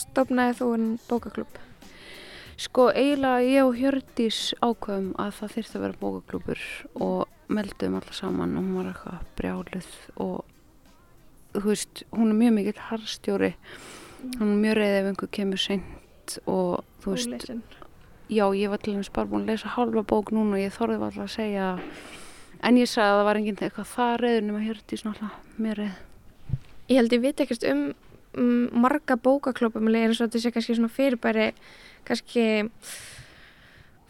Stopnaði 0.00 0.56
þú 0.60 0.70
en 0.76 0.86
bókaklub? 1.08 1.58
Sko 2.60 2.90
eiginlega 2.92 3.44
ég 3.46 3.64
og 3.64 3.76
Hjördís 3.78 4.40
ákveðum 4.60 5.12
að 5.20 5.36
það 5.38 5.52
þurfti 5.54 5.78
að 5.78 5.84
vera 5.86 6.00
bókaklubur 6.00 6.64
og 7.06 7.50
meldum 7.50 7.96
alla 7.98 8.16
saman 8.16 8.56
og 8.56 8.66
hún 8.66 8.76
var 8.78 8.90
eitthvað 8.90 9.22
brjálið 9.38 9.88
og 10.20 10.44
þú 11.56 11.64
veist, 11.66 12.04
hún 12.14 12.30
er 12.30 12.38
mjög 12.38 12.52
mikill 12.58 12.82
harstjóri 12.90 13.54
mm. 13.54 14.34
hún 14.38 14.52
er 14.52 14.60
mjög 14.64 14.76
reyðið 14.78 14.98
ef 15.00 15.08
einhver 15.10 15.32
kemur 15.38 15.62
seint 15.62 16.36
og 16.44 16.84
þú 17.02 17.14
veist 17.16 17.30
Úrleysin. 17.30 17.62
já, 18.30 18.44
ég 18.54 18.70
var 18.70 18.84
til 18.84 18.94
dæmis 18.94 19.10
bara 19.10 19.30
búin 19.30 19.48
að 19.48 19.54
lesa 19.54 19.72
halva 19.74 20.04
bók 20.06 20.30
núna 20.30 20.58
og 20.58 20.62
ég 20.62 20.76
þorðið 20.76 21.08
alltaf 21.08 21.26
að 21.26 21.34
segja 21.34 21.72
en 22.60 22.78
ég 22.78 22.92
sagði 22.92 23.08
að 23.08 23.18
það 23.18 23.26
var 23.30 23.40
enginn 23.40 23.64
eitthvað 23.64 23.90
það 23.96 24.14
reyður 24.20 24.46
nema 24.46 24.62
Hjördís 24.68 25.04
náttúrulega 25.08 25.64
mjög 25.64 25.82
reyð 25.82 25.98
Ég 26.90 26.98
held 26.98 27.12
ég 27.14 27.20
veit 27.22 27.40
ekkert 27.44 27.64
um, 27.70 27.82
marga 28.36 29.16
bókaklópum 29.18 29.88
eins 29.90 30.20
og 30.20 30.28
þetta 30.28 30.42
sé 30.42 30.52
kannski 30.54 30.76
svona 30.78 30.92
fyrirbæri 30.92 31.48
kannski 32.06 32.44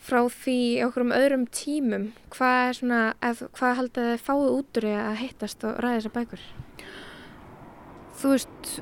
frá 0.01 0.25
því 0.33 0.59
okkur 0.87 1.07
um 1.07 1.15
öðrum 1.15 1.47
tímum 1.55 2.09
hvað 2.35 2.61
er 2.67 2.79
svona, 2.79 3.01
eð, 3.25 3.45
hvað 3.57 3.77
haldið 3.81 4.09
þið 4.11 4.25
fáið 4.27 4.49
út 4.57 4.81
úr 4.81 4.89
því 4.89 4.95
að 5.01 5.21
hittast 5.21 5.67
og 5.69 5.79
ræða 5.81 5.99
þessar 5.99 6.15
bækur? 6.17 6.47
Þú 8.21 8.33
veist, 8.35 8.73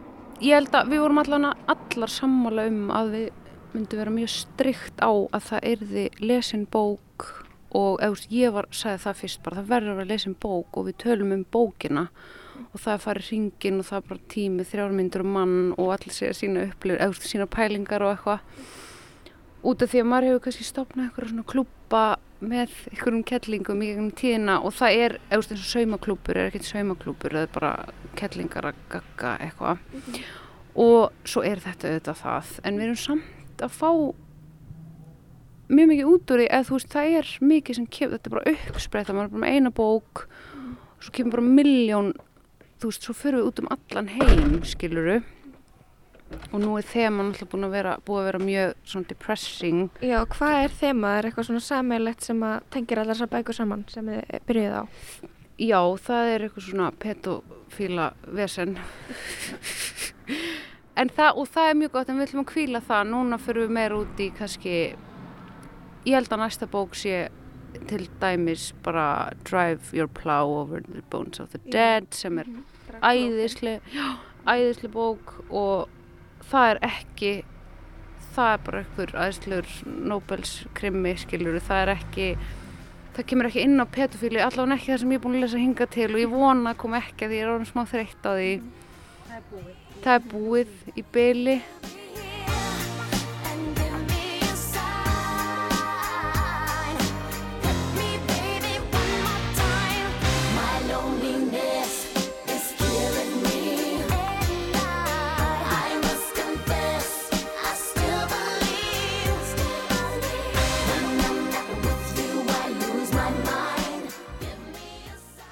ég 0.42 0.58
held 0.58 0.74
að 0.74 0.90
við 0.92 1.04
vorum 1.04 1.22
allan 1.22 1.50
allar 1.52 2.14
sammála 2.14 2.66
um 2.70 2.80
að 2.94 3.12
við 3.14 3.28
myndum 3.74 4.00
vera 4.00 4.14
mjög 4.14 4.32
strikt 4.32 5.02
á 5.04 5.10
að 5.12 5.44
það 5.50 5.68
erði 5.74 6.06
lesin 6.22 6.66
bók 6.72 7.28
og 7.76 8.00
eða, 8.02 8.26
ég 8.32 8.54
var, 8.54 8.70
sagði 8.72 9.02
það 9.04 9.18
fyrst 9.22 9.42
bara, 9.44 9.60
það 9.60 9.72
verður 9.74 9.92
að 9.92 10.00
vera 10.00 10.12
lesin 10.14 10.36
bók 10.40 10.78
og 10.80 10.88
við 10.88 11.00
tölum 11.04 11.34
um 11.36 11.44
bókina 11.52 12.06
og 12.08 12.47
það 12.76 12.92
er 12.92 13.04
farið 13.04 13.28
hringin 13.28 13.80
og 13.80 13.86
það 13.88 14.08
bara 14.08 14.26
tími 14.28 14.66
þrjármyndur 14.68 15.24
og 15.24 15.32
mann 15.36 15.56
og 15.78 15.92
allir 15.94 16.14
segja 16.14 16.36
sína 16.36 16.66
upplifir, 16.68 17.00
eða 17.00 17.30
sína 17.30 17.46
pælingar 17.48 18.04
og 18.04 18.12
eitthvað 18.12 18.40
út 19.68 19.82
af 19.82 19.90
því 19.90 20.02
að 20.02 20.10
maður 20.12 20.28
hefur 20.28 20.44
kannski 20.44 20.66
stopnað 20.68 21.06
eitthvað 21.08 21.30
svona 21.32 21.46
klúpa 21.52 22.02
með 22.38 22.74
einhverjum 22.92 23.24
kettlingum 23.26 23.80
í 23.82 23.88
einhverjum 23.88 24.12
tíðina 24.20 24.58
og 24.62 24.76
það 24.78 25.00
er, 25.06 25.16
eins 25.32 25.50
og 25.50 25.64
saumaklúpur 25.72 26.38
er 26.38 26.50
ekkert 26.52 26.68
saumaklúpur, 26.68 27.34
það 27.34 27.46
er 27.48 27.54
bara 27.56 27.72
kettlingar 28.18 28.70
að 28.70 28.78
gagga 28.92 29.34
eitthvað 29.42 29.78
mm 29.80 30.00
-hmm. 30.06 30.22
og 30.74 31.12
svo 31.24 31.42
er 31.42 31.58
þetta 31.64 31.88
auðvitað 31.88 32.22
það 32.22 32.60
en 32.62 32.78
við 32.78 32.84
erum 32.84 32.96
samt 32.96 33.62
að 33.62 33.72
fá 33.80 33.90
mjög 35.68 35.88
mikið 35.88 36.06
út 36.06 36.30
úr 36.30 36.38
því 36.38 36.46
eða 36.48 36.66
þú 36.68 36.74
veist 36.78 36.92
það 36.92 37.18
er 37.18 37.26
mikið 37.40 37.76
sem 37.76 37.86
kemur, 37.86 38.12
þetta 38.12 38.28
er 38.28 38.34
bara 38.36 38.52
uppspreyta, 38.52 39.12
maður 39.12 39.24
er 39.24 39.32
bara 39.34 39.40
með 39.40 39.54
eina 39.54 39.70
bók 39.70 40.28
mm. 40.28 40.76
og 40.96 41.02
svo 41.04 41.12
kemur 41.12 41.32
bara 41.32 41.42
miljón 41.42 42.12
þú 42.78 42.92
veist, 42.92 43.04
svo 43.04 43.16
fyrir 43.16 43.40
við 43.40 43.50
út 43.50 43.62
um 43.62 43.72
allan 43.74 44.12
heim, 44.14 44.60
skiluru 44.66 45.18
og 46.52 46.60
nú 46.60 46.74
er 46.76 46.84
þeman 46.84 47.32
alltaf 47.32 47.48
búin 47.52 47.66
að 47.68 47.74
vera 47.78 47.94
búið 48.04 48.20
að 48.20 48.28
vera 48.28 48.40
mjög 48.42 48.74
svona 48.90 49.08
depressing 49.08 50.04
Já, 50.04 50.18
hvað 50.34 50.56
er 50.64 50.76
þema? 50.80 51.12
Er 51.16 51.28
eitthvað 51.28 51.48
svona 51.48 51.64
sammeilegt 51.64 52.26
sem 52.26 52.44
að 52.44 52.56
tengir 52.74 53.00
allar 53.00 53.16
þessar 53.16 53.32
bækur 53.32 53.56
saman 53.56 53.84
sem 53.92 54.10
þið 54.12 54.46
byrjuð 54.48 54.76
á? 54.76 54.84
Já, 55.58 55.80
það 56.04 56.32
er 56.34 56.46
eitthvað 56.46 56.68
svona 56.68 56.90
petofíla 57.02 58.08
vesen 58.36 58.76
en 61.00 61.12
það, 61.14 61.40
og 61.40 61.48
það 61.48 61.70
er 61.70 61.80
mjög 61.80 61.94
gott 61.96 62.12
en 62.12 62.20
við 62.20 62.28
ætlum 62.28 62.44
að 62.44 62.52
kvíla 62.52 62.84
það, 62.84 63.10
núna 63.14 63.40
fyrir 63.40 63.66
við 63.66 63.76
meira 63.78 64.00
út 64.02 64.22
í 64.22 64.30
kannski 64.36 64.76
ég 66.04 66.14
held 66.14 66.32
að 66.32 66.42
næsta 66.44 66.68
bók 66.70 66.96
sé 66.98 67.28
til 67.88 68.08
dæmis 68.20 68.72
bara 68.84 69.32
Drive 69.44 69.92
Your 69.94 70.06
Plow 70.06 70.56
Over 70.60 70.80
the 70.80 71.02
Bones 71.10 71.40
of 71.40 71.48
the 71.54 71.60
Dead 71.72 72.08
sem 72.10 72.38
er 72.38 72.48
mhm. 72.48 72.64
æðisli 73.02 73.78
æðisli 74.48 74.90
bók 74.92 75.38
og 75.50 75.88
það 76.48 76.70
er 76.70 76.80
ekki 76.88 77.32
það 78.34 78.52
er 78.52 78.62
bara 78.66 78.84
einhver 78.84 79.14
æðislegur 79.14 79.68
Nobels 80.08 80.54
krimi 80.74 81.14
skiljuru, 81.18 81.60
það 81.60 81.82
er 81.82 81.94
ekki 81.96 82.28
það 83.16 83.28
kemur 83.32 83.48
ekki 83.48 83.64
inn 83.66 83.82
á 83.82 83.86
petofíli 83.90 84.42
allavega 84.42 84.78
ekki 84.78 84.92
það 84.92 85.00
sem 85.02 85.12
ég 85.14 85.18
er 85.18 85.24
búin 85.24 85.38
að 85.38 85.44
lesa 85.44 85.62
hinga 85.62 85.88
til 85.90 86.08
og 86.12 86.20
ég 86.22 86.32
vona 86.32 86.72
að 86.72 86.80
koma 86.84 87.00
ekki 87.02 87.26
að 87.26 87.34
ég 87.34 87.44
er 87.44 87.52
orðin 87.54 87.70
smá 87.72 87.82
þreytt 87.90 88.28
á 88.28 88.30
því. 88.30 88.52
Það 89.28 89.38
er 89.38 89.46
búið, 89.50 89.72
það 90.04 90.12
er 90.14 90.28
búið 90.32 90.76
í 90.94 91.04
byli 91.16 91.56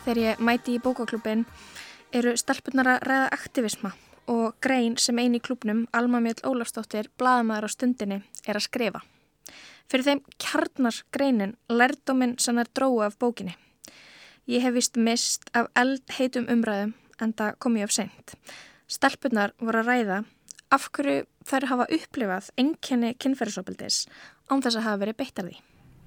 Þegar 0.07 0.19
ég 0.23 0.39
mæti 0.39 0.77
í 0.77 0.79
bókaklubin 0.79 1.41
eru 2.15 2.37
stelpunar 2.39 2.87
að 2.93 3.01
ræða 3.09 3.31
aktivisma 3.35 3.89
og 4.31 4.55
grein 4.63 4.95
sem 5.03 5.19
eini 5.19 5.41
klubnum, 5.43 5.81
Alma 5.91 6.21
Mjöld 6.23 6.45
Ólafstóttir, 6.47 7.09
bladamæður 7.19 7.67
á 7.67 7.71
stundinni, 7.75 8.21
er 8.47 8.55
að 8.55 8.69
skrifa. 8.69 9.01
Fyrir 9.91 10.07
þeim 10.07 10.23
kjarnar 10.39 11.01
greinin 11.11 11.57
lærdominn 11.67 12.37
sem 12.39 12.63
er 12.63 12.71
drói 12.71 13.03
af 13.09 13.19
bókinni. 13.19 13.57
Ég 14.47 14.63
hef 14.63 14.79
vist 14.79 14.95
mist 14.95 15.51
af 15.59 15.73
eld 15.75 16.07
heitum 16.21 16.47
umræðum 16.55 16.95
en 17.19 17.35
það 17.35 17.59
kom 17.59 17.83
ég 17.83 17.91
af 17.91 17.99
seint. 17.99 18.39
Stelpunar 18.87 19.59
voru 19.59 19.83
að 19.83 19.91
ræða 19.91 20.23
af 20.71 20.87
hverju 20.95 21.27
þær 21.51 21.71
hafa 21.73 21.91
upplifað 21.99 22.55
enkenni 22.63 23.17
kynferðisopildis 23.19 24.05
án 24.47 24.63
þess 24.63 24.79
að 24.79 24.87
hafa 24.87 25.03
verið 25.03 25.19
beittar 25.19 25.51
því. 25.51 25.57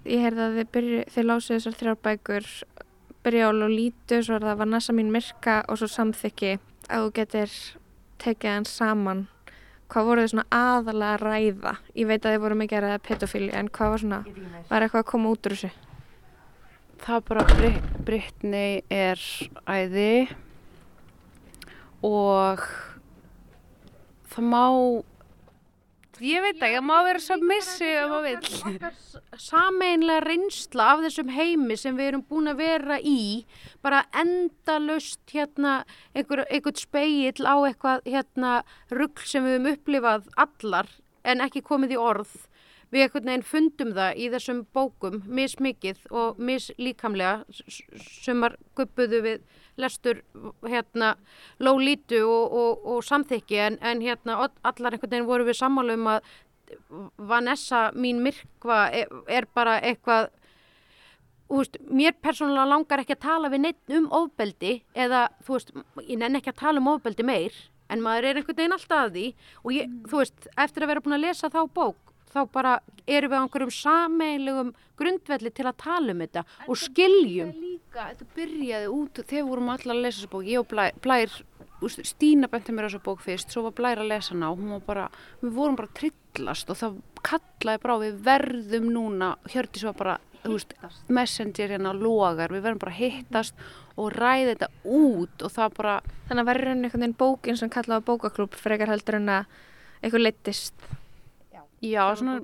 ég 0.07 0.23
heyrði 0.23 0.45
að 0.47 0.67
byrju, 0.71 1.07
þið 1.11 1.25
lásið 1.27 1.57
þessar 1.57 1.81
þrjárbækur 1.83 2.53
byrja 3.23 3.49
á 3.49 3.51
Lolítu, 3.51 4.21
svo 4.23 4.37
er 4.37 4.45
það 4.47 4.61
Vanessa 4.63 4.95
mín 4.95 5.11
Mirka 5.13 5.61
og 5.67 5.81
svo 5.81 5.89
samþykki. 5.91 6.55
Að 6.89 7.05
þú 7.05 7.11
getur 7.19 7.57
tekið 8.19 8.55
hans 8.55 8.71
saman 8.79 9.27
hvað 9.89 10.05
voru 10.05 10.23
þið 10.23 10.31
svona 10.33 10.47
aðalega 10.53 11.13
að 11.15 11.23
ræða? 11.25 11.73
Ég 11.97 12.09
veit 12.09 12.25
að 12.25 12.33
þið 12.35 12.43
voru 12.43 12.57
mikið 12.59 12.77
að 12.77 12.83
ræða 12.85 13.05
pedofíli 13.07 13.49
en 13.57 13.69
hvað 13.73 13.93
var 13.93 14.03
svona, 14.03 14.19
var 14.69 14.85
eitthvað 14.85 15.03
að 15.03 15.09
koma 15.09 15.31
út 15.33 15.49
úr 15.49 15.55
þessu? 15.55 15.71
Það 16.99 17.23
bara 17.29 17.45
Brittany 18.05 18.65
er 18.91 19.23
æði 19.65 20.13
og 22.05 22.65
það 24.29 24.49
má 24.51 24.63
ég 26.23 26.43
veit 26.43 26.57
ekki, 26.57 26.75
það 26.75 26.85
má 26.87 26.95
vera 27.07 27.21
svo 27.23 27.37
missi 27.43 27.87
ef 27.87 28.09
maður 28.11 28.25
vil 28.27 29.39
sameinlega 29.39 30.23
reynsla 30.25 30.87
af 30.93 31.03
þessum 31.05 31.31
heimi 31.33 31.77
sem 31.79 31.97
við 31.97 32.11
erum 32.11 32.25
búin 32.29 32.51
að 32.51 32.61
vera 32.63 32.99
í 32.99 33.45
bara 33.85 34.03
endalust 34.21 35.21
hérna 35.31 35.83
einhver, 36.13 36.45
einhvern 36.49 36.79
speill 36.79 37.47
á 37.47 37.55
eitthvað 37.67 38.05
hérna 38.09 38.53
ruggl 38.91 39.25
sem 39.29 39.45
við 39.45 39.57
höfum 39.57 39.71
upplifað 39.73 40.29
allar 40.45 40.91
en 41.23 41.43
ekki 41.45 41.63
komið 41.65 41.95
í 41.95 42.01
orð. 42.01 42.35
Við 42.89 43.05
einhvern 43.05 43.29
veginn 43.29 43.45
fundum 43.45 43.91
það 43.93 44.17
í 44.17 44.29
þessum 44.33 44.63
bókum 44.73 45.19
mismikið 45.29 46.07
og 46.09 46.39
mislíkamlega 46.41 47.43
sumar 48.01 48.57
guppuðu 48.77 49.21
við 49.27 49.43
lestur 49.79 50.21
hérna 50.67 51.15
lólítu 51.59 52.21
og, 52.25 52.53
og, 52.61 52.85
og 52.93 53.03
samþykki. 53.07 53.59
En, 53.65 53.79
en 53.81 54.03
hérna 54.03 54.37
allar 54.63 54.95
einhvern 54.95 55.15
veginn 55.15 55.29
voru 55.29 55.47
við 55.47 55.59
sammálu 55.61 55.97
um 55.99 56.11
að 56.15 56.35
Vanessa 57.29 57.87
mín 57.97 58.21
myrkva 58.21 58.83
er, 58.93 59.09
er 59.27 59.49
bara 59.55 59.79
eitthvað 59.81 60.29
Veist, 61.49 61.79
mér 61.89 62.13
persónulega 62.21 62.69
langar 62.69 63.01
ekki 63.01 63.15
að 63.15 63.23
tala 63.23 63.49
við 63.49 63.61
neitt 63.63 63.93
um 63.97 64.03
ofbeldi 64.13 64.75
eða 64.93 65.23
þú 65.41 65.55
veist, 65.55 65.71
ég 66.05 66.19
nenn 66.21 66.37
ekki 66.37 66.51
að 66.51 66.59
tala 66.59 66.77
um 66.77 66.91
ofbeldi 66.91 67.25
meir 67.25 67.55
en 67.89 68.03
maður 68.05 68.27
er 68.29 68.37
einhvern 68.37 68.59
veginn 68.59 68.75
alltaf 68.75 69.07
að 69.07 69.15
því. 69.15 69.23
Og 69.63 69.73
ég, 69.73 69.95
þú 70.11 70.21
veist, 70.21 70.45
eftir 70.61 70.85
að 70.85 70.91
vera 70.91 71.03
búin 71.05 71.17
að 71.17 71.23
lesa 71.25 71.49
þá 71.49 71.63
bók 71.73 72.08
þá 72.33 72.39
bara 72.53 72.77
erum 73.09 73.31
við 73.31 73.39
á 73.39 73.43
einhverjum 73.43 73.73
sameilegum 73.73 74.73
grundvelli 74.99 75.51
til 75.55 75.65
að 75.69 75.77
tala 75.81 76.13
um 76.13 76.23
þetta 76.23 76.43
en 76.45 76.69
og 76.71 76.79
skiljum. 76.79 77.53
Líka, 77.55 78.09
þetta 78.11 78.27
byrjaði 78.35 78.91
út 78.93 79.21
þegar 79.23 79.39
við 79.39 79.49
vorum 79.49 79.71
allar 79.73 79.95
að 79.95 80.03
lesa 80.05 80.19
þessa 80.19 80.33
bók, 80.33 80.45
ég 80.49 80.61
og 80.61 80.69
Blær, 80.69 80.99
Blær 81.03 81.39
Stína 81.79 82.49
benti 82.51 82.73
mér 82.75 82.89
þessa 82.89 83.03
bók 83.05 83.21
fyrst, 83.23 83.53
svo 83.53 83.63
var 83.69 83.75
Blær 83.77 84.01
að 84.03 84.11
lesa 84.11 84.33
hana 84.33 84.51
og 84.51 84.59
hún 84.59 84.73
var 84.75 84.81
bara, 84.87 85.05
við 85.39 85.53
vorum 85.55 85.77
bara 85.79 85.93
trillast 85.95 86.71
og 86.71 86.79
það 86.79 86.97
kallaði 87.23 87.83
bara 87.85 87.99
við 88.03 88.17
verðum 88.25 88.89
núna, 88.91 89.29
Hjördis 89.47 89.85
var 89.87 89.95
bara, 89.99 90.17
þú 90.43 90.57
veist, 90.57 90.75
messenger 91.07 91.71
hérna 91.71 91.93
logar, 91.95 92.51
við 92.51 92.65
verðum 92.67 92.83
bara 92.83 92.95
að 92.95 92.99
hittast 93.05 93.63
og 93.99 94.13
ræði 94.15 94.53
þetta 94.53 94.69
út 94.99 95.43
og 95.43 95.55
það 95.55 95.75
bara... 95.79 95.97
Þannig 96.29 96.43
að 96.43 96.49
verður 96.51 96.71
einhvern 96.73 97.03
veginn 97.03 97.19
bókin 97.19 97.57
sem 97.59 97.71
kallaði 97.73 98.05
bókaklúb 98.07 98.55
frekar 98.59 98.91
heldur 98.91 99.17
en 99.17 99.31
að 99.39 99.55
eitthvað 99.99 100.25
leittist 100.27 100.89
Já, 101.85 102.03
svona 102.19 102.39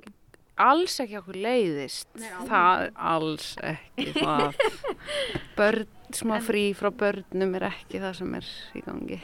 alls 0.56 0.94
ekki 1.04 1.18
okkur 1.20 1.38
leiðist. 1.44 2.08
Nei, 2.16 2.30
það 2.48 2.84
er 2.86 2.92
alls 3.12 3.48
ekki 3.72 4.14
það. 4.24 4.60
Börn, 5.58 5.90
smá 6.16 6.36
frí 6.44 6.64
frá 6.78 6.90
börnum 7.04 7.56
er 7.58 7.68
ekki 7.70 8.00
það 8.00 8.16
sem 8.22 8.38
er 8.40 8.52
í 8.78 8.84
gangi. 8.86 9.20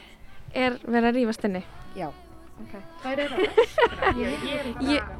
Er 0.53 0.77
verið 0.85 1.09
að 1.09 1.17
rýfast 1.17 1.47
henni? 1.47 1.63
Já. 1.97 2.11
Okay. 2.67 2.83
Hvað 3.01 3.23
er 3.25 3.33
það? 3.33 4.19
ég, 4.21 4.43
ég, 4.45 4.67
ég, 4.93 5.13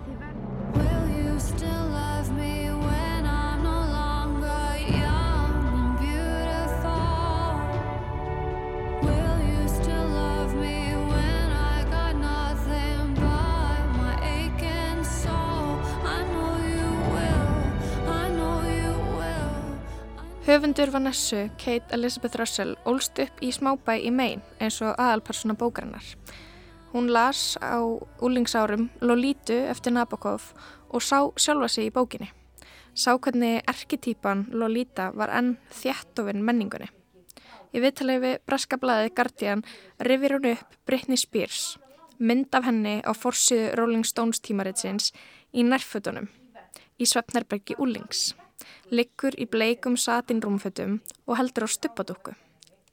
Höfundur 20.54 20.91
Vanessu, 20.91 21.49
Kate 21.58 21.95
Elizabeth 21.95 22.38
Russell, 22.38 22.76
ólst 22.86 23.18
upp 23.18 23.39
í 23.41 23.47
smábæ 23.49 23.95
í 24.06 24.12
Maine 24.14 24.43
eins 24.62 24.76
og 24.86 24.91
aðalpersona 25.01 25.56
bókarinnar. 25.58 26.06
Hún 26.91 27.08
las 27.10 27.58
á 27.58 27.82
úlingsárum 28.22 28.91
Lolítu 29.01 29.56
eftir 29.72 29.95
Nabokov 29.95 30.51
og 30.93 31.01
sá 31.01 31.26
sjálfa 31.41 31.72
sig 31.74 31.89
í 31.89 31.93
bókinni. 31.95 32.30
Sá 32.93 33.18
hvernig 33.18 33.64
erketýpan 33.66 34.45
Lolíta 34.54 35.10
var 35.18 35.34
enn 35.34 35.56
þjættofinn 35.74 36.45
menningunni. 36.45 36.91
Í 37.74 37.82
viðtalið 37.82 38.22
við 38.22 38.38
Braska 38.45 38.78
Blaði 38.78 39.10
Guardian 39.10 39.66
rifir 40.06 40.38
hún 40.38 40.51
upp 40.51 40.78
Britney 40.86 41.18
Spears, 41.18 41.80
mynd 42.20 42.54
af 42.54 42.70
henni 42.70 42.99
á 43.01 43.10
forsiðu 43.18 43.74
Rolling 43.82 44.06
Stones 44.06 44.38
tímaritsins 44.38 45.10
í 45.49 45.66
nærfötunum 45.66 46.30
í 47.01 47.10
Svefnerbergi 47.10 47.82
Úlings 47.82 48.36
liggur 48.94 49.36
í 49.41 49.48
bleikum 49.50 49.96
satinrúmfötum 49.98 51.00
og 51.28 51.38
heldur 51.39 51.66
á 51.66 51.70
stuppadúku. 51.70 52.34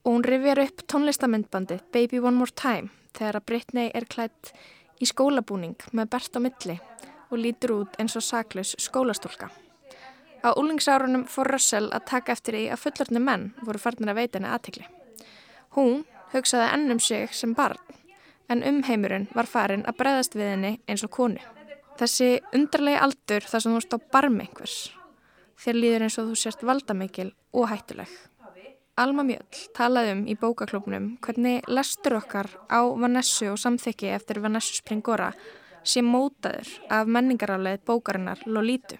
Og 0.04 0.14
hún 0.14 0.24
rifjar 0.24 0.62
upp 0.64 0.84
tónlistamindbandi 0.88 1.80
Baby 1.92 2.18
One 2.18 2.38
More 2.40 2.52
Time 2.56 2.88
þegar 3.16 3.40
að 3.40 3.46
Britney 3.46 3.90
er 3.94 4.06
klætt 4.08 4.52
í 5.00 5.08
skólabúning 5.08 5.76
með 5.92 6.10
bert 6.14 6.36
á 6.36 6.40
milli 6.40 6.78
og 7.30 7.36
lítur 7.38 7.74
út 7.80 7.98
eins 8.00 8.16
og 8.16 8.24
saklaus 8.24 8.74
skólastólka. 8.78 9.50
Á 10.40 10.56
úlingsárunum 10.56 11.26
fór 11.28 11.52
Russell 11.52 11.90
að 11.92 12.06
taka 12.08 12.32
eftir 12.32 12.56
í 12.56 12.64
að 12.72 12.80
fullorðni 12.86 13.20
menn 13.20 13.50
voru 13.60 13.82
farnir 13.82 14.12
að 14.12 14.22
veita 14.22 14.38
henni 14.38 14.52
aðtikli. 14.54 14.86
Hún 15.76 16.04
hugsaði 16.32 16.70
ennum 16.74 17.00
sig 17.00 17.34
sem 17.36 17.52
barn 17.54 17.80
en 18.50 18.64
umheimurinn 18.66 19.28
var 19.36 19.46
farin 19.46 19.84
að 19.86 20.00
breyðast 20.00 20.34
við 20.34 20.54
henni 20.54 20.72
eins 20.88 21.04
og 21.06 21.12
konu. 21.14 21.44
Þessi 22.00 22.40
undarlegi 22.56 23.02
aldur 23.04 23.44
þar 23.44 23.62
sem 23.62 23.76
þú 23.76 23.84
stá 23.84 24.00
barm 24.12 24.40
einhvers 24.40 24.78
Þér 25.60 25.76
líður 25.76 26.04
eins 26.06 26.18
og 26.20 26.28
þú 26.30 26.36
sért 26.40 26.62
valdamikil 26.64 27.30
og 27.52 27.66
hættuleg. 27.68 28.08
Alma 29.00 29.24
Mjöll 29.24 29.60
talaði 29.76 30.12
um 30.14 30.22
í 30.28 30.34
bókaklubnum 30.36 31.06
hvernig 31.24 31.68
lestur 31.68 32.18
okkar 32.18 32.48
á 32.68 32.80
Vanessu 33.00 33.50
og 33.52 33.60
samþykki 33.60 34.10
eftir 34.12 34.40
Vanessu 34.44 34.76
Springora 34.76 35.30
sé 35.84 36.02
mótaður 36.04 36.68
af 36.92 37.08
menningaráleið 37.08 37.84
bókarinnar 37.88 38.42
Lolítu. 38.46 38.98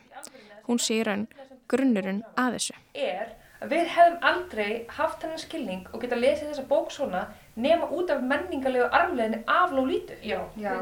Hún 0.69 0.81
sé 0.81 1.01
í 1.01 1.05
raun 1.05 1.27
grunnurinn 1.69 2.23
að 2.37 2.57
þessu. 2.57 2.77
Er 2.95 3.35
að 3.61 3.75
við 3.75 3.91
hefðum 3.95 4.25
aldrei 4.31 4.71
haft 4.97 5.25
hennar 5.25 5.43
skilning 5.43 5.89
og 5.93 6.05
geta 6.05 6.19
lesið 6.21 6.53
þessa 6.53 6.69
bók 6.71 6.93
svona 6.95 7.27
nema 7.63 7.89
út 7.97 8.11
af 8.11 8.23
menningarlegu 8.23 8.89
arfleginni 8.93 9.43
af 9.47 9.73
Lolítu. 9.77 10.17
Já. 10.25 10.41
Já. 10.57 10.75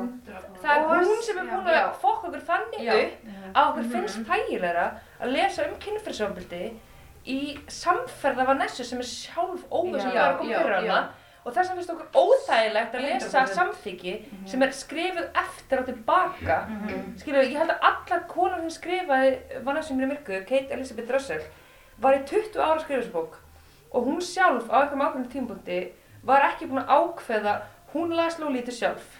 Það 0.63 0.75
er 0.77 1.07
hún 1.11 1.23
sem 1.23 1.39
er 1.39 1.49
búin 1.51 1.71
að 1.75 1.95
fokka 2.03 2.29
okkur 2.29 2.45
þannig 2.51 2.85
Já. 2.87 2.99
upp 3.05 3.55
að 3.55 3.71
okkur 3.71 3.89
finnst 3.95 4.21
þægilegra 4.29 4.91
að 5.21 5.33
lesa 5.37 5.69
um 5.69 5.79
kynferðsofbildi 5.85 6.65
í 7.29 7.41
samferða 7.69 8.47
Vanessu 8.49 8.85
sem 8.85 9.01
er 9.03 9.09
sjálf 9.09 9.65
óveg 9.71 10.01
sem 10.03 10.15
bara 10.15 10.37
komið 10.39 10.61
fyrir 10.63 10.77
hana 10.79 11.01
og 11.45 11.55
þess 11.55 11.71
að 11.71 11.79
finnst 11.79 11.93
okkur 11.95 12.23
óþægilegt 12.23 12.97
að 12.97 13.07
lesa 13.07 13.45
samþyggi 13.47 14.15
mm 14.15 14.25
-hmm. 14.31 14.49
sem 14.51 14.63
er 14.63 14.73
skrifuð 14.73 15.29
eftir 15.45 15.79
og 15.79 15.87
tilbaka. 15.87 16.59
Mm 16.69 16.89
-hmm. 16.89 17.19
Skiljuðu, 17.21 17.51
ég 17.53 17.59
held 17.59 17.71
að 17.71 17.87
allar 17.91 18.23
konar 18.29 18.61
sem 18.61 18.71
skrifaði 18.71 19.39
Vanessu 19.65 19.95
mér 19.95 20.05
í 20.05 20.09
myrku, 20.09 20.45
Kate 20.49 20.75
Elizabeth 20.75 21.13
Russell, 21.13 21.43
var 21.99 22.15
í 22.15 22.25
20 22.27 22.61
ára 22.61 22.81
skrifisbók 22.81 23.39
og 23.91 24.05
hún 24.05 24.21
sjálf 24.21 24.69
á 24.71 24.77
eitthvað 24.83 25.07
ákveðinu 25.07 25.33
tímbúndi 25.33 25.93
var 26.27 26.47
ekki 26.51 26.69
búin 26.69 26.83
að 26.83 26.93
ákveða, 26.97 27.55
hún 27.95 28.15
las 28.17 28.39
Lolita 28.39 28.75
sjálf. 28.75 29.19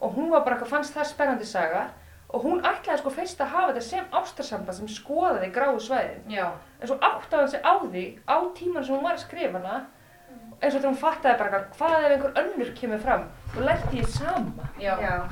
Og 0.00 0.16
hún 0.16 0.30
var 0.32 0.44
bara 0.44 0.56
eitthvað 0.56 0.74
fannst 0.74 0.96
það 0.96 1.10
spennandi 1.12 1.48
saga. 1.48 1.88
Og 2.34 2.42
hún 2.42 2.64
ætlaði 2.66 2.98
sko 3.00 3.12
fyrst 3.14 3.40
að 3.40 3.52
hafa 3.54 3.72
þetta 3.72 3.86
sem 3.86 4.16
ástarsamband 4.20 4.78
sem 4.78 4.88
skoðaði 4.90 5.52
gráðu 5.54 5.82
svæðin. 5.84 6.24
Já. 6.34 6.48
en 6.80 6.88
svo 6.88 6.96
áttaði 6.98 7.40
hann 7.40 7.52
sig 7.52 7.62
á 7.62 7.74
því 7.84 8.04
á 8.26 8.36
tíman 8.58 8.84
sem 8.84 8.94
hún 8.96 9.04
var 9.04 9.14
að 9.14 9.24
skrifa 9.26 9.60
hana. 9.60 9.86
Eins 10.60 10.74
og 10.74 10.80
þegar 10.80 10.90
hún 10.90 11.00
fattaði 11.00 11.38
bara 11.38 11.62
hvað 11.76 11.96
ef 12.00 12.10
einhver 12.10 12.36
önnur 12.42 12.74
kemur 12.74 13.00
fram? 13.06 13.24
Og 13.54 13.62
lærti 13.68 14.02
ég 14.02 14.10
sama. 14.10 14.68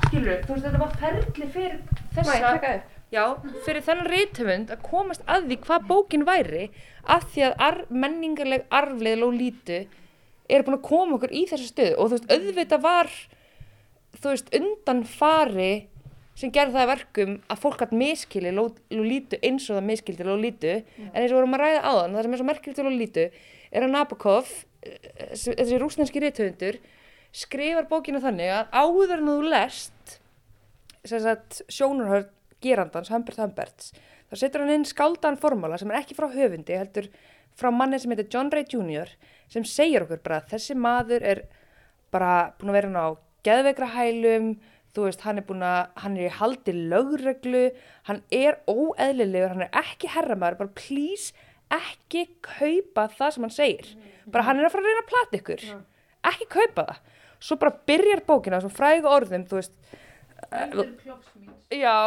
Skilur, 0.07 0.41
þú 0.47 0.55
veist 0.55 0.65
þetta 0.67 0.83
var 0.83 0.97
ferli 1.03 1.47
fyrir 1.53 1.79
þessa 2.15 2.81
Já, 3.13 3.35
fyrir 3.61 3.83
þennan 3.85 4.07
reythöfund 4.09 4.71
að 4.73 4.85
komast 4.87 5.21
að 5.29 5.43
því 5.51 5.57
hvað 5.67 5.83
bókin 5.91 6.23
væri 6.25 6.63
af 7.05 7.27
því 7.33 7.43
að 7.45 7.59
ar, 7.61 7.75
menningarleg 7.93 8.63
arfleð 8.73 9.19
Lolítu 9.21 9.83
er 10.49 10.65
búin 10.65 10.77
að 10.77 10.85
koma 10.87 11.17
okkur 11.17 11.33
í 11.33 11.45
þessu 11.49 11.69
stöðu 11.69 11.95
og 11.97 12.11
þú 12.11 12.17
veist, 12.17 12.29
auðvitað 12.33 12.83
var 12.83 13.11
þú 14.19 14.33
veist, 14.33 14.53
undan 14.59 15.03
fari 15.07 15.71
sem 16.37 16.51
gerði 16.53 16.79
það 16.79 16.89
verkum 16.89 17.33
að 17.53 17.61
fólk 17.61 17.83
hatt 17.83 17.93
miskili 17.95 18.53
Lolítu 18.53 19.37
eins 19.45 19.67
og 19.69 19.77
það 19.77 19.89
miskildi 19.91 20.25
Lolítu 20.27 20.75
mm. 20.81 21.11
en 21.11 21.21
eins 21.21 21.31
og 21.31 21.39
vorum 21.39 21.57
að 21.57 21.63
ræða 21.63 21.81
á 21.85 21.91
þann 21.99 22.17
það 22.17 22.25
sem 22.25 22.33
er 22.33 22.41
svo 22.41 22.49
merkilegt 22.49 22.79
til 22.79 22.87
Lolítu 22.87 23.25
er 23.73 23.85
að 23.85 23.93
Nabokov 23.93 24.53
þessi 25.33 25.79
rúsnenski 25.81 26.23
reythöfundur 26.23 26.79
skrifar 27.33 27.87
bókina 27.89 28.21
þannig 28.23 28.51
að 28.53 28.73
áður 28.73 29.15
en 29.19 29.29
þú 29.29 29.37
lest 29.53 30.17
sjónarhörd 31.03 32.31
gerandans, 32.63 33.11
Humbert 33.11 33.39
Humberts, 33.41 33.91
þá 34.31 34.35
setur 34.39 34.63
hann 34.63 34.77
inn 34.77 34.87
skáldan 34.87 35.39
formála 35.39 35.79
sem 35.79 35.91
er 35.91 35.99
ekki 35.99 36.15
frá 36.17 36.29
höfundi 36.31 36.77
heldur 36.79 37.09
frá 37.59 37.71
manni 37.73 37.99
sem 38.01 38.13
heitir 38.13 38.29
John 38.33 38.51
Ray 38.53 38.65
Jr. 38.69 39.11
sem 39.51 39.65
segir 39.67 40.05
okkur 40.05 40.21
bara 40.25 40.41
að 40.41 40.55
þessi 40.55 40.77
maður 40.79 41.25
er 41.33 41.43
bara 42.13 42.53
búin 42.59 42.71
að 42.71 42.77
vera 42.77 42.89
hann 42.91 43.01
á 43.01 43.09
geðveikra 43.43 43.89
hælum, 43.93 44.51
þú 44.93 45.07
veist, 45.07 45.23
hann 45.25 45.41
er 45.41 45.47
búin 45.47 45.65
að, 45.65 45.79
hann 46.03 46.17
er 46.17 46.27
í 46.27 46.35
haldi 46.37 46.75
lögreglu, 46.91 47.63
hann 48.09 48.21
er 48.33 48.59
óeðlilegur, 48.69 49.55
hann 49.55 49.65
er 49.65 49.81
ekki 49.83 50.11
herramæður, 50.13 50.59
bara 50.61 50.77
please 50.77 51.33
ekki 51.73 52.27
kaupa 52.45 53.07
það 53.17 53.33
sem 53.35 53.47
hann 53.47 53.55
segir. 53.55 53.89
Bara 54.29 54.45
hann 54.47 54.61
er 54.61 54.67
að 54.67 54.75
fara 54.75 54.85
að 54.85 54.91
reyna 54.91 55.03
að 55.03 55.11
plata 55.11 55.39
ykkur, 55.39 55.65
ekki 56.31 56.49
kaupa 56.53 56.87
það. 56.91 57.01
Svo 57.43 57.57
bara 57.59 57.75
byrjar 57.89 58.21
bókina, 58.27 58.61
svona 58.63 58.77
frægu 58.77 59.09
orðum, 59.11 59.47
þú 59.49 59.59
veist, 59.59 59.73
já, 61.73 61.97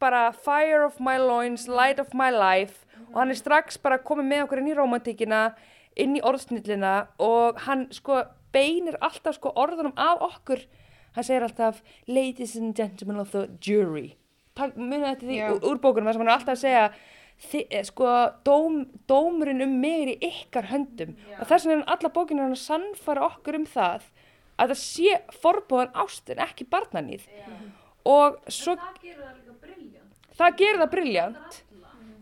bara 0.00 0.28
fire 0.32 0.86
of 0.86 1.00
my 1.02 1.18
loins, 1.20 1.66
light 1.68 2.00
of 2.00 2.14
my 2.16 2.30
life 2.32 2.86
og 3.12 3.18
hann 3.20 3.32
er 3.32 3.38
strax 3.38 3.78
bara 3.82 4.00
komið 4.04 4.30
með 4.30 4.44
okkur 4.46 4.62
inn 4.62 4.70
í 4.72 4.76
romantíkina, 4.78 5.42
inn 5.98 6.16
í 6.18 6.22
orðsnillina 6.24 6.94
og 7.24 7.60
hann 7.66 7.86
sko 7.94 8.22
beinir 8.54 8.98
alltaf 9.04 9.38
sko 9.38 9.52
orðunum 9.56 9.96
af 9.96 10.22
okkur. 10.30 10.64
Hann 11.16 11.26
segir 11.26 11.46
alltaf 11.46 11.82
ladies 12.06 12.56
and 12.56 12.76
gentlemen 12.76 13.20
of 13.20 13.32
the 13.32 13.48
jury. 13.60 14.16
Munið 14.58 15.06
þetta 15.06 15.26
því 15.26 15.38
úr, 15.52 15.62
úr 15.70 15.80
bókunum 15.82 16.08
þar 16.08 16.18
sem 16.18 16.24
hann 16.24 16.30
er 16.32 16.36
alltaf 16.36 16.54
að 16.56 16.62
segja 16.64 16.86
þi, 17.38 17.60
eh, 17.70 17.84
sko 17.86 18.14
dóm, 18.46 18.78
dómurinn 19.10 19.62
um 19.62 19.76
mig 19.80 20.00
er 20.02 20.14
í 20.14 20.32
ykkar 20.32 20.70
höndum. 20.72 21.14
Já. 21.30 21.40
og 21.40 21.50
þess 21.50 21.66
vegna 21.66 21.76
er 21.76 21.84
hann 21.84 21.92
alla 21.96 22.14
bókinu 22.14 22.42
hann 22.42 22.56
að 22.56 22.64
sannfara 22.64 23.26
okkur 23.28 23.60
um 23.60 23.66
það 23.68 24.08
að 24.58 24.72
það 24.72 24.80
sé 24.82 25.18
forbóðan 25.38 25.94
ástin 26.02 26.42
ekki 26.42 26.66
barnanýð 26.66 27.28
og 28.08 28.40
svo 28.50 28.74
það 28.74 28.98
gerir 29.04 29.22
það 29.22 29.48
það 30.38 30.58
gerir 30.60 30.82
það 30.82 30.92
brilljant 30.94 31.60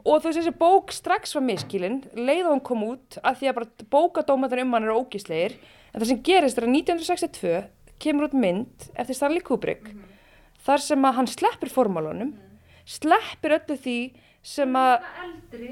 og 0.07 0.21
þú 0.23 0.29
veist 0.29 0.39
þessi 0.39 0.59
bók 0.61 0.93
strax 0.95 1.35
var 1.37 1.45
miskilinn 1.47 2.03
leið 2.15 2.45
og 2.47 2.53
hann 2.55 2.67
kom 2.69 2.85
út 2.87 3.19
að 3.23 3.41
því 3.41 3.49
að 3.51 3.57
bara 3.59 3.87
bókadómaður 3.95 4.63
um 4.63 4.77
hann 4.77 4.87
eru 4.87 4.99
ógíslegir 5.03 5.57
en 5.57 5.99
það 5.99 6.11
sem 6.13 6.23
gerist 6.29 6.61
er 6.61 6.67
að 6.69 6.75
1962 6.77 7.55
kemur 8.03 8.29
út 8.29 8.37
mynd 8.37 8.89
eftir 8.95 9.19
Stanley 9.19 9.43
Kubrick 9.45 9.89
mm 9.89 9.99
-hmm. 9.99 10.15
þar 10.67 10.81
sem 10.85 11.05
að 11.05 11.17
hann 11.19 11.27
sleppir 11.27 11.71
formálunum, 11.71 12.29
mm 12.29 12.35
-hmm. 12.35 12.59
sleppir 12.85 13.57
öllu 13.59 13.77
því 13.77 13.99
sem 14.43 14.77
að 14.77 15.03
eldri, 15.25 15.71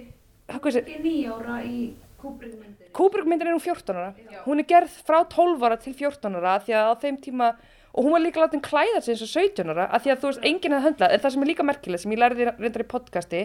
nýjára 1.05 1.63
í 1.65 1.95
Kubrick 2.19 2.55
myndinni 2.57 2.93
Kubrick 2.93 3.27
myndinni 3.27 3.51
er 3.51 3.55
um 3.55 3.61
14 3.61 3.97
ára 3.97 4.15
Já. 4.17 4.45
hún 4.47 4.59
er 4.59 4.65
gerð 4.65 4.93
frá 5.07 5.25
12 5.29 5.63
ára 5.63 5.77
til 5.77 5.95
14 5.95 6.37
ára 6.37 6.59
því 6.59 6.73
að 6.75 6.91
á 6.91 6.95
þeim 7.03 7.17
tíma 7.21 7.55
og 7.95 8.03
hún 8.03 8.15
var 8.17 8.23
líka 8.25 8.43
látið 8.43 8.65
klæða 8.67 9.01
sig 9.01 9.15
eins 9.15 9.23
og 9.23 9.31
17 9.31 9.71
ára 9.71 9.87
að 9.87 10.03
því 10.03 10.13
að 10.13 10.21
þú 10.21 10.31
veist 10.31 10.47
enginn 10.49 10.75
hefði 10.75 10.87
höndlað. 10.89 11.13
En 11.15 11.23
það 11.23 11.35
sem 11.35 11.45
er 11.45 11.51
líka 11.51 11.67
merkileg 11.69 12.03
sem 12.03 12.15
ég 12.15 12.21
læriði 12.21 12.47
reyndar 12.51 12.83
í 12.83 12.91
podcasti 12.91 13.43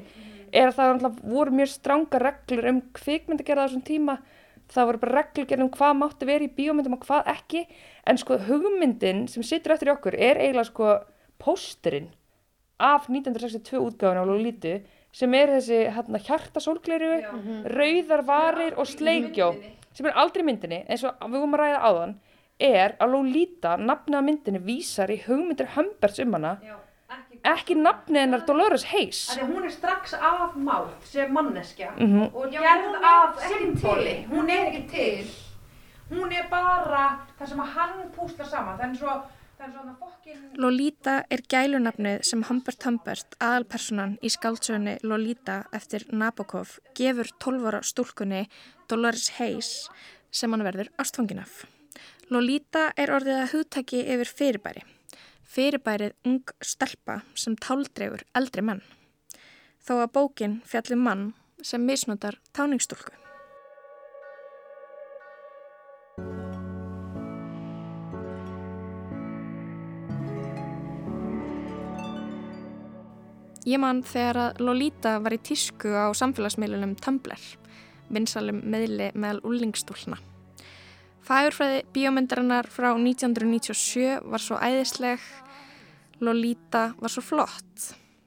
er 0.49 0.71
að 0.71 0.77
það 0.79 1.19
voru 1.21 1.55
mjög 1.59 1.71
stránga 1.75 2.21
reglur 2.23 2.69
um 2.71 2.79
kvikmyndagerða 2.97 3.61
á 3.61 3.67
þessum 3.67 3.83
tíma. 3.85 4.15
Það 4.73 4.89
voru 4.89 5.01
bara 5.03 5.17
reglgerð 5.19 5.65
um 5.65 5.71
hvað 5.75 5.93
mátti 5.99 6.29
verið 6.29 6.49
í 6.49 6.55
bíómyndum 6.57 6.97
og 6.97 7.05
hvað 7.05 7.29
ekki. 7.35 7.65
En 8.09 8.17
sko 8.17 8.39
hugmyndin 8.47 9.27
sem 9.29 9.45
sittur 9.45 9.75
eftir 9.75 9.93
okkur 9.93 10.17
er 10.17 10.41
eiginlega 10.41 10.69
sko 10.71 10.95
pósterinn 11.37 12.09
af 12.79 13.05
1962 13.05 13.77
útgáðan 13.85 14.23
á 14.23 14.29
Lolítu 14.29 14.79
sem 15.13 15.33
er 15.33 15.53
þessi 15.57 15.79
hérna, 15.93 16.21
hjartasólgleiru, 16.21 17.13
rauðar 17.65 18.23
varir 18.25 18.77
og 18.77 18.87
sleikjó 18.87 19.51
sem 19.93 20.05
er 20.05 20.17
aldrei 20.21 20.45
myndinni 20.45 20.83
eins 20.85 21.03
og 21.03 21.17
við 21.25 21.41
vorum 21.41 21.57
að 21.57 21.63
ræða 21.63 21.79
á 21.81 21.89
þann 21.97 22.13
er 22.59 22.95
að 22.99 23.15
Lolita, 23.15 23.77
nafnið 23.77 24.19
á 24.19 24.23
myndinni 24.27 24.59
vísar 24.59 25.11
í 25.11 25.21
hugmyndir 25.25 25.73
Humberts 25.75 26.19
um 26.19 26.37
hana. 26.37 26.57
Já 26.63 26.75
ekki 27.45 27.75
nafni 27.75 28.19
hennar 28.19 28.43
Dolores 28.47 28.85
Hayes. 28.91 29.21
Þannig 29.31 29.55
hún 29.55 29.67
er 29.67 29.73
strax 29.73 30.13
afmáð 30.13 30.89
sem 31.07 31.33
manneskja 31.33 31.91
mm 31.95 32.05
-hmm. 32.05 32.35
og 32.35 32.51
gerð 32.51 32.95
af 33.03 33.39
symboli, 33.47 34.27
hún 34.31 34.49
er 34.49 34.65
ekki 34.67 34.83
til. 34.91 35.25
Hún 36.11 36.31
er 36.31 36.49
bara 36.49 37.19
það 37.39 37.47
sem 37.47 37.59
að 37.59 37.73
hann 37.75 38.11
púslar 38.15 38.49
saman. 38.49 38.77
Það 38.77 38.89
er 38.89 38.95
svo 38.95 39.21
Fokkin... 39.99 40.37
Lolita 40.55 41.23
er 41.29 41.41
gælunafnið 41.41 42.21
sem 42.23 42.43
Humbert 42.43 42.83
Humbert, 42.83 43.35
aðalpersonan 43.39 44.17
í 44.23 44.29
skáldsögunni 44.29 44.97
Lolita 45.03 45.63
eftir 45.73 46.05
Nabokov, 46.11 46.79
gefur 46.95 47.27
12 47.39 47.67
ára 47.67 47.81
stúlkunni 47.83 48.47
Dolores 48.89 49.29
Hayes 49.37 49.89
sem 50.31 50.51
hann 50.51 50.63
verður 50.63 50.87
ástfangin 50.97 51.39
af. 51.39 51.65
Lolita 52.29 52.91
er 52.97 53.11
orðið 53.15 53.41
að 53.41 53.51
hugtaki 53.55 54.05
yfir 54.05 54.33
fyrirbæri 54.39 54.87
fyrirbærið 55.49 56.13
ung 56.29 56.51
stelpa 56.61 57.21
sem 57.37 57.55
táldregur 57.57 58.21
eldri 58.37 58.63
menn, 58.65 58.83
þó 59.81 60.03
að 60.03 60.11
bókin 60.17 60.59
fjallum 60.69 61.01
mann 61.07 61.23
sem 61.65 61.81
misnotar 61.85 62.37
táningstúlku. 62.53 63.15
Ég 73.69 73.77
mann 73.77 73.99
þegar 74.01 74.37
að 74.41 74.61
Lolita 74.65 75.17
var 75.21 75.35
í 75.35 75.41
tísku 75.45 75.91
á 75.93 76.09
samfélagsmiðlunum 76.17 76.95
Tumblr, 77.03 77.37
vinsalum 78.09 78.63
meðli 78.65 79.11
meðal 79.13 79.43
úlingstúlna. 79.45 80.17
Fæurfræði 81.29 81.83
bíómyndarinnar 81.93 82.65
frá 82.73 82.87
1997 82.97 84.15
var 84.31 84.41
svo 84.41 84.55
æðisleg, 84.57 85.21
Lolita 86.25 86.95
var 86.97 87.11
svo 87.13 87.21
flott. 87.21 87.83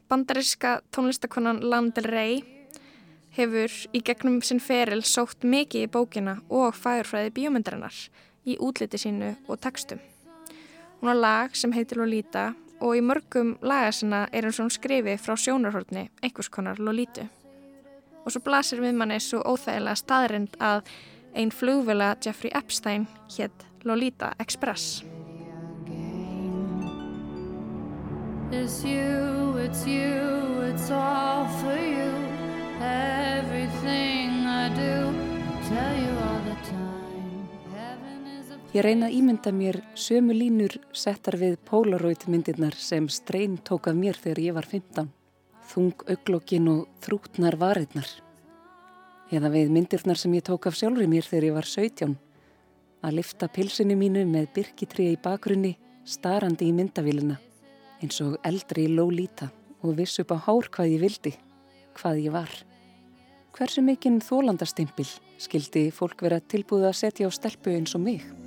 Bandariska 0.07 0.77
tónlistakonan 0.95 1.59
Lana 1.67 1.91
Del 1.97 2.07
Rey 2.07 2.37
hefur 3.35 3.75
í 3.91 4.05
gegnum 4.07 4.37
sinn 4.47 4.63
feril 4.63 5.03
sótt 5.03 5.43
mikið 5.43 5.89
í 5.89 5.91
bókina 5.91 6.37
og 6.47 6.79
fæurfræði 6.79 7.33
bíómyndarinnar 7.41 7.97
í 8.47 8.55
útliti 8.63 9.01
sínu 9.03 9.33
og 9.49 9.59
textum. 9.67 9.99
Hún 11.01 11.11
har 11.11 11.19
lag 11.19 11.57
sem 11.59 11.75
heitir 11.75 11.99
Lolita 11.99 12.53
og 12.79 12.95
í 12.95 13.03
mörgum 13.03 13.57
lagasina 13.67 14.29
er 14.31 14.47
hún 14.47 14.55
svona 14.55 14.77
skrifi 14.77 15.17
frá 15.19 15.35
sjónarhortni 15.35 16.07
einhvers 16.23 16.53
konar 16.55 16.79
Lolitu. 16.79 17.27
Og 18.23 18.31
svo 18.31 18.45
blasir 18.47 18.79
við 18.79 18.95
manni 18.95 19.19
svo 19.19 19.43
óþægilega 19.43 19.99
staðrind 19.99 20.55
að 20.63 20.87
Einn 21.35 21.51
flugvela 21.51 22.17
Jeffrey 22.21 22.51
Epstein 22.55 23.07
hétt 23.37 23.65
Lolita 23.85 24.35
Express. 24.39 25.03
It's 28.53 28.85
you, 28.85 29.57
it's 29.57 29.87
you, 29.87 30.61
it's 30.69 30.91
all 30.91 31.47
for 31.63 31.73
you 31.73 32.13
Everything 32.85 34.45
I 34.45 34.69
do, 34.77 35.09
tell 35.69 35.97
you 35.97 36.13
all 36.21 36.43
the 36.45 36.57
time 36.69 36.93
Ég 38.73 38.85
reyna 38.85 39.09
að 39.09 39.17
ímynda 39.17 39.53
mér 39.57 39.79
sömu 39.97 40.37
línur 40.37 40.77
settar 40.93 41.39
við 41.41 41.57
Polaroid 41.65 42.27
myndirnar 42.29 42.77
sem 42.77 43.09
streyn 43.09 43.57
tók 43.65 43.89
af 43.89 43.97
mér 43.97 44.21
þegar 44.21 44.43
ég 44.45 44.57
var 44.57 44.69
15. 44.69 45.09
Þung 45.73 46.05
auglokkin 46.13 46.69
og 46.73 46.87
þrútnar 47.05 47.57
varirnar 47.61 48.13
eða 49.33 49.51
við 49.53 49.73
myndirnar 49.73 50.21
sem 50.21 50.35
ég 50.37 50.45
tók 50.47 50.69
af 50.69 50.77
sjálfur 50.77 51.09
mér 51.09 51.25
þegar 51.25 51.49
ég 51.49 51.57
var 51.57 51.69
17 51.69 52.19
að 53.03 53.17
lifta 53.19 53.49
pilsinu 53.49 53.97
mínu 53.99 54.27
með 54.29 54.51
byrkitriði 54.59 55.17
í 55.17 55.23
bakgrunni 55.23 55.73
starandi 56.05 56.69
í 56.69 56.77
myndavélina 56.77 57.39
eins 58.03 58.21
og 58.25 58.37
eldri 58.47 58.87
í 58.89 58.93
lólíta 58.93 59.49
og 59.83 59.97
viss 59.99 60.21
upp 60.23 60.35
á 60.35 60.39
hár 60.47 60.69
hvað 60.75 60.95
ég 60.95 61.03
vildi, 61.03 61.33
hvað 61.99 62.23
ég 62.27 62.35
var. 62.35 62.53
Hversu 63.53 63.83
mikinn 63.85 64.23
þólandastimpil 64.25 65.09
skildi 65.43 65.89
fólk 65.95 66.25
vera 66.25 66.41
tilbúið 66.41 66.89
að 66.91 66.99
setja 67.03 67.29
á 67.29 67.31
stelpu 67.35 67.75
eins 67.75 67.95
og 67.99 68.05
mig? 68.07 68.42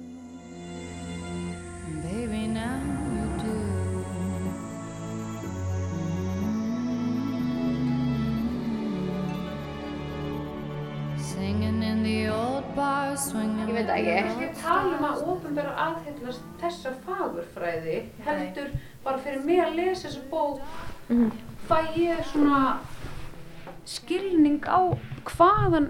Ég 13.66 13.74
veit 13.74 13.90
ekki. 13.96 14.46
Ég 14.46 14.62
tala 14.62 14.94
um 14.96 15.10
að 15.10 15.26
ofinbæra 15.34 15.74
aðhyllast 15.88 16.46
þessar 16.62 16.96
fagurfræði 17.08 17.98
heldur 18.28 18.72
bara 19.04 19.20
fyrir 19.26 19.44
mig 19.46 19.60
að 19.64 19.76
lesa 19.82 20.08
þessu 20.08 20.24
bók 20.32 20.64
mm 21.10 21.30
fæ 21.66 21.78
ég 21.98 22.20
svona 22.30 22.80
skilning 23.90 24.66
á 24.70 24.94
hvaðan 25.26 25.88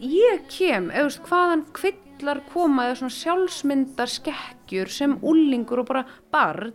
ég 0.00 0.46
kem, 0.48 0.88
eða 0.88 1.26
hvaðan 1.26 1.64
kvillar 1.76 2.40
koma 2.52 2.86
eða 2.88 3.00
svona 3.02 3.16
sjálfsmyndar 3.18 4.08
skekkjur 4.08 4.92
sem 4.92 5.18
ullingur 5.20 5.82
og 5.82 5.90
bara 5.90 6.06
barn. 6.32 6.72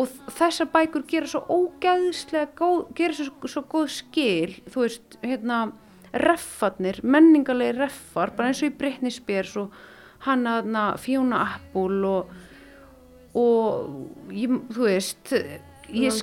Og 0.00 0.10
þessar 0.32 0.70
bækur 0.72 1.04
gera 1.06 1.28
svo 1.28 1.44
ógeðslega 1.44 2.48
góð, 2.58 2.86
gera 2.98 3.14
svo, 3.14 3.50
svo 3.52 3.62
góð 3.68 3.90
skil, 3.92 4.56
þú 4.72 4.86
veist, 4.86 5.18
hérna 5.22 5.58
reffarnir, 6.12 7.00
menningarlegi 7.02 7.78
reffar 7.78 8.34
bara 8.36 8.50
eins 8.50 8.62
og 8.64 8.72
í 8.72 8.76
Britney 8.76 9.14
Spears 9.14 9.56
og 9.60 9.74
hanna 10.26 10.84
Fiona 11.00 11.42
Apple 11.56 12.00
og, 12.08 12.32
og 13.38 14.32
ég, 14.34 14.56
þú 14.74 14.86
veist 14.88 15.32
ég, 15.32 16.14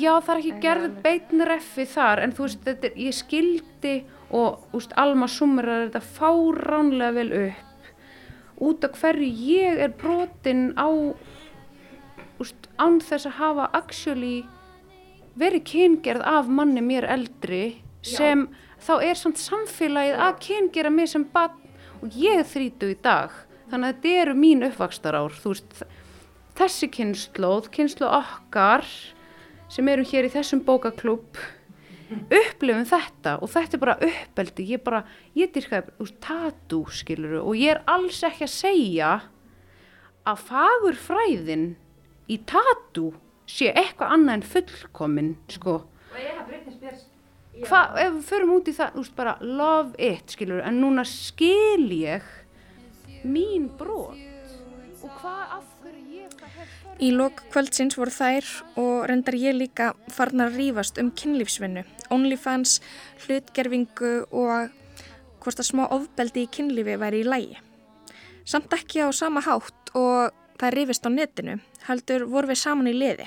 já 0.00 0.12
það 0.22 0.34
er 0.34 0.40
ekki 0.40 0.60
gerð 0.62 0.88
beitn 1.04 1.44
reffi 1.46 1.86
þar 1.90 2.24
en 2.24 2.34
þú 2.34 2.46
veist 2.46 2.66
þetta 2.66 2.90
er, 2.90 2.98
ég 3.08 3.16
skildi 3.18 3.94
og 4.34 4.74
úst, 4.74 4.94
Alma 4.98 5.28
sumrar 5.30 5.86
þetta 5.86 6.02
fáránlega 6.16 7.14
vel 7.14 7.30
upp. 7.38 7.70
Út 8.64 8.86
af 8.86 8.98
hverju 8.98 9.28
ég 9.28 9.80
er 9.82 9.94
brotin 9.98 10.72
á 10.78 10.88
úst, 12.42 12.68
án 12.78 13.00
þess 13.02 13.28
að 13.30 13.38
hafa 13.38 13.70
actually 13.78 14.44
verið 15.38 15.66
kyngerð 15.70 16.26
af 16.26 16.50
manni 16.50 16.82
mér 16.82 17.06
eldri 17.10 17.82
sem 18.02 18.46
já. 18.46 18.63
Þá 18.84 18.94
er 19.00 19.18
samt 19.18 19.40
samfélagið 19.40 20.22
að 20.26 20.38
kyngera 20.44 20.92
mig 20.92 21.10
sem 21.12 21.24
bann 21.32 21.56
og 22.02 22.16
ég 22.20 22.44
þrítu 22.48 22.92
í 22.92 23.00
dag. 23.02 23.32
Þannig 23.70 23.88
að 23.88 23.94
þetta 23.94 24.22
eru 24.22 24.36
mín 24.38 24.64
uppvakstar 24.66 25.16
ár 25.16 25.34
veist 25.44 25.84
þessi 26.58 26.88
kynnslóð, 26.92 27.70
kynnslóð 27.74 28.16
okkar 28.20 28.86
sem 29.72 29.88
eru 29.90 30.04
hér 30.06 30.28
í 30.28 30.32
þessum 30.34 30.62
bókaklúb 30.66 31.40
upplifum 32.14 32.84
þetta 32.86 33.38
og 33.42 33.50
þetta 33.50 33.78
er 33.78 33.82
bara 33.82 33.96
uppeldi. 34.10 34.66
Ég 34.74 34.84
bara, 34.84 35.02
ég 35.34 35.52
dyrkaði 35.54 35.96
úr 36.04 36.12
tatú 36.22 36.84
skiluru 36.92 37.40
og 37.42 37.56
ég 37.58 37.74
er 37.74 37.82
alls 37.90 38.20
ekki 38.26 38.46
að 38.46 38.54
segja 38.54 39.14
að 40.28 40.44
fagur 40.50 41.00
fræðin 41.00 41.66
í 42.30 42.38
tatú 42.48 43.10
sé 43.48 43.72
eitthvað 43.72 44.14
annað 44.16 44.38
en 44.38 44.46
fullkomin 44.54 45.34
sko 45.52 45.80
hvað, 47.62 48.00
ef 48.02 48.16
við 48.16 48.24
förum 48.30 48.56
út 48.56 48.70
í 48.70 48.76
það 48.76 48.98
úst, 49.02 49.14
bara 49.16 49.36
love 49.40 49.94
it 49.98 50.34
skiluru 50.34 50.64
en 50.66 50.80
núna 50.82 51.06
skil 51.08 51.86
ég 51.94 52.26
mín 53.24 53.70
brot 53.78 54.18
og 55.04 55.10
hvað 55.20 55.56
af 55.58 55.70
Í 57.02 57.10
lok 57.10 57.40
kvöldsins 57.50 57.96
voru 57.98 58.12
þær 58.14 58.46
og 58.78 59.06
reyndar 59.10 59.34
ég 59.34 59.56
líka 59.56 59.90
farnar 60.14 60.52
að 60.52 60.60
rýfast 60.60 61.00
um 61.02 61.10
kynlífsvinnu, 61.10 61.82
OnlyFans, 62.14 62.76
hlutgerfingu 63.24 64.12
og 64.30 64.70
hvort 65.42 65.60
að 65.60 65.68
smá 65.68 65.84
ofbeldi 65.88 66.44
í 66.46 66.50
kynlífi 66.54 66.94
væri 67.02 67.24
í 67.24 67.26
lægi. 67.26 67.58
Samt 68.46 68.72
ekki 68.76 69.02
á 69.02 69.10
sama 69.10 69.42
hátt 69.42 69.90
og 69.98 70.30
það 70.60 70.76
rýfist 70.76 71.08
á 71.08 71.10
netinu, 71.10 71.58
heldur 71.88 72.28
voru 72.30 72.52
við 72.52 72.62
saman 72.62 72.92
í 72.92 72.94
liði. 72.94 73.26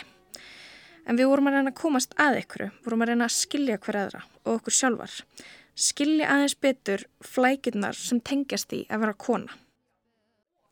En 1.07 1.15
við 1.15 1.29
vorum 1.31 1.47
að 1.47 1.57
reyna 1.57 1.71
að 1.71 1.79
komast 1.79 2.17
að 2.19 2.41
ykkur, 2.41 2.65
vorum 2.83 3.05
að 3.05 3.13
reyna 3.13 3.29
að 3.29 3.37
skilja 3.37 3.77
hver 3.79 4.01
aðra 4.01 4.25
og 4.43 4.57
okkur 4.57 4.75
sjálfar. 4.75 5.13
Skilja 5.77 6.33
aðeins 6.33 6.57
betur 6.59 7.05
flækjurnar 7.23 7.95
sem 7.95 8.19
tengjast 8.19 8.75
í 8.75 8.83
að 8.91 9.05
vera 9.05 9.17
kona 9.27 9.55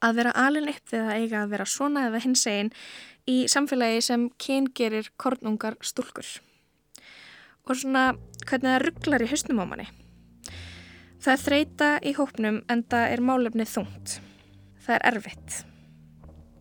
að 0.05 0.19
vera 0.19 0.33
alin 0.37 0.69
upp 0.69 0.91
við 0.91 1.03
að 1.03 1.19
eiga 1.19 1.41
að 1.41 1.51
vera 1.55 1.67
svona 1.69 2.07
eða 2.09 2.23
hins 2.25 2.45
einn 2.49 2.71
í 3.29 3.37
samfélagi 3.51 4.01
sem 4.05 4.25
kyngerir 4.41 5.11
kornungar 5.21 5.77
stúlkur. 5.81 6.27
Og 7.65 7.79
svona 7.79 8.11
hvernig 8.45 8.69
það 8.69 8.83
rugglar 8.85 9.25
í 9.25 9.29
hausnum 9.31 9.63
á 9.63 9.65
manni. 9.65 9.87
Það 11.23 11.31
er 11.33 11.45
þreita 11.45 11.93
í 12.05 12.13
hópnum 12.19 12.59
en 12.69 12.83
það 12.91 13.13
er 13.15 13.25
málefnið 13.25 13.71
þungt. 13.71 14.19
Það 14.85 14.99
er 14.99 15.07
erfitt. 15.13 15.63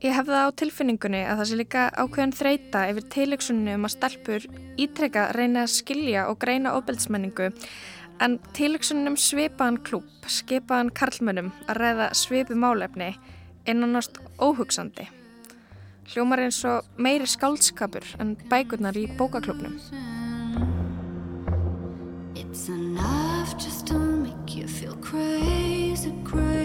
Ég 0.02 0.12
hef 0.12 0.26
það 0.26 0.46
á 0.46 0.56
tilfinningunni 0.58 1.20
að 1.24 1.38
það 1.38 1.48
sé 1.48 1.56
líka 1.58 1.82
ákveðan 1.94 2.34
þreita 2.36 2.80
yfir 2.90 3.04
tilöksunni 3.14 3.74
um 3.78 3.86
að 3.86 3.94
stelpur 3.94 4.46
ítrekka 4.80 5.28
reyna 5.36 5.64
að 5.64 5.74
skilja 5.78 6.26
og 6.28 6.40
greina 6.42 6.74
ofbeldsmenningu 6.76 7.50
en 8.22 8.38
tilöksunum 8.54 9.16
svipaðan 9.18 9.80
klúp, 9.86 10.08
skipaðan 10.26 10.92
karlmönnum 10.94 11.52
að 11.68 11.80
ræða 11.80 12.08
svipu 12.18 12.58
málefni 12.58 13.14
innanast 13.70 14.18
óhugsandi. 14.38 15.08
Hljómar 16.12 16.42
eins 16.44 16.60
og 16.68 16.84
meiri 17.00 17.26
skáldskapur 17.30 18.04
en 18.20 18.34
bækurnar 18.50 18.96
í 19.00 19.06
bókaklubnum. 19.16 19.78
It's 22.34 22.68
enough 22.68 23.56
just 23.56 23.86
to 23.86 23.98
make 23.98 24.54
you 24.54 24.68
feel 24.68 24.96
crazy, 25.00 26.12
crazy, 26.24 26.63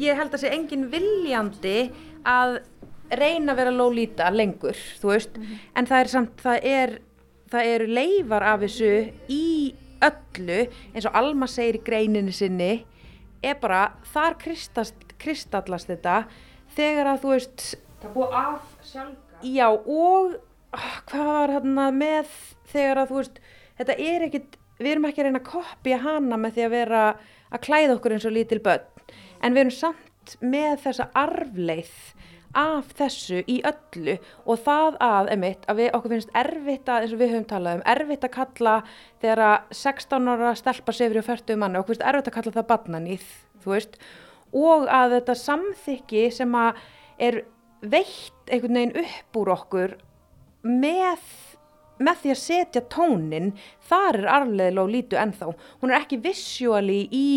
Ég 0.00 0.16
held 0.16 0.34
að 0.34 0.44
sé 0.44 0.52
engin 0.54 0.88
viljandi 0.92 1.90
að 2.24 2.60
reyna 3.10 3.52
að 3.52 3.60
vera 3.60 3.74
lólíta 3.74 4.30
lengur, 4.32 4.78
þú 5.00 5.12
veist, 5.12 5.36
mm 5.36 5.44
-hmm. 5.44 5.58
en 5.76 5.86
það 5.86 6.00
er 6.00 6.08
samt, 6.08 6.42
það 6.42 6.58
er, 6.62 6.90
það 7.50 7.64
eru 7.74 7.86
leifar 7.86 8.42
af 8.42 8.60
þessu 8.60 9.12
í 9.28 9.74
öllu 10.00 10.60
eins 10.94 11.06
og 11.06 11.16
Alma 11.16 11.48
segir 11.50 11.80
í 11.80 11.84
greininu 11.84 12.32
sinni 12.32 12.84
er 13.42 13.56
bara 13.60 13.90
þar 14.12 14.36
kristast, 14.40 14.96
kristallast 15.20 15.90
þetta 15.90 16.24
þegar 16.76 17.14
að 17.14 17.24
þú 17.24 17.32
veist 17.34 17.66
það 18.00 18.14
búið 18.14 18.38
af 18.40 18.70
sjálfka 18.92 19.50
já 19.56 19.66
og 19.70 20.36
oh, 20.76 20.96
hvað 21.10 21.32
var 21.32 21.54
hérna 21.56 21.90
með 21.94 22.32
þegar 22.72 23.02
að 23.02 23.12
þú 23.12 23.20
veist 23.20 23.42
þetta 23.80 23.98
er 24.12 24.26
ekkit, 24.28 24.56
við 24.78 24.92
erum 24.94 25.08
ekki 25.10 25.22
að 25.22 25.28
reyna 25.28 25.42
að 25.42 25.50
kopja 25.50 26.00
hana 26.04 26.40
með 26.40 26.56
því 26.56 26.66
að 26.66 26.76
vera 26.76 27.04
að 27.50 27.64
klæða 27.66 27.96
okkur 27.96 28.16
eins 28.16 28.28
og 28.28 28.36
lítil 28.36 28.60
börn 28.64 28.88
en 29.40 29.56
við 29.56 29.64
erum 29.64 29.76
samt 29.76 30.36
með 30.44 30.76
þessa 30.84 31.08
arfleith 31.16 32.14
af 32.56 32.90
þessu 32.98 33.44
í 33.46 33.60
öllu 33.66 34.16
og 34.42 34.58
það 34.64 34.96
að, 35.04 35.28
emitt, 35.36 35.66
að 35.70 35.82
við 35.82 35.92
okkur 35.94 36.14
finnst 36.14 36.32
erfitt 36.34 36.90
að, 36.90 37.04
eins 37.04 37.14
og 37.14 37.20
við 37.20 37.32
höfum 37.34 37.46
talað 37.52 37.78
um, 37.78 37.84
erfitt 37.92 38.26
að 38.26 38.34
kalla 38.34 38.74
þegar 39.22 39.42
að 39.46 39.76
16 39.80 40.32
ára 40.32 40.54
stelpa 40.58 40.94
sefri 40.96 41.22
og 41.22 41.28
40 41.28 41.60
manni, 41.60 41.78
okkur 41.78 41.94
finnst 41.94 42.08
erfitt 42.10 42.30
að 42.32 42.36
kalla 42.38 42.54
það 42.56 42.68
badnanýð, 42.72 43.28
þú 43.62 43.74
veist, 43.74 44.00
og 44.50 44.88
að 44.90 45.16
þetta 45.18 45.38
samþykki 45.44 46.26
sem 46.34 46.58
að 46.58 46.82
er 47.20 47.40
veitt 47.80 48.50
einhvern 48.50 48.80
veginn 48.80 48.98
upp 49.04 49.40
úr 49.40 49.54
okkur 49.54 49.96
með, 50.66 51.24
með 52.02 52.22
því 52.24 52.34
að 52.34 52.42
setja 52.42 52.86
tónin, 52.92 53.52
þar 53.86 54.24
er 54.24 54.30
arfleðilega 54.40 54.84
og 54.84 54.94
lítu 54.96 55.20
ennþá, 55.22 55.52
hún 55.80 55.94
er 55.94 56.00
ekki 56.02 56.18
vissjóali 56.26 57.04
í, 57.14 57.28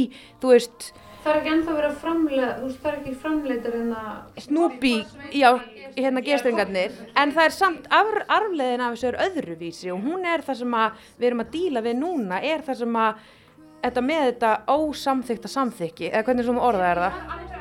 þú 0.42 0.56
veist, 0.56 0.90
Það 1.24 1.32
er 1.32 1.38
ekki 1.40 1.52
ennþá 1.54 1.74
verið 1.78 1.88
að 1.88 2.00
framlega, 2.02 2.48
þú 2.58 2.66
veist, 2.68 2.80
það 2.84 2.90
er 2.90 2.96
ekki 2.98 3.14
framleitur 3.22 3.76
en 3.78 3.92
að... 3.96 4.42
Snúpi, 4.44 4.92
já, 5.40 5.48
hérna 5.96 6.24
gestringarnir, 6.26 6.98
en 7.22 7.32
það 7.32 7.48
er 7.48 7.56
samt 7.56 7.88
af, 7.96 8.12
arfleðin 8.28 8.84
af 8.84 8.98
þessu 8.98 9.10
er 9.14 9.20
öðruvísi 9.30 9.94
og 9.94 10.04
hún 10.04 10.28
er 10.28 10.44
það 10.44 10.60
sem 10.66 10.76
að 10.82 11.08
við 11.22 11.30
erum 11.30 11.46
að 11.46 11.56
díla 11.56 11.86
við 11.88 11.98
núna, 12.02 12.42
er 12.44 12.68
það 12.68 12.82
sem 12.82 13.00
að, 13.06 13.24
þetta 13.86 14.06
með 14.10 14.28
þetta 14.28 14.54
ósamþykta 14.76 15.54
samþykki, 15.56 16.12
eða 16.12 16.28
hvernig 16.28 16.50
sem 16.50 16.64
orðað 16.68 16.90
er 16.92 17.04
það? 17.06 17.53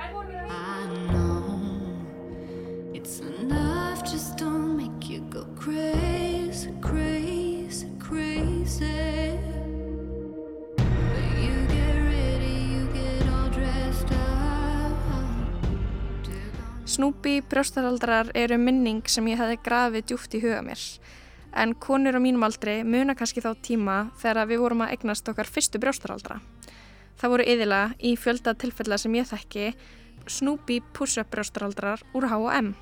Snúpi 16.92 17.40
brjóstaraldrar 17.48 18.28
eru 18.36 18.58
minning 18.60 19.06
sem 19.08 19.24
ég 19.30 19.38
hefði 19.40 19.54
grafið 19.64 20.02
djúft 20.10 20.34
í 20.36 20.40
huga 20.42 20.58
mér. 20.66 20.80
En 21.56 21.72
konur 21.72 22.18
á 22.18 22.20
mínum 22.20 22.44
aldri 22.44 22.82
muna 22.84 23.14
kannski 23.16 23.40
þá 23.40 23.54
tíma 23.64 23.94
þegar 24.20 24.50
við 24.50 24.60
vorum 24.60 24.82
að 24.84 24.92
egnast 24.98 25.30
okkar 25.32 25.48
fyrstu 25.48 25.80
brjóstaraldra. 25.80 26.36
Það 27.16 27.32
voru 27.32 27.46
yðila 27.48 27.80
í 27.96 28.12
fjölda 28.20 28.52
tilfella 28.60 29.00
sem 29.00 29.16
ég 29.16 29.30
þekki 29.30 29.72
Snúpi 30.28 30.82
push-up 30.92 31.32
brjóstaraldrar 31.32 32.04
úr 32.12 32.28
H&M. 32.28 32.74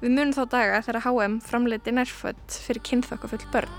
Við 0.00 0.16
munum 0.16 0.32
þá 0.32 0.42
daga 0.56 0.80
þegar 0.88 1.04
H&M 1.04 1.38
framleiti 1.44 1.92
nærfödd 1.92 2.58
fyrir 2.64 2.84
kynþokkafull 2.88 3.44
börn. 3.52 3.78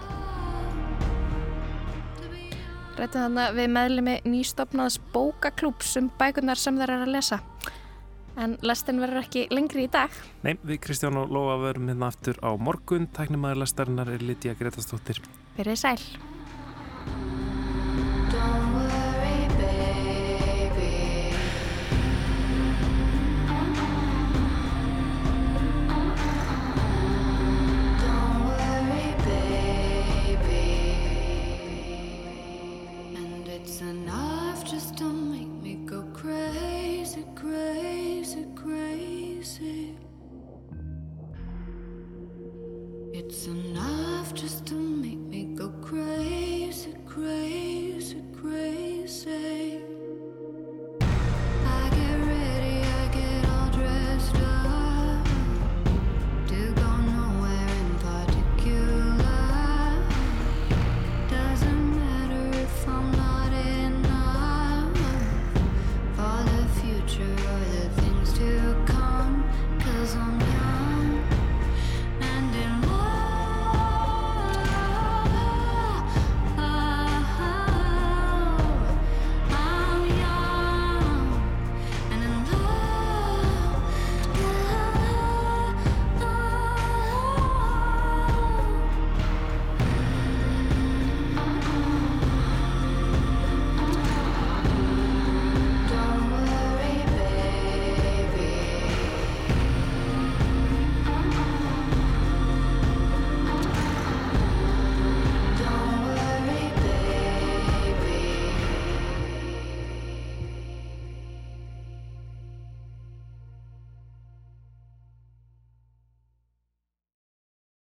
Rættum 2.98 3.26
þannig 3.26 3.58
við 3.58 3.74
meðlemi 3.74 4.20
nýstofnaðs 4.26 5.02
bókaklúps 5.18 5.98
um 5.98 6.14
bækunar 6.22 6.62
sem 6.62 6.78
þeir 6.78 6.94
eru 6.94 7.10
að 7.10 7.16
lesa 7.18 7.42
en 8.38 8.56
lestin 8.66 9.02
verður 9.02 9.24
ekki 9.26 9.48
lengri 9.54 9.88
í 9.88 9.92
dag. 9.92 10.14
Nei, 10.46 10.56
við 10.62 10.82
Kristján 10.86 11.20
og 11.20 11.34
Lóa 11.34 11.58
verum 11.62 11.90
hérna 11.92 12.12
aftur 12.12 12.40
á 12.46 12.54
morgun. 12.56 13.10
Tæknumæður 13.18 13.64
lestarinnar 13.66 14.14
er 14.14 14.26
Lítiða 14.26 14.58
Gretastóttir. 14.62 15.22
Verðið 15.58 15.84
sæl. 15.84 16.36